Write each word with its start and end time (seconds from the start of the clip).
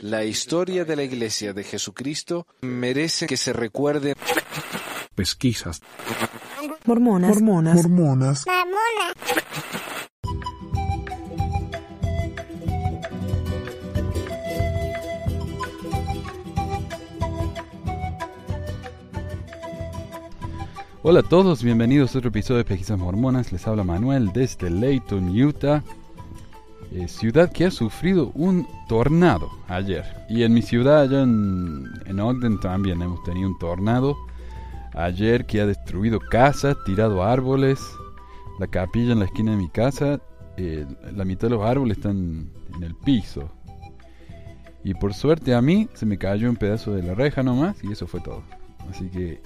La 0.00 0.24
historia 0.24 0.84
de 0.84 0.96
la 0.96 1.02
Iglesia 1.02 1.52
de 1.52 1.64
Jesucristo 1.64 2.46
merece 2.62 3.26
que 3.26 3.36
se 3.36 3.52
recuerde. 3.52 4.14
Pesquisas. 5.14 5.80
Mormonas. 6.84 7.30
Mormonas. 7.30 7.74
Mormonas. 7.76 8.44
Hola 21.02 21.20
a 21.20 21.22
todos, 21.22 21.62
bienvenidos 21.62 22.14
a 22.14 22.18
otro 22.18 22.28
episodio 22.28 22.58
de 22.58 22.64
Pesquisas 22.64 22.98
Mormonas. 22.98 23.52
Les 23.52 23.66
habla 23.66 23.84
Manuel 23.84 24.32
desde 24.34 24.68
Layton, 24.68 25.34
Utah, 25.34 25.82
eh, 26.92 27.08
ciudad 27.08 27.52
que 27.52 27.66
ha 27.66 27.70
sufrido 27.70 28.32
un 28.34 28.66
tornado 28.88 29.50
ayer. 29.68 30.04
Y 30.28 30.42
en 30.42 30.52
mi 30.52 30.62
ciudad, 30.62 31.02
allá 31.02 31.22
en, 31.22 31.84
en 32.06 32.20
Ogden, 32.20 32.58
también 32.60 33.00
hemos 33.02 33.22
tenido 33.22 33.48
un 33.48 33.58
tornado 33.58 34.16
ayer 34.94 35.46
que 35.46 35.60
ha 35.60 35.66
destruido 35.66 36.18
casas, 36.20 36.76
tirado 36.84 37.22
árboles. 37.22 37.80
La 38.58 38.66
capilla 38.66 39.12
en 39.12 39.20
la 39.20 39.24
esquina 39.24 39.52
de 39.52 39.56
mi 39.56 39.68
casa, 39.70 40.20
eh, 40.56 40.86
la 41.14 41.24
mitad 41.24 41.48
de 41.48 41.54
los 41.54 41.64
árboles 41.64 41.96
están 41.96 42.50
en 42.74 42.82
el 42.82 42.94
piso. 42.94 43.50
Y 44.82 44.94
por 44.94 45.14
suerte 45.14 45.54
a 45.54 45.62
mí 45.62 45.88
se 45.94 46.06
me 46.06 46.18
cayó 46.18 46.48
un 46.48 46.56
pedazo 46.56 46.92
de 46.92 47.02
la 47.02 47.14
reja 47.14 47.42
nomás 47.42 47.82
y 47.84 47.92
eso 47.92 48.06
fue 48.06 48.20
todo. 48.20 48.42
Así 48.90 49.08
que 49.08 49.40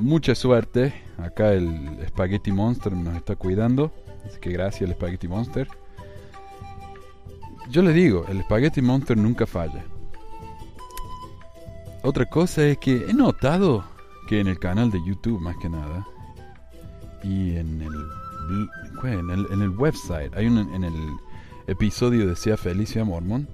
mucha 0.00 0.34
suerte. 0.34 0.92
Acá 1.18 1.52
el 1.52 1.98
Spaghetti 2.08 2.52
Monster 2.52 2.92
nos 2.92 3.16
está 3.16 3.36
cuidando. 3.36 3.92
Así 4.26 4.38
que 4.40 4.50
gracias 4.50 4.88
al 4.88 4.96
Spaghetti 4.96 5.28
Monster. 5.28 5.68
Yo 7.70 7.82
le 7.82 7.92
digo, 7.92 8.26
el 8.28 8.42
Spaghetti 8.42 8.82
Monster 8.82 9.16
nunca 9.16 9.46
falla. 9.46 9.84
Otra 12.02 12.26
cosa 12.26 12.66
es 12.66 12.78
que 12.78 13.06
he 13.08 13.14
notado 13.14 13.84
que 14.28 14.40
en 14.40 14.46
el 14.46 14.58
canal 14.58 14.90
de 14.90 15.00
YouTube 15.06 15.40
más 15.40 15.56
que 15.56 15.68
nada 15.68 16.06
y 17.22 17.56
en 17.56 17.80
el, 17.82 19.08
en 19.10 19.30
el, 19.30 19.46
en 19.50 19.62
el 19.62 19.70
website, 19.70 20.34
hay 20.36 20.46
un, 20.46 20.58
en 20.58 20.84
el 20.84 20.94
episodio 21.66 22.28
de 22.28 22.36
Sea 22.36 22.56
Felicia 22.56 23.04
Mormon, 23.04 23.48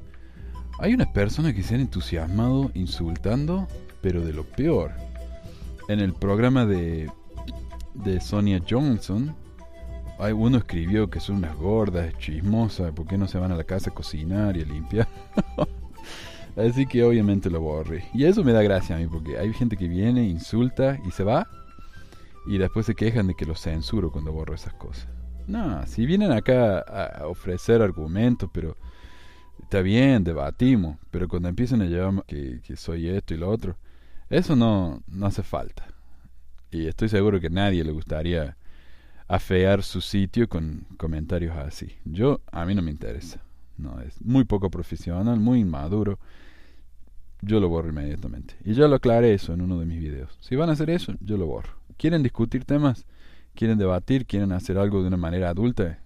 hay 0.80 0.94
unas 0.94 1.08
personas 1.08 1.54
que 1.54 1.62
se 1.62 1.74
han 1.76 1.82
entusiasmado 1.82 2.70
insultando, 2.74 3.68
pero 4.00 4.24
de 4.24 4.32
lo 4.32 4.44
peor 4.44 4.92
en 5.88 6.00
el 6.00 6.12
programa 6.14 6.66
de, 6.66 7.10
de 7.94 8.20
Sonia 8.20 8.62
Johnson, 8.68 9.34
hay 10.20 10.32
uno 10.32 10.58
escribió 10.58 11.08
que 11.08 11.20
son 11.20 11.36
unas 11.36 11.56
gordas, 11.56 12.16
chismosas, 12.18 12.92
¿por 12.92 13.06
qué 13.06 13.16
no 13.16 13.26
se 13.26 13.38
van 13.38 13.52
a 13.52 13.56
la 13.56 13.64
casa 13.64 13.90
a 13.90 13.94
cocinar 13.94 14.56
y 14.56 14.62
a 14.62 14.64
limpiar? 14.64 15.08
Así 16.56 16.86
que 16.86 17.02
obviamente 17.04 17.48
lo 17.48 17.60
borré. 17.60 18.04
Y 18.12 18.24
eso 18.24 18.44
me 18.44 18.52
da 18.52 18.62
gracia 18.62 18.96
a 18.96 18.98
mí, 18.98 19.06
porque 19.06 19.38
hay 19.38 19.52
gente 19.54 19.76
que 19.76 19.88
viene, 19.88 20.24
insulta 20.24 20.98
y 21.06 21.10
se 21.10 21.24
va, 21.24 21.46
y 22.46 22.58
después 22.58 22.86
se 22.86 22.94
quejan 22.94 23.28
de 23.28 23.34
que 23.34 23.46
lo 23.46 23.54
censuro 23.54 24.10
cuando 24.10 24.32
borro 24.32 24.54
esas 24.54 24.74
cosas. 24.74 25.08
No, 25.46 25.86
si 25.86 26.06
vienen 26.06 26.32
acá 26.32 26.80
a 26.80 27.26
ofrecer 27.26 27.82
argumentos, 27.82 28.50
pero 28.52 28.76
está 29.62 29.80
bien, 29.80 30.22
debatimos, 30.22 30.98
pero 31.10 31.28
cuando 31.28 31.48
empiezan 31.48 31.82
a 31.82 31.86
llevar 31.86 32.24
que, 32.26 32.60
que 32.62 32.76
soy 32.76 33.08
esto 33.08 33.34
y 33.34 33.38
lo 33.38 33.48
otro, 33.48 33.76
eso 34.28 34.54
no, 34.54 35.02
no 35.08 35.26
hace 35.26 35.42
falta. 35.42 35.86
Y 36.70 36.86
estoy 36.86 37.08
seguro 37.08 37.40
que 37.40 37.48
a 37.48 37.50
nadie 37.50 37.82
le 37.82 37.90
gustaría 37.90 38.56
afear 39.30 39.84
su 39.84 40.00
sitio 40.00 40.48
con 40.48 40.84
comentarios 40.96 41.56
así. 41.56 41.92
Yo, 42.04 42.40
a 42.50 42.66
mí 42.66 42.74
no 42.74 42.82
me 42.82 42.90
interesa. 42.90 43.40
No, 43.78 44.00
es 44.00 44.20
muy 44.20 44.44
poco 44.44 44.70
profesional, 44.70 45.38
muy 45.38 45.60
inmaduro. 45.60 46.18
Yo 47.40 47.60
lo 47.60 47.68
borro 47.68 47.90
inmediatamente. 47.90 48.56
Y 48.64 48.74
ya 48.74 48.88
lo 48.88 48.96
aclaré 48.96 49.32
eso 49.32 49.54
en 49.54 49.60
uno 49.60 49.78
de 49.78 49.86
mis 49.86 50.00
videos. 50.00 50.36
Si 50.40 50.56
van 50.56 50.68
a 50.68 50.72
hacer 50.72 50.90
eso, 50.90 51.14
yo 51.20 51.36
lo 51.36 51.46
borro. 51.46 51.70
¿Quieren 51.96 52.24
discutir 52.24 52.64
temas? 52.64 53.06
¿Quieren 53.54 53.78
debatir? 53.78 54.26
¿Quieren 54.26 54.50
hacer 54.50 54.76
algo 54.78 55.00
de 55.00 55.06
una 55.06 55.16
manera 55.16 55.50
adulta? 55.50 56.00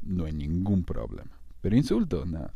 No 0.00 0.24
hay 0.24 0.32
ningún 0.32 0.82
problema. 0.82 1.30
Pero 1.60 1.76
insultos, 1.76 2.26
nada. 2.26 2.52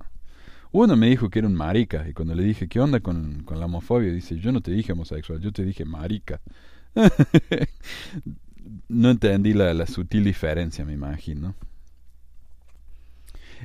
Uno 0.73 0.97
me 0.97 1.11
dijo 1.11 1.29
que 1.29 1.41
era 1.41 1.49
un 1.49 1.55
marica 1.55 2.09
y 2.09 2.15
cuando 2.15 2.35
le 2.35 2.43
dije, 2.45 2.67
¿qué 2.67 2.81
onda 2.81 3.01
con, 3.01 3.43
con 3.45 3.61
la 3.61 3.67
homofobia? 3.67 4.11
Dice, 4.11 4.39
yo 4.39 4.53
no 4.53 4.63
te 4.63 4.71
dije 4.71 4.93
homosexual, 4.93 5.39
yo 5.39 5.53
te 5.53 5.67
dije 5.67 5.85
marica. 5.85 6.41
no 8.89 9.11
entendí 9.11 9.53
la, 9.53 9.75
la 9.75 9.87
sutil 9.87 10.25
diferencia, 10.25 10.85
me 10.85 10.93
imagino. 10.93 11.55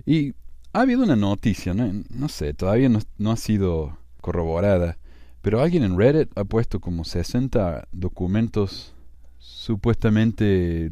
Y 0.06 0.34
ha 0.74 0.82
habido 0.82 1.04
una 1.04 1.16
noticia, 1.16 1.74
no, 1.74 1.92
no 2.10 2.30
sé, 2.30 2.54
todavía 2.54 2.90
no, 2.90 3.00
no 3.18 3.32
ha 3.32 3.38
sido 3.38 3.98
corroborada, 4.22 4.98
pero 5.42 5.62
alguien 5.62 5.84
en 5.84 5.98
Reddit 5.98 6.30
ha 6.38 6.44
puesto 6.44 6.80
como 6.80 7.04
60 7.06 7.88
documentos 7.92 8.94
supuestamente 9.40 10.92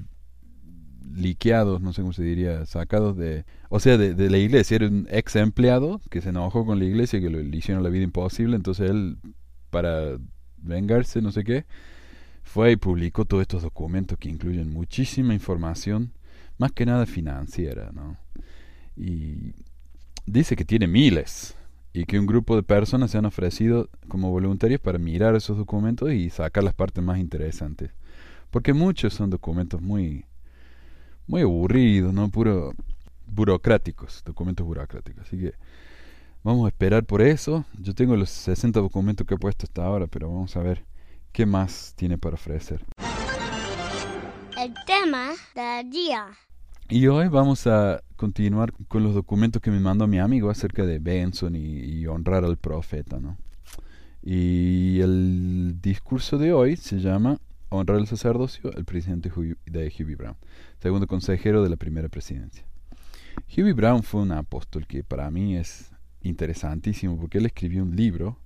liqueados, 1.16 1.82
no 1.82 1.94
sé 1.94 2.02
cómo 2.02 2.14
se 2.14 2.24
diría, 2.24 2.66
sacados 2.66 3.18
de, 3.18 3.46
o 3.70 3.80
sea, 3.80 3.98
de, 3.98 4.14
de 4.14 4.30
la 4.30 4.38
iglesia. 4.38 4.76
Era 4.76 4.88
un 4.88 5.08
ex 5.10 5.36
empleado 5.36 6.02
que 6.10 6.22
se 6.22 6.30
enojó 6.30 6.66
con 6.66 6.80
la 6.80 6.86
iglesia, 6.86 7.20
que 7.20 7.30
le 7.30 7.58
hicieron 7.58 7.84
la 7.84 7.90
vida 7.90 8.04
imposible, 8.04 8.56
entonces 8.56 8.90
él, 8.90 9.18
para 9.70 10.18
vengarse, 10.58 11.22
no 11.22 11.32
sé 11.32 11.44
qué, 11.44 11.66
fue 12.48 12.72
y 12.72 12.76
publicó 12.78 13.26
todos 13.26 13.42
estos 13.42 13.62
documentos 13.62 14.18
que 14.18 14.30
incluyen 14.30 14.72
muchísima 14.72 15.34
información, 15.34 16.14
más 16.58 16.72
que 16.72 16.86
nada 16.86 17.06
financiera, 17.06 17.92
¿no? 17.94 18.18
Y 18.96 19.54
dice 20.26 20.56
que 20.56 20.66
tiene 20.66 20.88
miles 20.88 21.56
y 21.94 22.06
que 22.06 22.18
un 22.18 22.26
grupo 22.26 22.56
de 22.56 22.64
personas 22.64 23.12
se 23.12 23.18
han 23.18 23.26
ofrecido 23.26 23.90
como 24.08 24.32
voluntarios 24.32 24.80
para 24.80 24.98
mirar 24.98 25.36
esos 25.36 25.58
documentos 25.58 26.12
y 26.12 26.30
sacar 26.30 26.64
las 26.64 26.74
partes 26.74 27.04
más 27.04 27.20
interesantes. 27.20 27.92
Porque 28.50 28.74
muchos 28.74 29.14
son 29.14 29.30
documentos 29.30 29.82
muy 29.82 30.26
muy 31.28 31.42
aburridos, 31.42 32.14
¿no? 32.14 32.30
Puro 32.30 32.74
burocráticos, 33.28 34.24
documentos 34.26 34.66
burocráticos. 34.66 35.28
Así 35.28 35.38
que 35.38 35.54
vamos 36.44 36.66
a 36.66 36.70
esperar 36.70 37.04
por 37.04 37.22
eso. 37.22 37.66
Yo 37.78 37.94
tengo 37.94 38.16
los 38.16 38.30
60 38.30 38.80
documentos 38.80 39.28
que 39.28 39.36
he 39.36 39.38
puesto 39.38 39.66
hasta 39.66 39.86
ahora, 39.86 40.08
pero 40.08 40.30
vamos 40.30 40.56
a 40.56 40.62
ver 40.62 40.86
qué 41.38 41.46
más 41.46 41.94
tiene 41.96 42.18
para 42.18 42.34
ofrecer. 42.34 42.84
El 44.58 44.74
tema 44.88 45.34
del 45.54 45.88
día. 45.88 46.30
Y 46.90 47.06
hoy 47.06 47.28
vamos 47.28 47.68
a 47.68 48.02
continuar 48.16 48.74
con 48.88 49.04
los 49.04 49.14
documentos 49.14 49.62
que 49.62 49.70
me 49.70 49.80
mandó 49.80 50.08
mi 50.08 50.18
amigo 50.18 50.50
acerca 50.50 50.84
de 50.84 50.98
Benson 50.98 51.56
y, 51.56 51.78
y 51.78 52.08
honrar 52.08 52.44
al 52.44 52.58
profeta, 52.58 53.20
¿no? 53.20 53.38
Y 54.24 55.00
el 55.02 55.80
discurso 55.80 56.40
de 56.40 56.54
hoy 56.54 56.76
se 56.76 56.98
llama 56.98 57.38
Honrar 57.70 58.00
al 58.00 58.08
sacerdocio, 58.08 58.72
el 58.74 58.86
presidente 58.86 59.30
de 59.68 59.94
Huey 59.96 60.16
Brown, 60.16 60.38
segundo 60.80 61.06
consejero 61.06 61.62
de 61.62 61.70
la 61.70 61.76
primera 61.76 62.10
presidencia. 62.10 62.66
Huey 63.56 63.74
Brown 63.74 64.02
fue 64.02 64.22
un 64.22 64.32
apóstol 64.32 64.88
que 64.88 65.04
para 65.04 65.30
mí 65.30 65.56
es 65.56 65.92
interesantísimo 66.24 67.16
porque 67.16 67.38
él 67.38 67.46
escribió 67.46 67.84
un 67.84 67.96
libro 67.96 68.40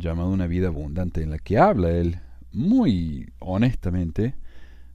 llamado 0.00 0.30
Una 0.30 0.46
vida 0.46 0.68
abundante 0.68 1.22
en 1.22 1.30
la 1.30 1.38
que 1.38 1.58
habla 1.58 1.90
él 1.90 2.18
muy 2.52 3.32
honestamente 3.38 4.34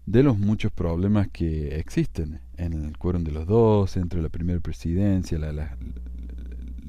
de 0.06 0.24
los 0.24 0.38
muchos 0.38 0.72
problemas 0.72 1.28
que 1.30 1.78
existen 1.80 2.42
en 2.58 2.74
el 2.74 2.98
quórum 2.98 3.24
de 3.24 3.32
los 3.32 3.48
dos, 3.48 3.98
entre 3.98 4.22
la 4.22 4.30
primera 4.30 4.60
presidencia, 4.60 5.40
la- 5.40 5.54
la- 5.54 5.78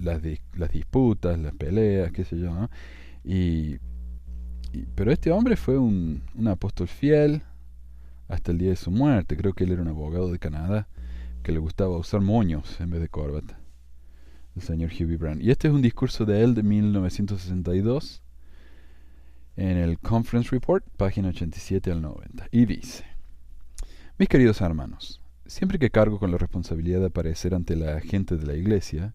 las, 0.00 0.22
dis- 0.22 0.40
las 0.56 0.70
disputas, 0.72 1.38
las 1.38 1.54
peleas, 1.54 2.12
qué 2.12 2.24
sé 2.24 2.38
yo, 2.38 2.52
¿no? 2.54 2.70
Y, 3.24 3.76
y- 4.72 4.86
pero 4.94 5.12
este 5.12 5.30
hombre 5.32 5.56
fue 5.56 5.78
un, 5.78 6.22
un 6.34 6.48
apóstol 6.48 6.88
fiel 6.88 7.42
hasta 8.28 8.52
el 8.52 8.58
día 8.58 8.70
de 8.70 8.76
su 8.76 8.90
muerte. 8.90 9.36
Creo 9.36 9.52
que 9.54 9.64
él 9.64 9.72
era 9.72 9.82
un 9.82 9.88
abogado 9.88 10.30
de 10.32 10.38
Canadá 10.38 10.88
que 11.42 11.52
le 11.52 11.58
gustaba 11.58 11.96
usar 11.98 12.20
moños 12.20 12.80
en 12.80 12.90
vez 12.90 13.00
de 13.00 13.08
corbata. 13.08 13.58
El 14.56 14.62
señor 14.62 14.90
Huey 14.90 15.16
Brown. 15.16 15.40
Y 15.42 15.50
este 15.50 15.68
es 15.68 15.74
un 15.74 15.82
discurso 15.82 16.24
de 16.24 16.42
él 16.42 16.54
de 16.54 16.62
1962 16.62 18.22
en 19.56 19.76
el 19.76 19.98
Conference 19.98 20.50
Report, 20.50 20.84
página 20.96 21.28
87 21.28 21.92
al 21.92 22.00
90. 22.00 22.48
Y 22.50 22.64
dice, 22.64 23.04
mis 24.18 24.28
queridos 24.28 24.62
hermanos, 24.62 25.20
siempre 25.46 25.78
que 25.78 25.90
cargo 25.90 26.18
con 26.18 26.30
la 26.30 26.38
responsabilidad 26.38 27.00
de 27.00 27.06
aparecer 27.06 27.54
ante 27.54 27.76
la 27.76 28.00
gente 28.00 28.36
de 28.36 28.46
la 28.46 28.54
iglesia, 28.54 29.14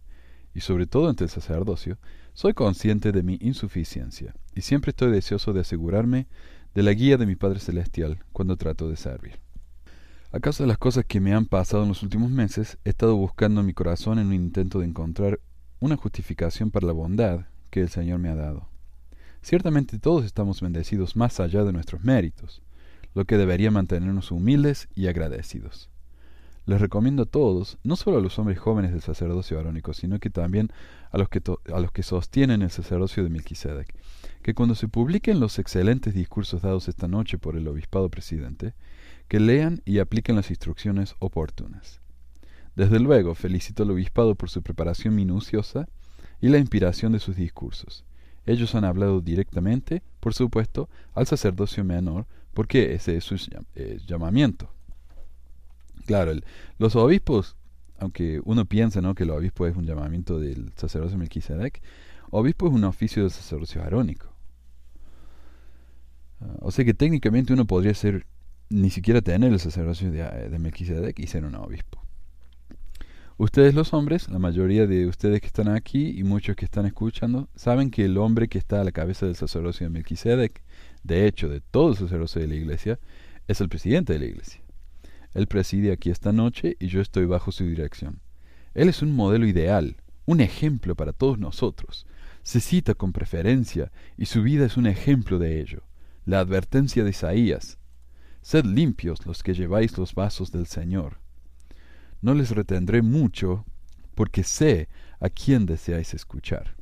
y 0.54 0.62
sobre 0.62 0.86
todo 0.86 1.10
ante 1.10 1.24
el 1.24 1.30
sacerdocio, 1.30 1.98
soy 2.34 2.54
consciente 2.54 3.12
de 3.12 3.24
mi 3.24 3.38
insuficiencia, 3.42 4.36
y 4.54 4.62
siempre 4.62 4.92
estoy 4.92 5.12
deseoso 5.12 5.54
de 5.54 5.62
asegurarme 5.62 6.28
de 6.76 6.84
la 6.84 6.94
guía 6.94 7.18
de 7.18 7.26
mi 7.26 7.36
Padre 7.36 7.60
Celestial 7.60 8.20
cuando 8.32 8.58
trato 8.58 8.90
de 8.90 8.96
servir. 8.96 9.40
A 10.34 10.40
causa 10.40 10.64
de 10.64 10.70
las 10.70 10.78
cosas 10.78 11.04
que 11.06 11.20
me 11.20 11.34
han 11.34 11.46
pasado 11.46 11.84
en 11.84 11.90
los 11.90 12.04
últimos 12.04 12.32
meses, 12.32 12.78
he 12.86 12.90
estado 12.90 13.18
buscando 13.18 13.64
mi 13.64 13.74
corazón 13.74 14.18
en 14.18 14.28
un 14.28 14.34
intento 14.34 14.80
de 14.80 14.86
encontrar 14.86 15.42
una 15.82 15.98
justificación 15.98 16.72
para 16.72 16.88
la 16.88 16.94
bondad 16.94 17.48
que 17.70 17.82
el 17.82 17.90
Señor 17.90 18.20
me 18.20 18.30
ha 18.30 18.36
dado. 18.36 18.70
Ciertamente 19.42 20.00
todos 20.00 20.24
estamos 20.24 20.62
bendecidos 20.62 21.18
más 21.18 21.42
allá 21.42 21.66
de 21.66 21.74
nuestros 21.74 22.06
méritos, 22.06 22.62
lo 23.14 23.26
que 23.26 23.36
debería 23.36 23.72
mantenernos 23.72 24.32
humildes 24.32 24.88
y 24.96 25.08
agradecidos. 25.08 25.90
les 26.66 26.80
recomiendo 26.80 27.24
a 27.24 27.26
todos, 27.26 27.78
no 27.84 27.98
solo 27.98 28.20
a 28.20 28.22
los 28.22 28.40
hombres 28.40 28.58
jóvenes 28.58 28.92
del 28.92 29.02
sacerdocio 29.02 29.60
arónico, 29.60 29.94
sino 29.94 30.20
que 30.20 30.30
también 30.30 30.70
a 31.12 31.18
los 31.18 31.28
que, 31.28 31.42
a 31.74 31.80
los 31.82 31.92
que 31.92 32.04
sostienen 32.04 32.62
el 32.62 32.72
sacerdocio 32.72 33.24
de 33.26 33.30
Melquisedec, 33.30 33.94
que 34.44 34.54
cuando 34.54 34.76
se 34.76 34.88
publiquen 34.88 35.42
los 35.42 35.60
excelentes 35.60 36.14
discursos 36.14 36.62
dados 36.62 36.88
esta 36.88 37.10
noche 37.10 37.38
por 37.38 37.58
el 37.58 37.68
obispado 37.68 38.08
presidente, 38.08 38.76
que 39.32 39.40
lean 39.40 39.82
y 39.86 40.00
apliquen 40.00 40.36
las 40.36 40.50
instrucciones 40.50 41.16
oportunas. 41.20 42.02
Desde 42.76 43.00
luego, 43.00 43.34
felicito 43.34 43.84
al 43.84 43.92
obispado 43.92 44.36
por 44.36 44.50
su 44.50 44.62
preparación 44.62 45.16
minuciosa 45.16 45.88
y 46.42 46.50
la 46.50 46.58
inspiración 46.58 47.14
de 47.14 47.20
sus 47.20 47.38
discursos. 47.38 48.04
Ellos 48.46 48.76
han 48.76 48.84
hablado 48.84 49.22
directamente, 49.22 50.04
por 50.20 50.34
supuesto, 50.34 50.90
al 51.14 51.28
sacerdocio 51.28 51.86
menor, 51.86 52.26
porque 52.54 52.94
ese 52.94 53.16
es 53.16 53.24
su 53.24 53.36
eh, 53.76 54.00
llamamiento. 54.06 54.70
Claro, 56.06 56.34
los 56.78 56.98
obispos, 56.98 57.56
aunque 58.00 58.42
uno 58.44 58.66
piensa 58.66 59.00
que 59.14 59.24
el 59.24 59.30
obispo 59.30 59.66
es 59.66 59.78
un 59.78 59.86
llamamiento 59.86 60.40
del 60.42 60.74
sacerdocio 60.76 61.18
Melquisedec, 61.18 61.82
obispo 62.32 62.68
es 62.68 62.74
un 62.74 62.84
oficio 62.84 63.22
del 63.24 63.32
sacerdocio 63.32 63.82
arónico. 63.82 64.28
Ah, 66.42 66.58
o 66.60 66.72
sea 66.72 66.84
que 66.84 66.94
técnicamente 66.94 67.54
uno 67.54 67.64
podría 67.64 67.94
ser, 67.94 68.26
ni 68.72 68.90
siquiera 68.90 69.22
tener 69.22 69.52
el 69.52 69.60
sacerdocio 69.60 70.12
de, 70.12 70.50
de 70.50 70.60
Melquisedec 70.60 71.20
y 71.20 71.28
ser 71.28 71.46
un 71.46 71.56
obispo. 71.56 72.02
Ustedes 73.38 73.74
los 73.74 73.94
hombres, 73.94 74.30
la 74.30 74.38
mayoría 74.38 74.86
de 74.86 75.08
ustedes 75.08 75.42
que 75.42 75.48
están 75.48 75.68
aquí 75.68 76.10
y 76.18 76.24
muchos 76.24 76.56
que 76.56 76.66
están 76.66 76.86
escuchando, 76.86 77.50
saben 77.56 77.90
que 77.90 78.06
el 78.06 78.18
hombre 78.18 78.48
que 78.48 78.60
está 78.60 78.82
a 78.82 78.84
la 78.84 78.92
cabeza 78.92 79.26
del 79.26 79.36
sacerdocio 79.36 79.86
de 79.86 79.90
Melquisedec, 79.90 80.62
de 81.04 81.26
hecho 81.26 81.50
de 81.50 81.60
todo 81.60 81.90
el 81.90 81.98
sacerdocio 81.98 82.40
de 82.40 82.48
la 82.48 82.56
iglesia, 82.56 83.00
es 83.48 83.60
el 83.60 83.68
presidente 83.68 84.14
de 84.14 84.20
la 84.20 84.26
iglesia. 84.26 84.62
Él 85.34 85.48
preside 85.48 85.92
aquí 85.92 86.10
esta 86.10 86.32
noche 86.32 86.78
y 86.80 86.88
yo 86.88 87.02
estoy 87.02 87.26
bajo 87.26 87.52
su 87.52 87.66
dirección. 87.66 88.22
Él 88.74 88.90
es 88.90 89.02
un 89.02 89.16
modelo 89.16 89.48
ideal, 89.48 89.98
un 90.26 90.40
ejemplo 90.40 90.96
para 90.96 91.14
todos 91.14 91.40
nosotros. 91.40 92.06
Se 92.44 92.60
cita 92.60 92.94
con 92.94 93.12
preferencia 93.12 93.92
y 94.18 94.28
su 94.28 94.44
vida 94.44 94.66
es 94.66 94.78
un 94.78 94.88
ejemplo 94.88 95.40
de 95.40 95.62
ello. 95.62 95.84
La 96.26 96.40
advertencia 96.40 97.04
de 97.04 97.10
Isaías. 97.10 97.80
Sed 98.42 98.66
limpios 98.66 99.26
los 99.26 99.44
que 99.44 99.54
lleváis 99.54 99.98
los 99.98 100.16
vasos 100.16 100.52
del 100.52 100.68
Señor 100.68 101.22
no 102.22 102.36
les 102.36 102.52
retendré 102.52 103.02
mucho, 103.02 103.66
porque 104.16 104.44
sé 104.44 104.88
a 105.20 105.30
quién 105.30 105.66
deseáis 105.66 106.14
escuchar. 106.14 106.76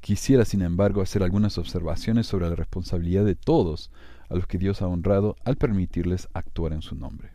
Quisiera, 0.00 0.44
sin 0.44 0.62
embargo, 0.62 1.02
hacer 1.02 1.22
algunas 1.24 1.58
observaciones 1.58 2.26
sobre 2.26 2.48
la 2.48 2.54
responsabilidad 2.54 3.24
de 3.24 3.34
todos 3.34 3.90
a 4.28 4.36
los 4.36 4.46
que 4.46 4.58
Dios 4.58 4.80
ha 4.80 4.86
honrado 4.86 5.36
al 5.44 5.56
permitirles 5.56 6.28
actuar 6.32 6.72
en 6.72 6.82
su 6.82 6.94
nombre. 6.94 7.30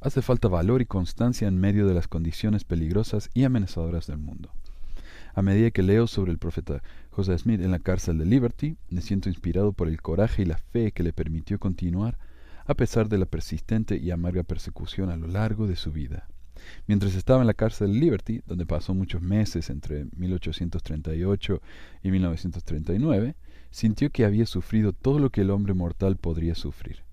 Hace 0.00 0.22
falta 0.22 0.48
valor 0.48 0.82
y 0.82 0.86
constancia 0.86 1.48
en 1.48 1.58
medio 1.58 1.86
de 1.86 1.94
las 1.94 2.06
condiciones 2.06 2.62
peligrosas 2.62 3.30
y 3.34 3.42
amenazadoras 3.42 4.06
del 4.06 4.18
mundo. 4.18 4.50
A 5.34 5.42
medida 5.42 5.72
que 5.72 5.82
leo 5.82 6.06
sobre 6.06 6.30
el 6.30 6.38
profeta 6.38 6.82
José 7.14 7.38
Smith 7.38 7.60
en 7.60 7.70
la 7.70 7.78
cárcel 7.78 8.18
de 8.18 8.24
Liberty, 8.24 8.76
me 8.90 9.00
siento 9.00 9.28
inspirado 9.28 9.72
por 9.72 9.86
el 9.86 10.02
coraje 10.02 10.42
y 10.42 10.46
la 10.46 10.58
fe 10.58 10.90
que 10.90 11.04
le 11.04 11.12
permitió 11.12 11.60
continuar 11.60 12.18
a 12.66 12.74
pesar 12.74 13.08
de 13.08 13.18
la 13.18 13.24
persistente 13.24 13.98
y 13.98 14.10
amarga 14.10 14.42
persecución 14.42 15.10
a 15.10 15.16
lo 15.16 15.28
largo 15.28 15.68
de 15.68 15.76
su 15.76 15.92
vida. 15.92 16.26
Mientras 16.88 17.14
estaba 17.14 17.40
en 17.40 17.46
la 17.46 17.54
cárcel 17.54 17.92
de 17.92 18.00
Liberty, 18.00 18.42
donde 18.48 18.66
pasó 18.66 18.94
muchos 18.94 19.22
meses 19.22 19.70
entre 19.70 20.06
1838 20.16 21.62
y 22.02 22.10
1939, 22.10 23.36
sintió 23.70 24.10
que 24.10 24.24
había 24.24 24.46
sufrido 24.46 24.92
todo 24.92 25.20
lo 25.20 25.30
que 25.30 25.42
el 25.42 25.50
hombre 25.50 25.72
mortal 25.72 26.16
podría 26.16 26.56
sufrir. 26.56 27.04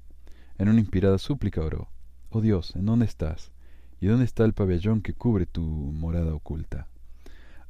En 0.58 0.68
una 0.68 0.80
inspirada 0.80 1.20
súplica 1.20 1.62
oró, 1.62 1.90
Oh 2.32 2.42
Dios, 2.42 2.76
¿en 2.76 2.88
dónde 2.88 3.06
estás? 3.06 3.52
¿Y 4.00 4.08
dónde 4.08 4.26
está 4.26 4.46
el 4.46 4.54
pabellón 4.54 5.04
que 5.04 5.14
cubre 5.14 5.46
tu 5.46 5.62
morada 5.62 6.34
oculta? 6.34 6.88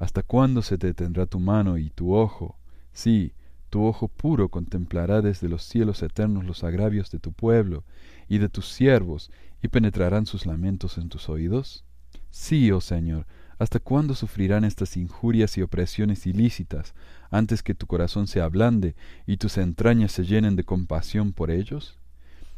¿Hasta 0.02 0.24
cuándo 0.24 0.64
se 0.64 0.80
te 0.80 0.88
detendrá 0.88 1.28
tu 1.28 1.40
mano 1.40 1.78
y 1.78 1.92
tu 1.92 2.16
ojo? 2.16 2.58
Sí, 2.92 3.34
tu 3.70 3.84
ojo 3.84 4.08
puro 4.08 4.50
contemplará 4.50 5.22
desde 5.22 5.48
los 5.48 5.62
cielos 5.62 6.02
eternos 6.02 6.44
los 6.44 6.64
agravios 6.64 7.12
de 7.12 7.20
tu 7.20 7.34
pueblo 7.34 7.84
y 8.28 8.40
de 8.40 8.50
tus 8.50 8.66
siervos, 8.66 9.30
y 9.62 9.68
penetrarán 9.68 10.26
sus 10.26 10.48
lamentos 10.48 10.98
en 10.98 11.10
tus 11.10 11.30
oídos? 11.30 11.86
Sí, 12.32 12.72
oh 12.72 12.82
Señor, 12.82 13.28
¿hasta 13.60 13.78
cuándo 13.78 14.16
sufrirán 14.16 14.64
estas 14.64 14.98
injurias 14.98 15.56
y 15.60 15.62
opresiones 15.62 16.26
ilícitas, 16.26 16.96
antes 17.30 17.62
que 17.62 17.76
tu 17.76 17.86
corazón 17.86 18.26
se 18.26 18.42
ablande 18.42 18.96
y 19.28 19.38
tus 19.38 19.60
entrañas 19.60 20.14
se 20.14 20.24
llenen 20.24 20.56
de 20.56 20.64
compasión 20.64 21.32
por 21.32 21.52
ellos? 21.52 22.00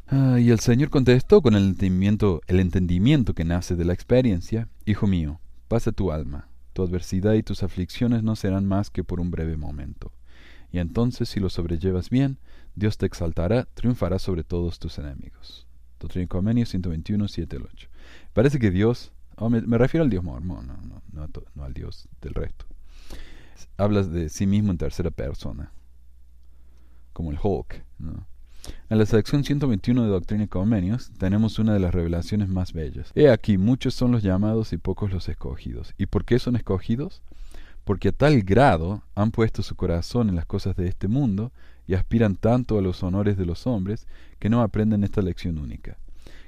Ah, 0.08 0.40
y 0.40 0.50
el 0.50 0.62
Señor 0.62 0.90
contestó 0.90 1.42
con 1.42 1.56
el 1.56 1.66
entendimiento, 1.66 2.40
el 2.48 2.62
entendimiento 2.62 3.34
que 3.34 3.44
nace 3.44 3.76
de 3.76 3.84
la 3.84 3.92
experiencia, 3.92 4.70
Hijo 4.86 5.08
mío, 5.08 5.42
pasa 5.68 5.92
tu 5.92 6.14
alma, 6.14 6.48
tu 6.74 6.84
adversidad 6.84 7.34
y 7.34 7.44
tus 7.44 7.64
aflicciones 7.64 8.24
no 8.24 8.36
serán 8.36 8.66
más 8.66 8.90
que 8.90 9.04
por 9.04 9.20
un 9.20 9.32
breve 9.32 9.58
momento 9.58 10.12
y 10.74 10.80
entonces 10.80 11.30
si 11.30 11.40
lo 11.40 11.50
sobrellevas 11.50 12.10
bien, 12.10 12.40
Dios 12.76 12.98
te 12.98 13.06
exaltará, 13.06 13.66
triunfará 13.76 14.18
sobre 14.18 14.44
todos 14.44 14.80
tus 14.80 14.98
enemigos. 14.98 15.68
Doctrina 16.00 16.26
y 16.26 16.28
Convenio 16.28 16.66
121, 16.66 17.28
7 17.28 17.56
al 17.56 17.64
8. 17.72 17.88
Parece 18.34 18.58
que 18.58 18.72
Dios, 18.72 19.14
oh, 19.38 19.52
me, 19.52 19.62
refiero 19.78 20.04
al 20.04 20.10
Dios 20.10 20.24
mormón, 20.24 20.66
no, 20.66 20.78
no, 21.12 21.30
no, 21.54 21.64
al 21.64 21.74
Dios 21.76 22.10
del 22.22 22.34
resto. 22.34 22.66
Hablas 23.78 24.12
de 24.12 24.30
sí 24.30 24.48
mismo 24.48 24.72
en 24.72 24.80
tercera 24.80 25.12
persona, 25.12 25.72
como 27.14 27.32
el 27.32 27.38
Hulk. 27.42 27.86
En 28.90 28.98
la 28.98 29.06
sección 29.06 29.44
121 29.44 30.04
de 30.04 30.10
Doctrina 30.10 30.44
y 30.44 31.18
tenemos 31.18 31.60
una 31.60 31.74
de 31.74 31.80
las 31.80 31.94
revelaciones 31.94 32.48
más 32.50 32.74
bellas. 32.74 33.12
He 33.16 33.30
aquí, 33.30 33.58
muchos 33.58 33.94
son 33.94 34.12
los 34.12 34.24
llamados 34.24 34.74
y 34.74 34.78
pocos 34.78 35.12
los 35.12 35.28
escogidos. 35.30 35.94
¿Y 35.98 36.06
por 36.06 36.26
qué 36.26 36.40
son 36.40 36.56
escogidos? 36.56 37.22
porque 37.84 38.10
a 38.10 38.12
tal 38.12 38.42
grado 38.42 39.04
han 39.16 39.32
puesto 39.32 39.62
su 39.62 39.76
corazón 39.76 40.30
en 40.30 40.36
las 40.36 40.46
cosas 40.46 40.76
de 40.76 40.88
este 40.88 41.08
mundo 41.08 41.52
y 41.86 41.96
aspiran 41.96 42.36
tanto 42.36 42.78
a 42.78 42.82
los 42.82 43.04
honores 43.04 43.38
de 43.38 43.46
los 43.46 43.68
hombres 43.68 44.08
que 44.40 44.50
no 44.50 44.62
aprenden 44.62 45.04
esta 45.04 45.22
lección 45.22 45.58
única, 45.58 45.98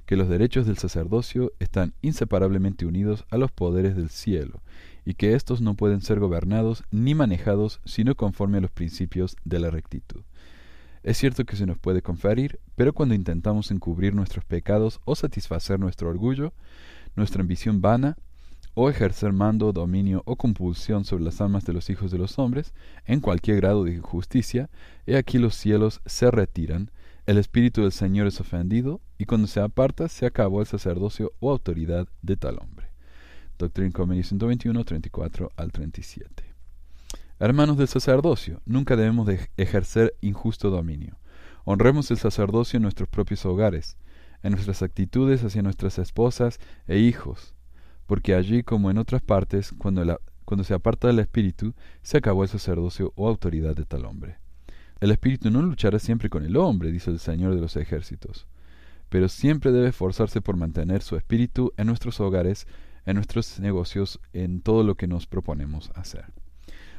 que 0.06 0.16
los 0.16 0.30
derechos 0.30 0.66
del 0.66 0.78
sacerdocio 0.78 1.52
están 1.60 1.94
inseparablemente 2.02 2.86
unidos 2.86 3.26
a 3.30 3.38
los 3.38 3.52
poderes 3.52 3.96
del 3.96 4.10
cielo, 4.10 4.62
y 5.04 5.16
que 5.16 5.34
éstos 5.34 5.62
no 5.62 5.76
pueden 5.76 6.02
ser 6.02 6.20
gobernados 6.20 6.84
ni 6.90 7.14
manejados 7.14 7.82
sino 7.86 8.16
conforme 8.16 8.60
a 8.60 8.62
los 8.62 8.72
principios 8.72 9.36
de 9.44 9.60
la 9.60 9.70
rectitud. 9.70 10.22
Es 11.06 11.18
cierto 11.18 11.46
que 11.46 11.56
se 11.56 11.68
nos 11.68 11.78
puede 11.78 12.02
conferir, 12.02 12.60
pero 12.76 12.92
cuando 12.92 13.14
intentamos 13.14 13.70
encubrir 13.70 14.16
nuestros 14.16 14.44
pecados 14.44 15.00
o 15.06 15.16
satisfacer 15.16 15.80
nuestro 15.80 16.10
orgullo, 16.10 16.52
nuestra 17.16 17.44
ambición 17.44 17.80
vana, 17.80 18.18
o 18.74 18.90
ejercer 18.90 19.32
mando, 19.32 19.72
dominio 19.72 20.24
o 20.26 20.36
compulsión 20.36 21.06
sobre 21.06 21.24
las 21.24 21.42
almas 21.42 21.64
de 21.64 21.74
los 21.74 21.92
hijos 21.92 22.10
de 22.10 22.18
los 22.18 22.40
hombres, 22.40 22.74
en 23.06 23.20
cualquier 23.20 23.58
grado 23.58 23.84
de 23.84 23.94
injusticia, 23.94 24.72
he 25.06 25.16
aquí 25.16 25.38
los 25.38 25.54
cielos 25.54 26.02
se 26.08 26.32
retiran, 26.32 26.90
el 27.28 27.38
Espíritu 27.38 27.84
del 27.84 27.92
Señor 27.92 28.26
es 28.26 28.42
ofendido, 28.42 29.00
y 29.20 29.26
cuando 29.26 29.46
se 29.46 29.60
aparta 29.60 30.10
se 30.10 30.26
acabó 30.26 30.60
el 30.62 30.66
sacerdocio 30.66 31.34
o 31.40 31.52
autoridad 31.52 32.08
de 32.24 32.36
tal 32.36 32.58
hombre. 32.58 32.88
Doctrina 33.60 33.92
Convenio 33.92 34.24
121, 34.24 34.84
34 34.84 35.52
al 35.56 35.72
37. 35.72 36.45
Hermanos 37.38 37.76
del 37.76 37.90
sacerdocio, 37.90 38.62
nunca 38.66 38.96
debemos 38.96 39.28
de 39.28 39.50
ejercer 39.58 40.16
injusto 40.22 40.70
dominio. 40.70 41.18
Honremos 41.66 42.10
el 42.10 42.18
sacerdocio 42.18 42.78
en 42.78 42.84
nuestros 42.84 43.10
propios 43.10 43.46
hogares, 43.46 43.98
en 44.42 44.54
nuestras 44.54 44.82
actitudes 44.82 45.44
hacia 45.44 45.62
nuestras 45.62 46.00
esposas 46.00 46.62
e 46.88 46.98
hijos, 47.00 47.54
porque 48.06 48.36
allí 48.36 48.64
como 48.64 48.90
en 48.90 48.98
otras 48.98 49.22
partes, 49.22 49.74
cuando, 49.78 50.22
cuando 50.46 50.64
se 50.64 50.74
aparta 50.74 51.08
del 51.08 51.20
espíritu, 51.20 51.74
se 52.04 52.20
acabó 52.20 52.44
el 52.44 52.50
sacerdocio 52.50 53.12
o 53.18 53.28
autoridad 53.28 53.76
de 53.76 53.84
tal 53.84 54.06
hombre. 54.06 54.38
El 55.02 55.12
espíritu 55.12 55.52
no 55.52 55.62
luchará 55.62 56.00
siempre 56.00 56.30
con 56.30 56.46
el 56.46 56.56
hombre, 56.56 56.90
dice 56.90 57.12
el 57.12 57.20
Señor 57.20 57.54
de 57.54 57.60
los 57.60 57.76
ejércitos, 57.76 58.48
pero 59.10 59.28
siempre 59.28 59.74
debe 59.74 59.90
esforzarse 59.90 60.40
por 60.40 60.56
mantener 60.56 61.02
su 61.02 61.18
espíritu 61.18 61.74
en 61.76 61.88
nuestros 61.88 62.22
hogares, 62.22 62.66
en 63.06 63.16
nuestros 63.16 63.60
negocios, 63.60 64.22
en 64.32 64.62
todo 64.62 64.84
lo 64.84 64.96
que 64.96 65.08
nos 65.08 65.28
proponemos 65.28 65.92
hacer. 65.96 66.32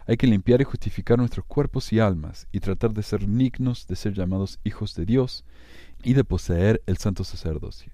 Hay 0.08 0.16
que 0.16 0.26
limpiar 0.26 0.60
y 0.60 0.64
justificar 0.64 1.18
nuestros 1.18 1.44
cuerpos 1.46 1.92
y 1.92 1.98
almas, 1.98 2.46
y 2.52 2.60
tratar 2.60 2.92
de 2.92 3.02
ser 3.02 3.26
dignos 3.26 3.86
de 3.88 3.96
ser 3.96 4.14
llamados 4.14 4.60
hijos 4.62 4.94
de 4.94 5.04
Dios 5.04 5.44
y 6.04 6.14
de 6.14 6.22
poseer 6.22 6.80
el 6.86 6.96
santo 6.96 7.24
sacerdocio. 7.24 7.92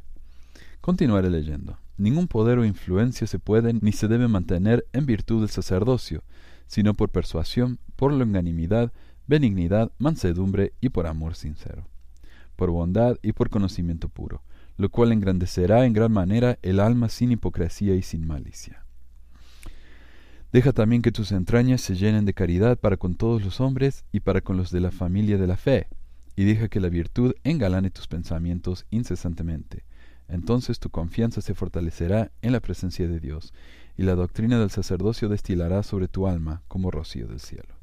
Continuaré 0.83 1.31
leyendo. 1.31 1.79
Ningún 1.97 2.29
poder 2.29 2.59
o 2.59 2.65
influencia 2.65 3.27
se 3.27 3.39
puede 3.39 3.73
ni 3.75 3.93
se 3.93 4.09
debe 4.09 4.29
mantener 4.29 4.87
en 4.93 5.07
virtud 5.07 5.41
del 5.41 5.51
sacerdocio, 5.51 6.23
sino 6.67 6.95
por 6.95 7.09
persuasión, 7.09 7.79
por 7.97 8.13
longanimidad, 8.13 8.93
benignidad, 9.27 9.93
mansedumbre 9.99 10.73
y 10.81 10.89
por 10.89 11.07
amor 11.07 11.35
sincero, 11.35 11.87
por 12.57 12.71
bondad 12.71 13.17
y 13.23 13.33
por 13.33 13.49
conocimiento 13.49 14.09
puro, 14.09 14.43
lo 14.77 14.91
cual 14.91 15.13
engrandecerá 15.13 15.87
en 15.87 15.93
gran 15.93 16.13
manera 16.13 16.59
el 16.63 16.81
alma 16.81 17.09
sin 17.09 17.33
hipocresía 17.33 17.95
y 17.95 18.03
sin 18.03 18.27
malicia. 18.27 18.82
Deja 20.53 20.75
también 20.75 21.01
que 21.01 21.13
tus 21.13 21.33
entrañas 21.33 21.81
se 21.81 21.95
llenen 21.95 22.27
de 22.27 22.35
caridad 22.35 22.79
para 22.79 22.99
con 22.99 23.15
todos 23.15 23.43
los 23.43 23.59
hombres 23.63 24.05
y 24.13 24.21
para 24.21 24.43
con 24.43 24.59
los 24.59 24.71
de 24.71 24.81
la 24.81 24.91
familia 24.91 25.39
de 25.39 25.47
la 25.47 25.57
fe, 25.57 25.89
y 26.37 26.45
deja 26.45 26.69
que 26.69 26.79
la 26.79 26.91
virtud 26.91 27.33
engalane 27.43 27.91
tus 27.91 28.07
pensamientos 28.07 28.85
incesantemente, 28.91 29.85
Entonces 30.29 30.79
tu 30.79 30.91
confianza 30.91 31.41
se 31.41 31.55
fortalecerá 31.55 32.31
en 32.43 32.53
la 32.53 32.61
presencia 32.61 33.09
de 33.09 33.19
Dios, 33.19 33.55
y 33.97 34.03
la 34.03 34.15
doctrina 34.15 34.59
del 34.59 34.71
sacerdocio 34.71 35.31
destilará 35.31 35.83
sobre 35.83 36.07
tu 36.07 36.27
alma 36.27 36.63
como 36.69 36.91
rocío 36.91 37.27
del 37.27 37.41
cielo. 37.41 37.75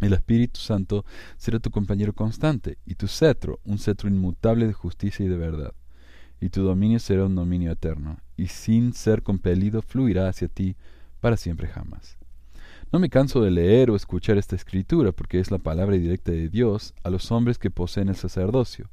El 0.00 0.12
Espíritu 0.12 0.60
Santo 0.60 1.04
será 1.38 1.58
tu 1.58 1.70
compañero 1.70 2.12
constante, 2.12 2.78
y 2.86 2.94
tu 2.94 3.08
cetro 3.08 3.58
un 3.64 3.78
cetro 3.78 4.08
inmutable 4.08 4.68
de 4.68 4.72
justicia 4.72 5.26
y 5.26 5.28
de 5.28 5.36
verdad. 5.36 5.74
Y 6.40 6.50
tu 6.50 6.62
dominio 6.62 7.00
será 7.00 7.26
un 7.26 7.34
dominio 7.34 7.72
eterno, 7.72 8.18
y 8.36 8.46
sin 8.46 8.92
ser 8.92 9.24
compelido 9.24 9.82
fluirá 9.82 10.28
hacia 10.28 10.46
ti 10.46 10.76
para 11.20 11.36
siempre 11.36 11.68
jamás. 11.68 12.18
No 12.90 12.98
me 12.98 13.10
canso 13.10 13.42
de 13.42 13.50
leer 13.50 13.90
o 13.90 13.96
escuchar 13.96 14.38
esta 14.38 14.56
escritura, 14.56 15.12
porque 15.12 15.40
es 15.40 15.50
la 15.50 15.58
palabra 15.58 15.96
directa 15.96 16.32
de 16.32 16.48
Dios 16.48 16.94
a 17.04 17.10
los 17.10 17.30
hombres 17.30 17.58
que 17.58 17.70
poseen 17.70 18.08
el 18.08 18.16
sacerdocio. 18.16 18.88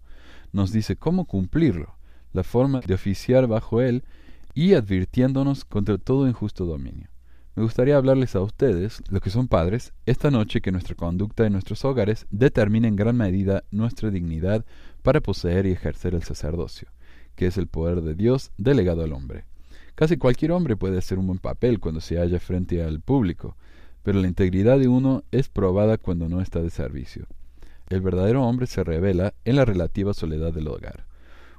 Nos 0.51 0.71
dice 0.73 0.97
cómo 0.97 1.25
cumplirlo, 1.25 1.95
la 2.33 2.43
forma 2.43 2.81
de 2.81 2.93
oficiar 2.93 3.47
bajo 3.47 3.81
él, 3.81 4.03
y 4.53 4.73
advirtiéndonos 4.73 5.65
contra 5.65 5.97
todo 5.97 6.27
injusto 6.27 6.65
dominio. 6.65 7.09
Me 7.55 7.63
gustaría 7.63 7.95
hablarles 7.95 8.35
a 8.35 8.41
ustedes, 8.41 9.01
los 9.09 9.21
que 9.21 9.29
son 9.29 9.47
padres, 9.47 9.93
esta 10.05 10.29
noche 10.29 10.59
que 10.59 10.73
nuestra 10.73 10.95
conducta 10.95 11.45
en 11.45 11.53
nuestros 11.53 11.85
hogares 11.85 12.25
determina 12.29 12.89
en 12.89 12.97
gran 12.97 13.15
medida 13.15 13.63
nuestra 13.71 14.11
dignidad 14.11 14.65
para 15.03 15.21
poseer 15.21 15.65
y 15.65 15.71
ejercer 15.71 16.15
el 16.15 16.23
sacerdocio, 16.23 16.89
que 17.35 17.47
es 17.47 17.57
el 17.57 17.67
poder 17.67 18.01
de 18.01 18.13
Dios 18.13 18.51
delegado 18.57 19.03
al 19.03 19.13
hombre. 19.13 19.45
Casi 19.95 20.17
cualquier 20.17 20.51
hombre 20.51 20.75
puede 20.75 20.97
hacer 20.97 21.17
un 21.17 21.27
buen 21.27 21.39
papel 21.39 21.79
cuando 21.79 22.01
se 22.01 22.17
halla 22.17 22.39
frente 22.39 22.83
al 22.83 22.99
público, 22.99 23.55
pero 24.03 24.19
la 24.19 24.27
integridad 24.27 24.77
de 24.77 24.89
uno 24.89 25.23
es 25.31 25.47
probada 25.47 25.97
cuando 25.97 26.27
no 26.27 26.41
está 26.41 26.61
de 26.61 26.69
servicio. 26.69 27.27
El 27.87 28.01
verdadero 28.01 28.43
hombre 28.43 28.67
se 28.67 28.83
revela 28.83 29.33
en 29.45 29.55
la 29.55 29.63
relativa 29.63 30.13
soledad 30.13 30.53
del 30.53 30.67
hogar. 30.67 31.05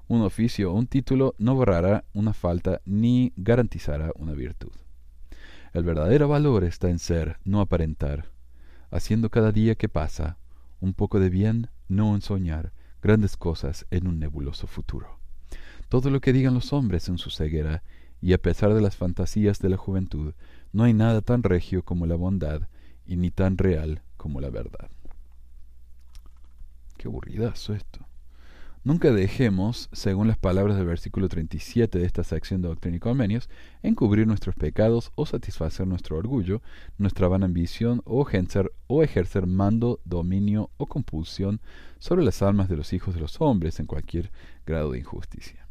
Un 0.07 0.21
oficio 0.21 0.71
o 0.71 0.75
un 0.75 0.87
título 0.87 1.35
no 1.39 1.55
borrará 1.55 2.05
una 2.13 2.35
falta 2.35 2.83
ni 2.85 3.33
garantizará 3.37 4.13
una 4.17 4.33
virtud. 4.33 4.73
El 5.73 5.85
verdadero 5.85 6.29
valor 6.29 6.65
está 6.65 6.91
en 6.91 6.99
ser, 6.99 7.39
no 7.45 7.61
aparentar, 7.61 8.31
haciendo 8.91 9.31
cada 9.31 9.51
día 9.51 9.75
que 9.77 9.89
pasa 9.89 10.37
un 10.81 10.93
poco 10.93 11.21
de 11.21 11.31
bien, 11.31 11.69
no 11.89 12.15
en 12.15 12.21
soñar 12.21 12.73
grandes 13.03 13.37
cosas 13.37 13.87
en 13.91 14.07
un 14.07 14.19
nebuloso 14.19 14.67
futuro. 14.67 15.19
Todo 15.89 16.11
lo 16.11 16.21
que 16.21 16.33
digan 16.33 16.55
los 16.55 16.73
hombres 16.73 17.09
en 17.09 17.19
su 17.19 17.31
ceguera, 17.31 17.83
y 18.21 18.33
a 18.33 18.39
pesar 18.39 18.75
de 18.75 18.81
las 18.81 18.97
fantasías 18.97 19.59
de 19.61 19.69
la 19.69 19.77
juventud, 19.77 20.35
no 20.73 20.85
hay 20.85 20.95
nada 20.95 21.23
tan 21.23 21.43
regio 21.43 21.83
como 21.83 22.07
la 22.07 22.17
bondad, 22.17 22.69
y 23.07 23.17
ni 23.17 23.31
tan 23.31 23.57
real 23.57 24.03
como 24.17 24.41
la 24.41 24.51
verdad. 24.51 24.91
Qué 26.97 27.09
aburridazo 27.09 27.75
esto. 27.75 28.07
Nunca 28.87 29.11
dejemos, 29.11 29.89
según 29.93 30.29
las 30.29 30.39
palabras 30.39 30.77
del 30.77 30.87
versículo 30.87 31.29
37 31.29 31.99
de 31.99 32.07
esta 32.07 32.23
sección 32.23 32.63
de 32.63 32.69
Doctrina 32.69 32.99
y 32.99 33.01
Convenios, 33.01 33.51
encubrir 33.83 34.29
nuestros 34.29 34.55
pecados 34.55 35.11
o 35.17 35.27
satisfacer 35.27 35.89
nuestro 35.89 36.17
orgullo, 36.17 36.63
nuestra 36.97 37.27
vana 37.27 37.47
ambición 37.47 38.01
o 38.05 38.23
ejercer, 38.23 38.71
o 38.87 39.03
ejercer 39.03 39.49
mando, 39.49 39.99
dominio 40.05 40.71
o 40.77 40.87
compulsión 40.87 41.61
sobre 41.99 42.25
las 42.25 42.43
almas 42.43 42.69
de 42.69 42.77
los 42.77 42.93
hijos 42.93 43.15
de 43.15 43.21
los 43.21 43.41
hombres 43.41 43.81
en 43.81 43.87
cualquier 43.87 44.31
grado 44.65 44.93
de 44.93 45.01
injusticia. 45.01 45.66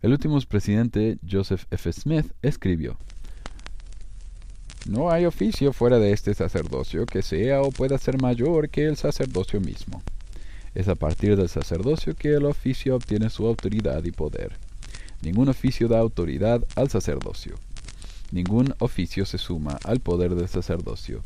El 0.00 0.12
último 0.12 0.40
presidente, 0.42 1.18
Joseph 1.28 1.64
F. 1.72 1.92
Smith, 1.92 2.26
escribió, 2.40 2.96
No 4.86 5.10
hay 5.10 5.26
oficio 5.26 5.72
fuera 5.72 5.98
de 5.98 6.12
este 6.12 6.34
sacerdocio 6.34 7.04
que 7.04 7.22
sea 7.22 7.62
o 7.62 7.72
pueda 7.72 7.98
ser 7.98 8.22
mayor 8.22 8.68
que 8.68 8.86
el 8.86 8.96
sacerdocio 8.96 9.60
mismo. 9.60 10.00
Es 10.76 10.86
a 10.86 10.94
partir 10.94 11.36
del 11.36 11.48
sacerdocio 11.48 12.14
que 12.14 12.34
el 12.34 12.44
oficio 12.44 12.94
obtiene 12.94 13.28
su 13.28 13.44
autoridad 13.44 14.04
y 14.04 14.12
poder. 14.12 14.52
Ningún 15.20 15.48
oficio 15.48 15.88
da 15.88 15.98
autoridad 15.98 16.64
al 16.76 16.88
sacerdocio. 16.90 17.56
Ningún 18.30 18.74
oficio 18.78 19.26
se 19.26 19.38
suma 19.38 19.80
al 19.82 19.98
poder 19.98 20.36
del 20.36 20.48
sacerdocio. 20.48 21.24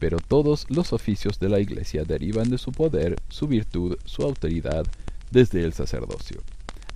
Pero 0.00 0.18
todos 0.18 0.64
los 0.70 0.94
oficios 0.94 1.38
de 1.38 1.50
la 1.50 1.60
Iglesia 1.60 2.04
derivan 2.04 2.48
de 2.48 2.56
su 2.56 2.72
poder, 2.72 3.16
su 3.28 3.48
virtud, 3.48 3.98
su 4.06 4.22
autoridad, 4.22 4.86
desde 5.30 5.62
el 5.62 5.74
sacerdocio. 5.74 6.40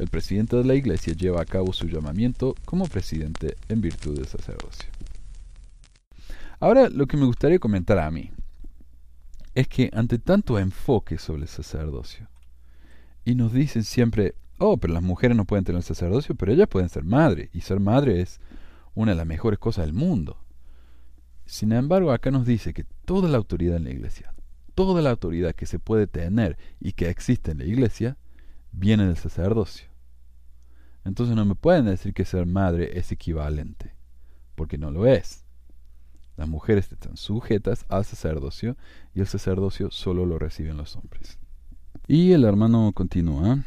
El 0.03 0.09
presidente 0.09 0.57
de 0.57 0.65
la 0.65 0.75
Iglesia 0.75 1.15
lleva 1.15 1.41
a 1.41 1.45
cabo 1.45 1.73
su 1.73 1.87
llamamiento 1.87 2.57
como 2.65 2.87
presidente 2.87 3.57
en 3.69 3.81
virtud 3.81 4.17
del 4.17 4.27
sacerdocio. 4.27 4.91
Ahora 6.59 6.89
lo 6.89 7.07
que 7.07 7.17
me 7.17 7.25
gustaría 7.25 7.61
comentar 7.61 8.01
a 8.01 8.11
mí, 8.11 8.33
es 9.55 9.69
que 9.69 9.91
ante 9.93 10.19
tanto 10.19 10.59
enfoque 10.59 11.19
sobre 11.19 11.43
el 11.43 11.49
sacerdocio, 11.49 12.27
y 13.25 13.37
nos 13.37 13.53
dicen 13.53 13.85
siempre, 13.85 14.35
oh, 14.59 14.77
pero 14.77 14.93
las 14.93 15.05
mujeres 15.05 15.37
no 15.37 15.45
pueden 15.45 15.65
tener 15.65 15.85
sacerdocio, 15.85 16.35
pero 16.35 16.51
ellas 16.51 16.67
pueden 16.67 16.89
ser 16.89 17.05
madre, 17.05 17.49
y 17.53 17.61
ser 17.61 17.79
madre 17.79 18.23
es 18.23 18.41
una 18.97 19.13
de 19.13 19.19
las 19.19 19.27
mejores 19.27 19.61
cosas 19.61 19.87
del 19.87 19.95
mundo. 19.95 20.37
Sin 21.47 21.71
embargo, 21.71 22.11
acá 22.11 22.33
nos 22.33 22.45
dice 22.45 22.75
que 22.75 22.87
toda 23.05 23.29
la 23.29 23.39
autoridad 23.39 23.77
en 23.77 23.85
la 23.85 23.91
iglesia, 23.91 24.35
toda 24.75 25.01
la 25.01 25.11
autoridad 25.11 25.55
que 25.55 25.67
se 25.67 25.79
puede 25.79 26.09
tener 26.09 26.59
y 26.81 26.95
que 26.95 27.09
existe 27.09 27.53
en 27.53 27.59
la 27.59 27.67
iglesia, 27.67 28.17
viene 28.73 29.07
del 29.07 29.17
sacerdocio. 29.17 29.92
Entonces 31.05 31.35
no 31.35 31.45
me 31.45 31.55
pueden 31.55 31.87
decir 31.87 32.15
que 32.15 32.25
ser 32.25 32.47
madre 32.47 32.99
es 32.99 33.11
equivalente, 33.13 33.95
porque 34.55 34.79
no 34.79 34.91
lo 34.91 35.07
es. 35.07 35.45
Las 36.37 36.49
mujeres 36.49 36.91
están 36.91 37.17
sujetas 37.17 37.85
al 37.89 38.05
sacerdocio 38.05 38.77
y 39.15 39.21
el 39.21 39.27
sacerdocio 39.27 39.91
solo 39.91 40.25
lo 40.25 40.39
reciben 40.39 40.77
los 40.77 40.97
hombres. 40.97 41.39
Y 42.09 42.33
el 42.33 42.45
hermano 42.45 42.93
continúa. 42.95 43.65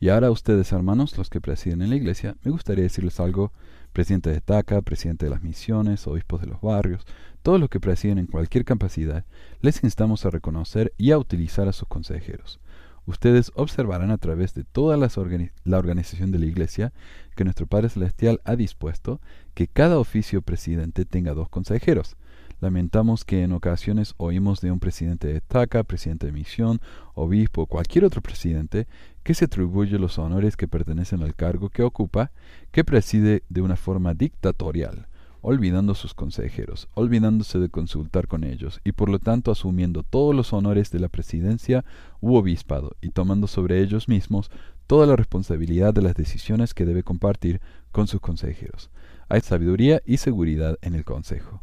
Y 0.00 0.08
ahora 0.08 0.30
ustedes, 0.30 0.72
hermanos, 0.72 1.16
los 1.16 1.30
que 1.30 1.40
presiden 1.40 1.82
en 1.82 1.90
la 1.90 1.96
iglesia, 1.96 2.36
me 2.42 2.50
gustaría 2.50 2.84
decirles 2.84 3.20
algo. 3.20 3.52
Presidente 3.92 4.30
de 4.30 4.40
TACA, 4.40 4.82
presidente 4.82 5.26
de 5.26 5.30
las 5.30 5.42
misiones, 5.42 6.06
obispos 6.08 6.40
de 6.40 6.48
los 6.48 6.60
barrios, 6.60 7.06
todos 7.42 7.60
los 7.60 7.68
que 7.68 7.78
presiden 7.78 8.18
en 8.18 8.26
cualquier 8.26 8.64
capacidad, 8.64 9.24
les 9.60 9.84
instamos 9.84 10.26
a 10.26 10.30
reconocer 10.30 10.92
y 10.98 11.12
a 11.12 11.18
utilizar 11.18 11.68
a 11.68 11.72
sus 11.72 11.86
consejeros. 11.86 12.58
Ustedes 13.06 13.52
observarán 13.54 14.10
a 14.10 14.18
través 14.18 14.54
de 14.54 14.64
toda 14.64 14.96
la 14.96 15.78
organización 15.78 16.30
de 16.30 16.38
la 16.38 16.46
Iglesia 16.46 16.92
que 17.36 17.44
nuestro 17.44 17.66
Padre 17.66 17.90
Celestial 17.90 18.40
ha 18.44 18.56
dispuesto 18.56 19.20
que 19.52 19.68
cada 19.68 19.98
oficio 19.98 20.40
presidente 20.40 21.04
tenga 21.04 21.34
dos 21.34 21.48
consejeros. 21.48 22.16
Lamentamos 22.60 23.26
que 23.26 23.42
en 23.42 23.52
ocasiones 23.52 24.14
oímos 24.16 24.62
de 24.62 24.70
un 24.72 24.80
presidente 24.80 25.28
de 25.28 25.42
TACA, 25.42 25.82
presidente 25.82 26.26
de 26.26 26.32
misión, 26.32 26.80
obispo 27.12 27.62
o 27.62 27.66
cualquier 27.66 28.06
otro 28.06 28.22
presidente 28.22 28.86
que 29.22 29.34
se 29.34 29.46
atribuye 29.46 29.98
los 29.98 30.18
honores 30.18 30.56
que 30.56 30.68
pertenecen 30.68 31.22
al 31.22 31.34
cargo 31.34 31.68
que 31.68 31.82
ocupa, 31.82 32.30
que 32.70 32.84
preside 32.84 33.42
de 33.50 33.60
una 33.60 33.76
forma 33.76 34.14
dictatorial, 34.14 35.08
olvidando 35.46 35.94
sus 35.94 36.14
consejeros, 36.14 36.88
olvidándose 36.94 37.58
de 37.58 37.68
consultar 37.68 38.28
con 38.28 38.44
ellos, 38.44 38.80
y 38.82 38.92
por 38.92 39.10
lo 39.10 39.18
tanto 39.18 39.52
asumiendo 39.52 40.02
todos 40.02 40.34
los 40.34 40.54
honores 40.54 40.90
de 40.90 41.00
la 41.00 41.10
presidencia 41.10 41.84
u 42.22 42.36
obispado, 42.36 42.96
y 43.02 43.10
tomando 43.10 43.46
sobre 43.46 43.82
ellos 43.82 44.08
mismos 44.08 44.50
toda 44.86 45.06
la 45.06 45.16
responsabilidad 45.16 45.92
de 45.92 46.00
las 46.00 46.14
decisiones 46.14 46.72
que 46.72 46.86
debe 46.86 47.02
compartir 47.02 47.60
con 47.92 48.06
sus 48.06 48.22
consejeros. 48.22 48.90
Hay 49.28 49.42
sabiduría 49.42 50.00
y 50.06 50.16
seguridad 50.16 50.78
en 50.80 50.94
el 50.94 51.04
consejo. 51.04 51.62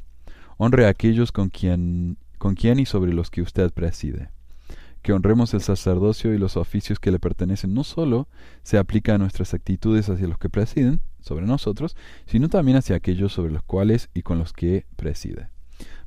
Honre 0.58 0.86
a 0.86 0.90
aquellos 0.90 1.32
con 1.32 1.50
quien, 1.50 2.20
con 2.38 2.54
quien 2.54 2.80
y 2.80 2.86
sobre 2.86 3.14
los 3.14 3.32
que 3.32 3.42
usted 3.42 3.72
preside. 3.72 4.30
Que 5.01 5.13
honremos 5.13 5.53
el 5.53 5.62
sacerdocio 5.62 6.34
y 6.34 6.38
los 6.38 6.58
oficios 6.58 7.00
que 7.00 7.12
le 7.12 7.20
pertenecen 7.20 7.74
no 7.74 7.84
solo 7.84 8.27
se 8.63 8.77
aplica 8.77 9.15
a 9.15 9.17
nuestras 9.17 9.53
actitudes 9.53 10.10
hacia 10.10 10.27
los 10.27 10.38
que 10.38 10.50
presiden 10.50 11.01
sobre 11.22 11.46
nosotros, 11.46 11.96
sino 12.25 12.50
también 12.50 12.77
hacia 12.77 12.96
aquellos 12.96 13.34
sobre 13.34 13.51
los 13.51 13.63
cuales 13.63 14.10
y 14.13 14.22
con 14.22 14.38
los 14.38 14.53
que 14.53 14.86
preside. 14.96 15.50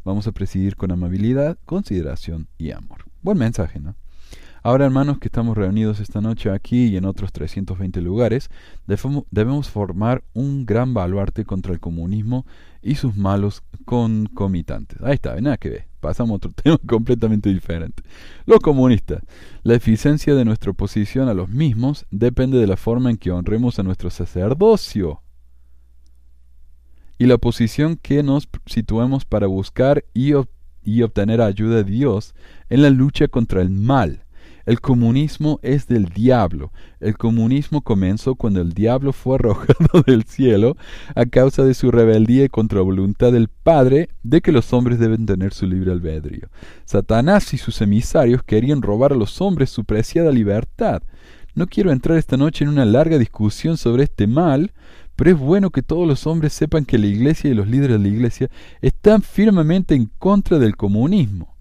Vamos 0.05 0.27
a 0.27 0.33
presidir 0.33 0.77
con 0.77 0.91
amabilidad, 0.91 1.59
consideración 1.65 2.49
y 2.59 2.73
amor. 2.73 3.05
Buen 3.23 3.39
mensaje, 3.39 3.81
¿no? 3.81 3.97
Ahora, 4.67 4.87
hermanos, 4.87 5.19
que 5.19 5.29
estamos 5.29 5.59
reunidos 5.59 6.01
esta 6.01 6.23
noche 6.23 6.51
aquí 6.51 6.87
y 6.87 6.97
en 6.97 7.05
otros 7.05 7.33
320 7.33 8.01
lugares, 8.01 8.49
debemos 8.87 9.69
formar 9.69 10.25
un 10.33 10.65
gran 10.65 10.95
baluarte 10.95 11.45
contra 11.45 11.75
el 11.75 11.81
comunismo 11.81 12.47
y 12.81 12.95
sus 12.95 13.15
malos 13.15 13.63
concomitantes. 13.85 14.99
Ahí 15.03 15.17
está, 15.17 15.39
nada 15.39 15.59
que 15.59 15.69
ver. 15.69 15.87
Pasamos 16.01 16.31
a 16.31 16.37
otro 16.37 16.53
tema 16.63 16.79
completamente 16.79 17.53
diferente. 17.53 18.03
Los 18.47 18.61
comunistas. 18.61 19.21
La 19.65 19.75
eficiencia 19.75 20.35
de 20.35 20.47
nuestra 20.47 20.71
oposición 20.71 21.29
a 21.29 21.35
los 21.35 21.51
mismos 21.51 22.07
depende 22.11 22.57
de 22.57 22.67
la 22.67 22.79
forma 22.79 23.11
en 23.11 23.19
que 23.19 23.33
honremos 23.33 23.79
a 23.79 23.83
nuestro 23.83 24.09
sacerdocio 24.09 25.21
y 27.19 27.27
la 27.27 27.37
posición 27.37 27.97
que 27.97 28.23
nos 28.23 28.49
situemos 28.65 29.27
para 29.27 29.47
buscar 29.47 30.07
y, 30.15 30.33
y 30.83 31.03
obtener 31.03 31.43
ayuda 31.43 31.77
de 31.77 31.85
Dios 31.85 32.35
en 32.71 32.81
la 32.81 32.89
lucha 32.89 33.29
contra 33.29 33.61
el 33.61 33.69
mal 33.69 34.24
el 34.67 34.81
comunismo 34.81 35.61
es 35.63 35.87
del 35.87 36.07
diablo. 36.07 36.73
El 37.01 37.17
comunismo 37.19 37.83
comenzó 37.83 38.35
cuando 38.35 38.61
el 38.61 38.73
diablo 38.73 39.13
fue 39.13 39.37
arrojado 39.37 40.03
del 40.07 40.25
cielo 40.25 40.77
a 41.15 41.27
causa 41.27 41.65
de 41.65 41.75
su 41.75 41.91
rebeldía 41.91 42.49
contra 42.49 42.79
la 42.79 42.85
voluntad 42.85 43.33
del 43.33 43.49
Padre 43.49 44.09
de 44.23 44.41
que 44.41 44.53
los 44.53 44.73
hombres 44.73 44.99
deben 44.99 45.27
tener 45.27 45.53
su 45.53 45.67
libre 45.67 45.93
albedrío. 45.93 46.49
Satanás 46.85 47.53
y 47.53 47.59
sus 47.59 47.81
emisarios 47.83 48.43
querían 48.43 48.83
robar 48.83 49.13
a 49.13 49.17
los 49.17 49.41
hombres 49.41 49.71
su 49.71 49.85
preciada 49.85 50.31
libertad. 50.31 51.03
No 51.55 51.67
quiero 51.67 51.93
entrar 51.93 52.19
esta 52.19 52.37
noche 52.37 52.65
en 52.65 52.71
una 52.71 52.85
larga 52.85 53.19
discusión 53.19 53.77
sobre 53.77 54.05
este 54.05 54.27
mal, 54.27 54.73
pero 55.15 55.31
es 55.31 55.39
bueno 55.39 55.71
que 55.71 55.83
todos 55.83 56.09
los 56.09 56.27
hombres 56.27 56.53
sepan 56.53 56.85
que 56.85 56.99
la 56.99 57.07
Iglesia 57.07 57.51
y 57.51 57.55
los 57.55 57.69
líderes 57.69 57.99
de 57.99 58.09
la 58.09 58.15
Iglesia 58.15 58.51
están 58.81 59.23
firmemente 59.23 59.95
en 59.95 60.11
contra 60.19 60.59
del 60.59 60.77
comunismo. 60.77 61.54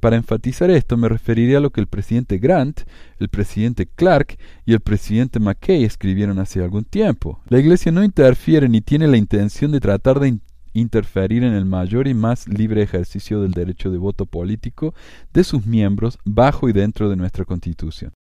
Para 0.00 0.16
enfatizar 0.16 0.70
esto 0.70 0.96
me 0.96 1.08
referiré 1.08 1.56
a 1.56 1.60
lo 1.60 1.70
que 1.70 1.80
el 1.80 1.88
presidente 1.88 2.38
Grant, 2.38 2.82
el 3.18 3.28
presidente 3.28 3.86
Clark 3.86 4.38
y 4.64 4.72
el 4.72 4.80
presidente 4.80 5.40
McKay 5.40 5.84
escribieron 5.84 6.38
hace 6.38 6.62
algún 6.62 6.84
tiempo. 6.84 7.40
La 7.48 7.58
Iglesia 7.58 7.90
no 7.90 8.04
interfiere 8.04 8.68
ni 8.68 8.80
tiene 8.80 9.08
la 9.08 9.16
intención 9.16 9.72
de 9.72 9.80
tratar 9.80 10.20
de 10.20 10.38
interferir 10.72 11.42
en 11.42 11.54
el 11.54 11.64
mayor 11.64 12.06
y 12.06 12.14
más 12.14 12.46
libre 12.46 12.82
ejercicio 12.82 13.40
del 13.42 13.52
derecho 13.52 13.90
de 13.90 13.98
voto 13.98 14.26
político 14.26 14.94
de 15.32 15.42
sus 15.42 15.66
miembros 15.66 16.18
bajo 16.24 16.68
y 16.68 16.72
dentro 16.72 17.08
de 17.10 17.16
nuestra 17.16 17.44
Constitución. 17.44 18.12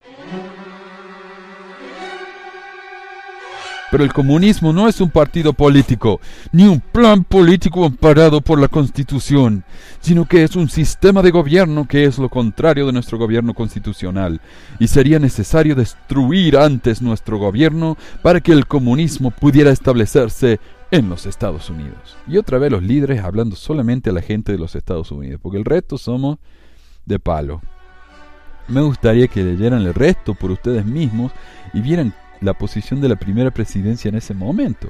Pero 3.91 4.03
el 4.03 4.13
comunismo 4.13 4.73
no 4.73 4.89
es 4.89 5.01
un 5.01 5.11
partido 5.11 5.53
político, 5.53 6.21
ni 6.51 6.67
un 6.67 6.81
plan 6.81 7.23
político 7.23 7.85
amparado 7.85 8.41
por 8.41 8.61
la 8.61 8.67
Constitución, 8.67 9.65
sino 10.01 10.27
que 10.27 10.43
es 10.43 10.57
un 10.57 10.69
sistema 10.69 11.23
de 11.23 11.31
gobierno 11.31 11.87
que 11.87 12.05
es 12.05 12.19
lo 12.19 12.29
contrario 12.29 12.87
de 12.87 12.93
nuestro 12.93 13.17
gobierno 13.17 13.55
constitucional, 13.55 14.41
y 14.81 14.89
sería 14.89 15.21
necesario 15.21 15.77
destruir 15.77 16.57
antes 16.57 17.01
nuestro 17.01 17.39
gobierno 17.39 17.97
para 18.23 18.41
que 18.41 18.53
el 18.53 18.67
comunismo 18.67 19.31
pudiera 19.31 19.71
establecerse 19.71 20.59
en 20.91 21.09
los 21.09 21.27
Estados 21.27 21.71
Unidos. 21.71 22.17
Y 22.27 22.39
otra 22.39 22.59
vez 22.59 22.73
los 22.73 22.83
líderes 22.83 23.23
hablando 23.23 23.55
solamente 23.55 24.11
a 24.11 24.13
la 24.13 24.23
gente 24.23 24.53
de 24.53 24.59
los 24.59 24.75
Estados 24.75 25.13
Unidos, 25.13 25.41
porque 25.43 25.59
el 25.59 25.65
resto 25.65 25.97
somos 25.97 26.39
de 27.05 27.19
palo. 27.19 27.61
Me 28.69 28.81
gustaría 28.81 29.29
que 29.29 29.45
leyeran 29.45 29.83
el 29.83 29.95
resto 29.95 30.35
por 30.35 30.51
ustedes 30.51 30.85
mismos 30.85 31.31
y 31.73 31.81
vieran 31.81 32.13
la 32.41 32.55
posición 32.55 33.01
de 33.01 33.09
la 33.09 33.17
primera 33.17 33.51
presidencia 33.51 34.09
en 34.09 34.17
ese 34.17 34.35
momento. 34.35 34.89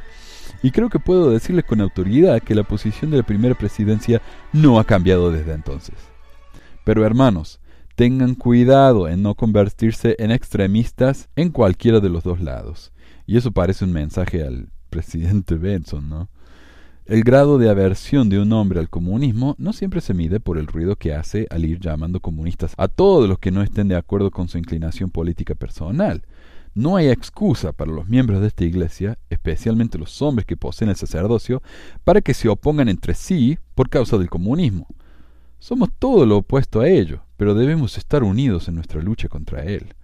Y 0.63 0.71
creo 0.71 0.89
que 0.89 0.99
puedo 0.99 1.31
decirles 1.31 1.65
con 1.65 1.81
autoridad 1.81 2.43
que 2.43 2.55
la 2.55 2.63
posición 2.63 3.11
de 3.11 3.19
la 3.19 3.23
primera 3.23 3.55
presidencia 3.55 4.23
no 4.53 4.79
ha 4.79 4.85
cambiado 4.85 5.31
desde 5.31 5.53
entonces. 5.53 5.97
Pero 6.85 7.05
hermanos, 7.05 7.61
tengan 7.97 8.35
cuidado 8.35 9.09
en 9.09 9.23
no 9.23 9.35
convertirse 9.35 10.17
en 10.19 10.31
extremistas 10.31 11.29
en 11.35 11.51
cualquiera 11.51 12.01
de 12.01 12.11
los 12.11 12.23
dos 12.23 12.41
lados. 12.41 12.93
Y 13.27 13.37
eso 13.37 13.53
parece 13.53 13.85
un 13.85 13.93
mensaje 13.93 14.45
al 14.45 14.69
presidente 14.91 15.57
Benson, 15.57 16.09
¿no? 16.09 16.29
El 17.07 17.23
grado 17.23 17.59
de 17.59 17.71
aversión 17.71 18.29
de 18.29 18.41
un 18.41 18.53
hombre 18.53 18.81
al 18.81 18.91
comunismo 18.91 19.55
no 19.59 19.73
siempre 19.73 20.01
se 20.01 20.13
mide 20.13 20.41
por 20.41 20.59
el 20.59 20.67
ruido 20.67 20.97
que 20.97 21.15
hace 21.15 21.47
al 21.51 21.65
ir 21.65 21.79
llamando 21.79 22.19
comunistas 22.19 22.75
a 22.79 22.89
todos 22.89 23.29
los 23.29 23.39
que 23.39 23.53
no 23.53 23.63
estén 23.63 23.87
de 23.87 23.95
acuerdo 23.95 24.33
con 24.33 24.49
su 24.49 24.59
inclinación 24.59 25.11
política 25.11 25.55
personal, 25.55 26.25
no 26.77 26.97
hay 26.97 27.09
excusa 27.09 27.73
para 27.73 27.91
los 27.91 28.07
miembros 28.07 28.43
de 28.43 28.49
esta 28.49 28.65
iglesia, 28.65 29.19
especialmente 29.31 29.97
los 29.97 30.21
hombres 30.21 30.45
que 30.45 30.59
poseen 30.59 30.91
el 30.91 30.97
sacerdocio, 30.97 31.63
para 32.05 32.21
que 32.21 32.35
se 32.35 32.51
opongan 32.51 32.91
entre 32.91 33.15
sí 33.15 33.59
por 33.75 33.89
causa 33.89 34.19
del 34.19 34.29
comunismo. 34.29 34.87
Somos 35.59 35.89
todo 35.99 36.27
lo 36.27 36.37
opuesto 36.37 36.81
a 36.81 36.89
ello, 36.89 37.23
pero 37.39 37.55
debemos 37.55 37.97
estar 37.97 38.23
unidos 38.23 38.69
en 38.69 38.75
nuestra 38.75 39.01
lucha 39.01 39.29
contra 39.29 39.65
él. 39.65 39.95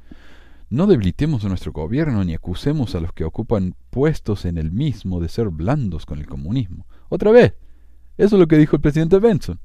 No 0.71 0.87
debilitemos 0.87 1.45
a 1.45 1.49
nuestro 1.49 1.73
gobierno 1.73 2.25
ni 2.25 2.33
acusemos 2.33 2.95
a 2.95 3.01
los 3.01 3.13
que 3.13 3.25
ocupan 3.25 3.75
puestos 3.91 4.47
en 4.47 4.57
el 4.57 4.73
mismo 4.73 5.21
de 5.21 5.29
ser 5.29 5.51
blandos 5.51 6.07
con 6.07 6.21
el 6.21 6.27
comunismo. 6.27 6.87
Otra 7.11 7.33
vez, 7.33 7.53
eso 8.17 8.37
es 8.37 8.41
lo 8.41 8.49
que 8.49 8.57
dijo 8.57 8.77
el 8.77 8.83
presidente 8.83 9.19
Benson. 9.19 9.61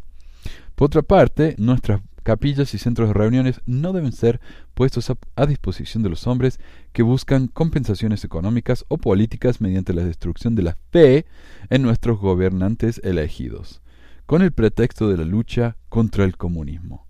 Por 0.75 0.87
otra 0.87 1.03
parte, 1.03 1.55
nuestras 1.57 2.01
capillas 2.27 2.73
y 2.73 2.77
centros 2.77 3.07
de 3.07 3.13
reuniones 3.13 3.61
no 3.65 3.93
deben 3.93 4.11
ser 4.11 4.41
puestos 4.73 5.09
a, 5.09 5.45
disposición 5.45 6.03
de 6.03 6.09
los 6.09 6.27
hombres 6.27 6.59
que 6.91 7.01
buscan 7.01 7.47
compensaciones 7.47 8.25
económicas 8.25 8.83
o 8.89 8.97
políticas 8.97 9.61
mediante 9.61 9.93
la 9.93 10.03
destrucción 10.03 10.53
de 10.53 10.63
la 10.63 10.75
fe 10.91 11.25
en 11.69 11.83
nuestros 11.83 12.19
gobernantes 12.19 12.99
elegidos, 13.05 13.81
con 14.25 14.41
el 14.41 14.51
pretexto 14.51 15.07
de 15.07 15.15
la 15.15 15.23
lucha 15.23 15.77
contra 15.87 16.25
el 16.25 16.35
comunismo. 16.35 17.07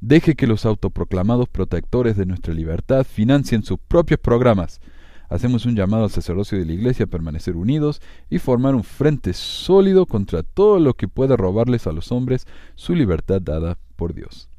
Deje 0.00 0.36
que 0.36 0.46
los 0.46 0.64
autoproclamados 0.64 1.48
protectores 1.48 2.16
de 2.16 2.26
nuestra 2.26 2.54
libertad 2.54 3.02
financien 3.02 3.64
sus 3.64 3.80
propios 3.80 4.20
programas. 4.20 4.80
Hacemos 5.28 5.66
un 5.66 5.74
llamado 5.74 6.04
al 6.04 6.10
sacerdocio 6.10 6.56
de 6.56 6.66
la 6.66 6.74
Iglesia 6.74 7.06
a 7.06 7.08
permanecer 7.08 7.56
unidos 7.56 8.00
y 8.30 8.38
formar 8.38 8.76
un 8.76 8.84
frente 8.84 9.32
sólido 9.32 10.06
contra 10.06 10.44
todo 10.44 10.78
lo 10.78 10.94
que 10.94 11.08
pueda 11.08 11.36
robarles 11.36 11.88
a 11.88 11.92
los 11.92 12.12
hombres 12.12 12.46
su 12.76 12.94
libertad 12.94 13.42
dada 13.42 13.76
por 13.96 14.14
Dios. 14.14 14.51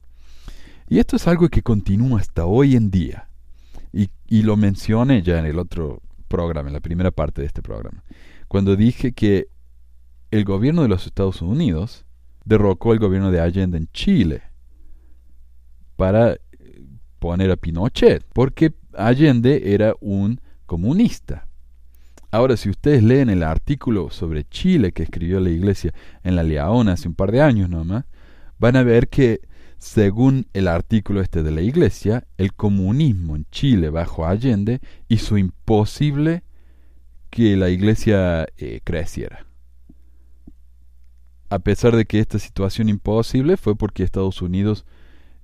Y 0.87 0.99
esto 0.99 1.15
es 1.15 1.27
algo 1.27 1.49
que 1.49 1.61
continúa 1.61 2.19
hasta 2.19 2.45
hoy 2.45 2.75
en 2.75 2.91
día. 2.91 3.29
Y, 3.91 4.09
y 4.27 4.41
lo 4.43 4.57
mencioné 4.57 5.21
ya 5.21 5.39
en 5.39 5.45
el 5.45 5.59
otro 5.59 6.01
programa, 6.27 6.69
en 6.69 6.73
la 6.73 6.79
primera 6.79 7.11
parte 7.11 7.41
de 7.41 7.47
este 7.47 7.61
programa, 7.61 8.03
cuando 8.47 8.75
dije 8.75 9.13
que 9.13 9.47
el 10.31 10.45
gobierno 10.45 10.81
de 10.81 10.87
los 10.87 11.05
Estados 11.05 11.41
Unidos 11.43 12.05
derrocó 12.43 12.93
el 12.93 12.99
gobierno 12.99 13.29
de 13.29 13.39
Allende 13.39 13.77
en 13.77 13.87
Chile 13.93 14.41
para 15.95 16.37
poner 17.19 17.51
a 17.51 17.55
Pinochet, 17.55 18.25
porque 18.33 18.73
Allende 18.93 19.73
era 19.73 19.93
un 20.01 20.41
comunista. 20.65 21.47
Ahora, 22.31 22.57
si 22.57 22.69
ustedes 22.69 23.03
leen 23.03 23.29
el 23.29 23.43
artículo 23.43 24.09
sobre 24.09 24.43
Chile 24.45 24.91
que 24.91 25.03
escribió 25.03 25.39
la 25.39 25.51
iglesia 25.51 25.93
en 26.23 26.35
La 26.35 26.41
Leona 26.41 26.93
hace 26.93 27.07
un 27.07 27.13
par 27.13 27.31
de 27.31 27.41
años 27.41 27.69
nomás, 27.69 28.05
van 28.57 28.75
a 28.75 28.83
ver 28.83 29.07
que 29.07 29.41
según 29.83 30.47
el 30.53 30.69
artículo 30.69 31.19
este 31.19 31.43
de 31.43 31.51
la 31.51 31.59
Iglesia, 31.59 32.25
el 32.37 32.53
comunismo 32.53 33.35
en 33.35 33.45
Chile 33.51 33.89
bajo 33.89 34.25
Allende 34.25 34.79
hizo 35.09 35.37
imposible 35.37 36.43
que 37.29 37.57
la 37.57 37.69
Iglesia 37.69 38.47
eh, 38.55 38.79
creciera. 38.85 39.45
A 41.49 41.59
pesar 41.59 41.97
de 41.97 42.05
que 42.05 42.19
esta 42.19 42.39
situación 42.39 42.87
imposible 42.87 43.57
fue 43.57 43.75
porque 43.75 44.03
Estados 44.03 44.41
Unidos 44.41 44.85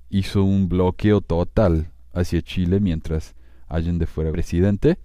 hizo 0.09 0.45
un 0.45 0.69
bloqueo 0.69 1.19
total 1.19 1.91
hacia 2.13 2.41
Chile 2.41 2.79
mientras 2.79 3.35
Allende 3.67 4.07
fuera 4.07 4.31
presidente, 4.31 4.99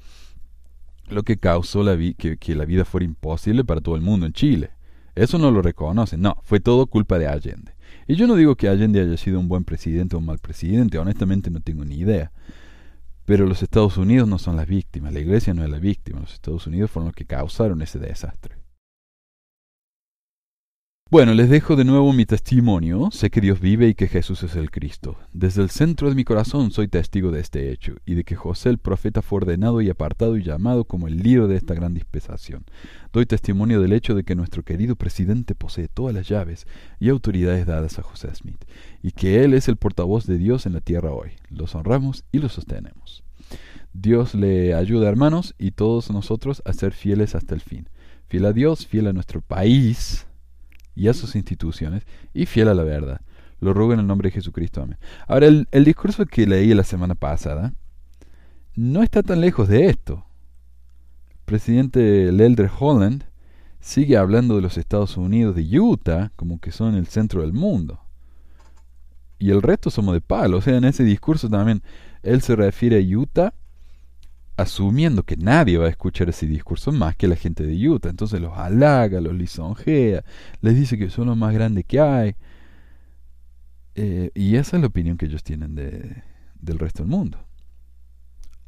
lo 1.08 1.24
que 1.24 1.38
causó 1.38 1.82
la 1.82 1.98
que, 2.16 2.54
la 2.54 2.66
vida 2.66 2.84
fuera 2.84 3.04
imposible 3.04 3.64
para 3.64 3.80
todo 3.80 3.96
el 3.96 4.00
mundo 4.00 4.26
en 4.26 4.32
Chile. 4.32 4.70
Eso 5.16 5.38
no 5.38 5.50
lo 5.50 5.60
reconocen, 5.60 6.20
no, 6.20 6.38
fue 6.44 6.60
todo 6.60 6.86
culpa 6.86 7.18
de 7.18 7.26
Allende. 7.26 7.73
Y 8.06 8.16
yo 8.16 8.26
no 8.26 8.36
digo 8.36 8.56
que 8.56 8.68
Allende 8.68 9.00
haya 9.00 9.16
sido 9.16 9.40
un 9.40 9.48
buen 9.48 9.64
presidente 9.64 10.16
o 10.16 10.18
un 10.18 10.26
mal 10.26 10.38
presidente, 10.38 10.98
honestamente 10.98 11.50
no 11.50 11.60
tengo 11.60 11.84
ni 11.84 11.96
idea. 11.96 12.32
Pero 13.24 13.46
los 13.46 13.62
Estados 13.62 13.96
Unidos 13.96 14.28
no 14.28 14.38
son 14.38 14.56
las 14.56 14.66
víctimas, 14.66 15.14
la 15.14 15.20
iglesia 15.20 15.54
no 15.54 15.64
es 15.64 15.70
la 15.70 15.78
víctima, 15.78 16.20
los 16.20 16.34
Estados 16.34 16.66
Unidos 16.66 16.90
fueron 16.90 17.06
los 17.06 17.16
que 17.16 17.24
causaron 17.24 17.80
ese 17.80 17.98
desastre. 17.98 18.56
Bueno, 21.14 21.32
les 21.32 21.48
dejo 21.48 21.76
de 21.76 21.84
nuevo 21.84 22.12
mi 22.12 22.26
testimonio. 22.26 23.08
Sé 23.12 23.30
que 23.30 23.40
Dios 23.40 23.60
vive 23.60 23.86
y 23.86 23.94
que 23.94 24.08
Jesús 24.08 24.42
es 24.42 24.56
el 24.56 24.72
Cristo. 24.72 25.16
Desde 25.32 25.62
el 25.62 25.70
centro 25.70 26.08
de 26.08 26.16
mi 26.16 26.24
corazón 26.24 26.72
soy 26.72 26.88
testigo 26.88 27.30
de 27.30 27.38
este 27.38 27.70
hecho 27.70 27.94
y 28.04 28.14
de 28.14 28.24
que 28.24 28.34
José 28.34 28.70
el 28.70 28.78
profeta 28.78 29.22
fue 29.22 29.36
ordenado 29.36 29.80
y 29.80 29.88
apartado 29.88 30.36
y 30.36 30.42
llamado 30.42 30.86
como 30.86 31.06
el 31.06 31.18
líder 31.18 31.46
de 31.46 31.54
esta 31.54 31.72
gran 31.74 31.94
dispensación. 31.94 32.64
Doy 33.12 33.26
testimonio 33.26 33.80
del 33.80 33.92
hecho 33.92 34.16
de 34.16 34.24
que 34.24 34.34
nuestro 34.34 34.64
querido 34.64 34.96
presidente 34.96 35.54
posee 35.54 35.86
todas 35.86 36.12
las 36.12 36.26
llaves 36.26 36.66
y 36.98 37.10
autoridades 37.10 37.64
dadas 37.64 38.00
a 38.00 38.02
José 38.02 38.34
Smith 38.34 38.64
y 39.00 39.12
que 39.12 39.44
él 39.44 39.54
es 39.54 39.68
el 39.68 39.76
portavoz 39.76 40.26
de 40.26 40.36
Dios 40.36 40.66
en 40.66 40.72
la 40.72 40.80
tierra 40.80 41.12
hoy. 41.12 41.30
Los 41.48 41.76
honramos 41.76 42.24
y 42.32 42.40
los 42.40 42.54
sostenemos. 42.54 43.22
Dios 43.92 44.34
le 44.34 44.74
ayuda, 44.74 45.10
hermanos, 45.10 45.54
y 45.58 45.70
todos 45.70 46.10
nosotros 46.10 46.60
a 46.64 46.72
ser 46.72 46.92
fieles 46.92 47.36
hasta 47.36 47.54
el 47.54 47.60
fin. 47.60 47.88
Fiel 48.26 48.46
a 48.46 48.52
Dios, 48.52 48.88
fiel 48.88 49.06
a 49.06 49.12
nuestro 49.12 49.42
país 49.42 50.26
y 50.94 51.08
a 51.08 51.14
sus 51.14 51.36
instituciones, 51.36 52.04
y 52.32 52.46
fiel 52.46 52.68
a 52.68 52.74
la 52.74 52.82
verdad. 52.82 53.20
Lo 53.60 53.72
ruego 53.72 53.94
en 53.94 54.00
el 54.00 54.06
nombre 54.06 54.28
de 54.28 54.34
Jesucristo. 54.34 54.82
Amén. 54.82 54.98
Ahora, 55.26 55.46
el, 55.46 55.68
el 55.70 55.84
discurso 55.84 56.26
que 56.26 56.46
leí 56.46 56.72
la 56.74 56.84
semana 56.84 57.14
pasada 57.14 57.72
no 58.74 59.02
está 59.02 59.22
tan 59.22 59.40
lejos 59.40 59.68
de 59.68 59.86
esto. 59.86 60.24
El 61.30 61.38
presidente 61.44 62.32
Leldre 62.32 62.70
Holland 62.78 63.24
sigue 63.80 64.16
hablando 64.16 64.56
de 64.56 64.62
los 64.62 64.78
Estados 64.78 65.16
Unidos, 65.16 65.54
de 65.54 65.78
Utah, 65.78 66.32
como 66.36 66.58
que 66.58 66.72
son 66.72 66.94
el 66.94 67.06
centro 67.06 67.42
del 67.42 67.52
mundo. 67.52 68.00
Y 69.38 69.50
el 69.50 69.62
resto 69.62 69.90
somos 69.90 70.14
de 70.14 70.20
palo. 70.20 70.58
O 70.58 70.60
sea, 70.60 70.76
en 70.76 70.84
ese 70.84 71.04
discurso 71.04 71.48
también 71.48 71.82
él 72.22 72.40
se 72.40 72.56
refiere 72.56 72.96
a 72.96 73.18
Utah 73.18 73.54
asumiendo 74.56 75.24
que 75.24 75.36
nadie 75.36 75.78
va 75.78 75.86
a 75.86 75.90
escuchar 75.90 76.28
ese 76.28 76.46
discurso 76.46 76.92
más 76.92 77.16
que 77.16 77.28
la 77.28 77.36
gente 77.36 77.64
de 77.64 77.88
Utah. 77.88 78.10
Entonces 78.10 78.40
los 78.40 78.56
halaga, 78.56 79.20
los 79.20 79.34
lisonjea, 79.34 80.24
les 80.60 80.76
dice 80.76 80.98
que 80.98 81.10
son 81.10 81.26
los 81.26 81.36
más 81.36 81.52
grandes 81.52 81.84
que 81.84 82.00
hay. 82.00 82.36
Eh, 83.96 84.30
y 84.34 84.56
esa 84.56 84.76
es 84.76 84.80
la 84.80 84.88
opinión 84.88 85.16
que 85.16 85.26
ellos 85.26 85.44
tienen 85.44 85.74
de, 85.74 86.22
del 86.60 86.78
resto 86.78 87.02
del 87.02 87.10
mundo. 87.10 87.38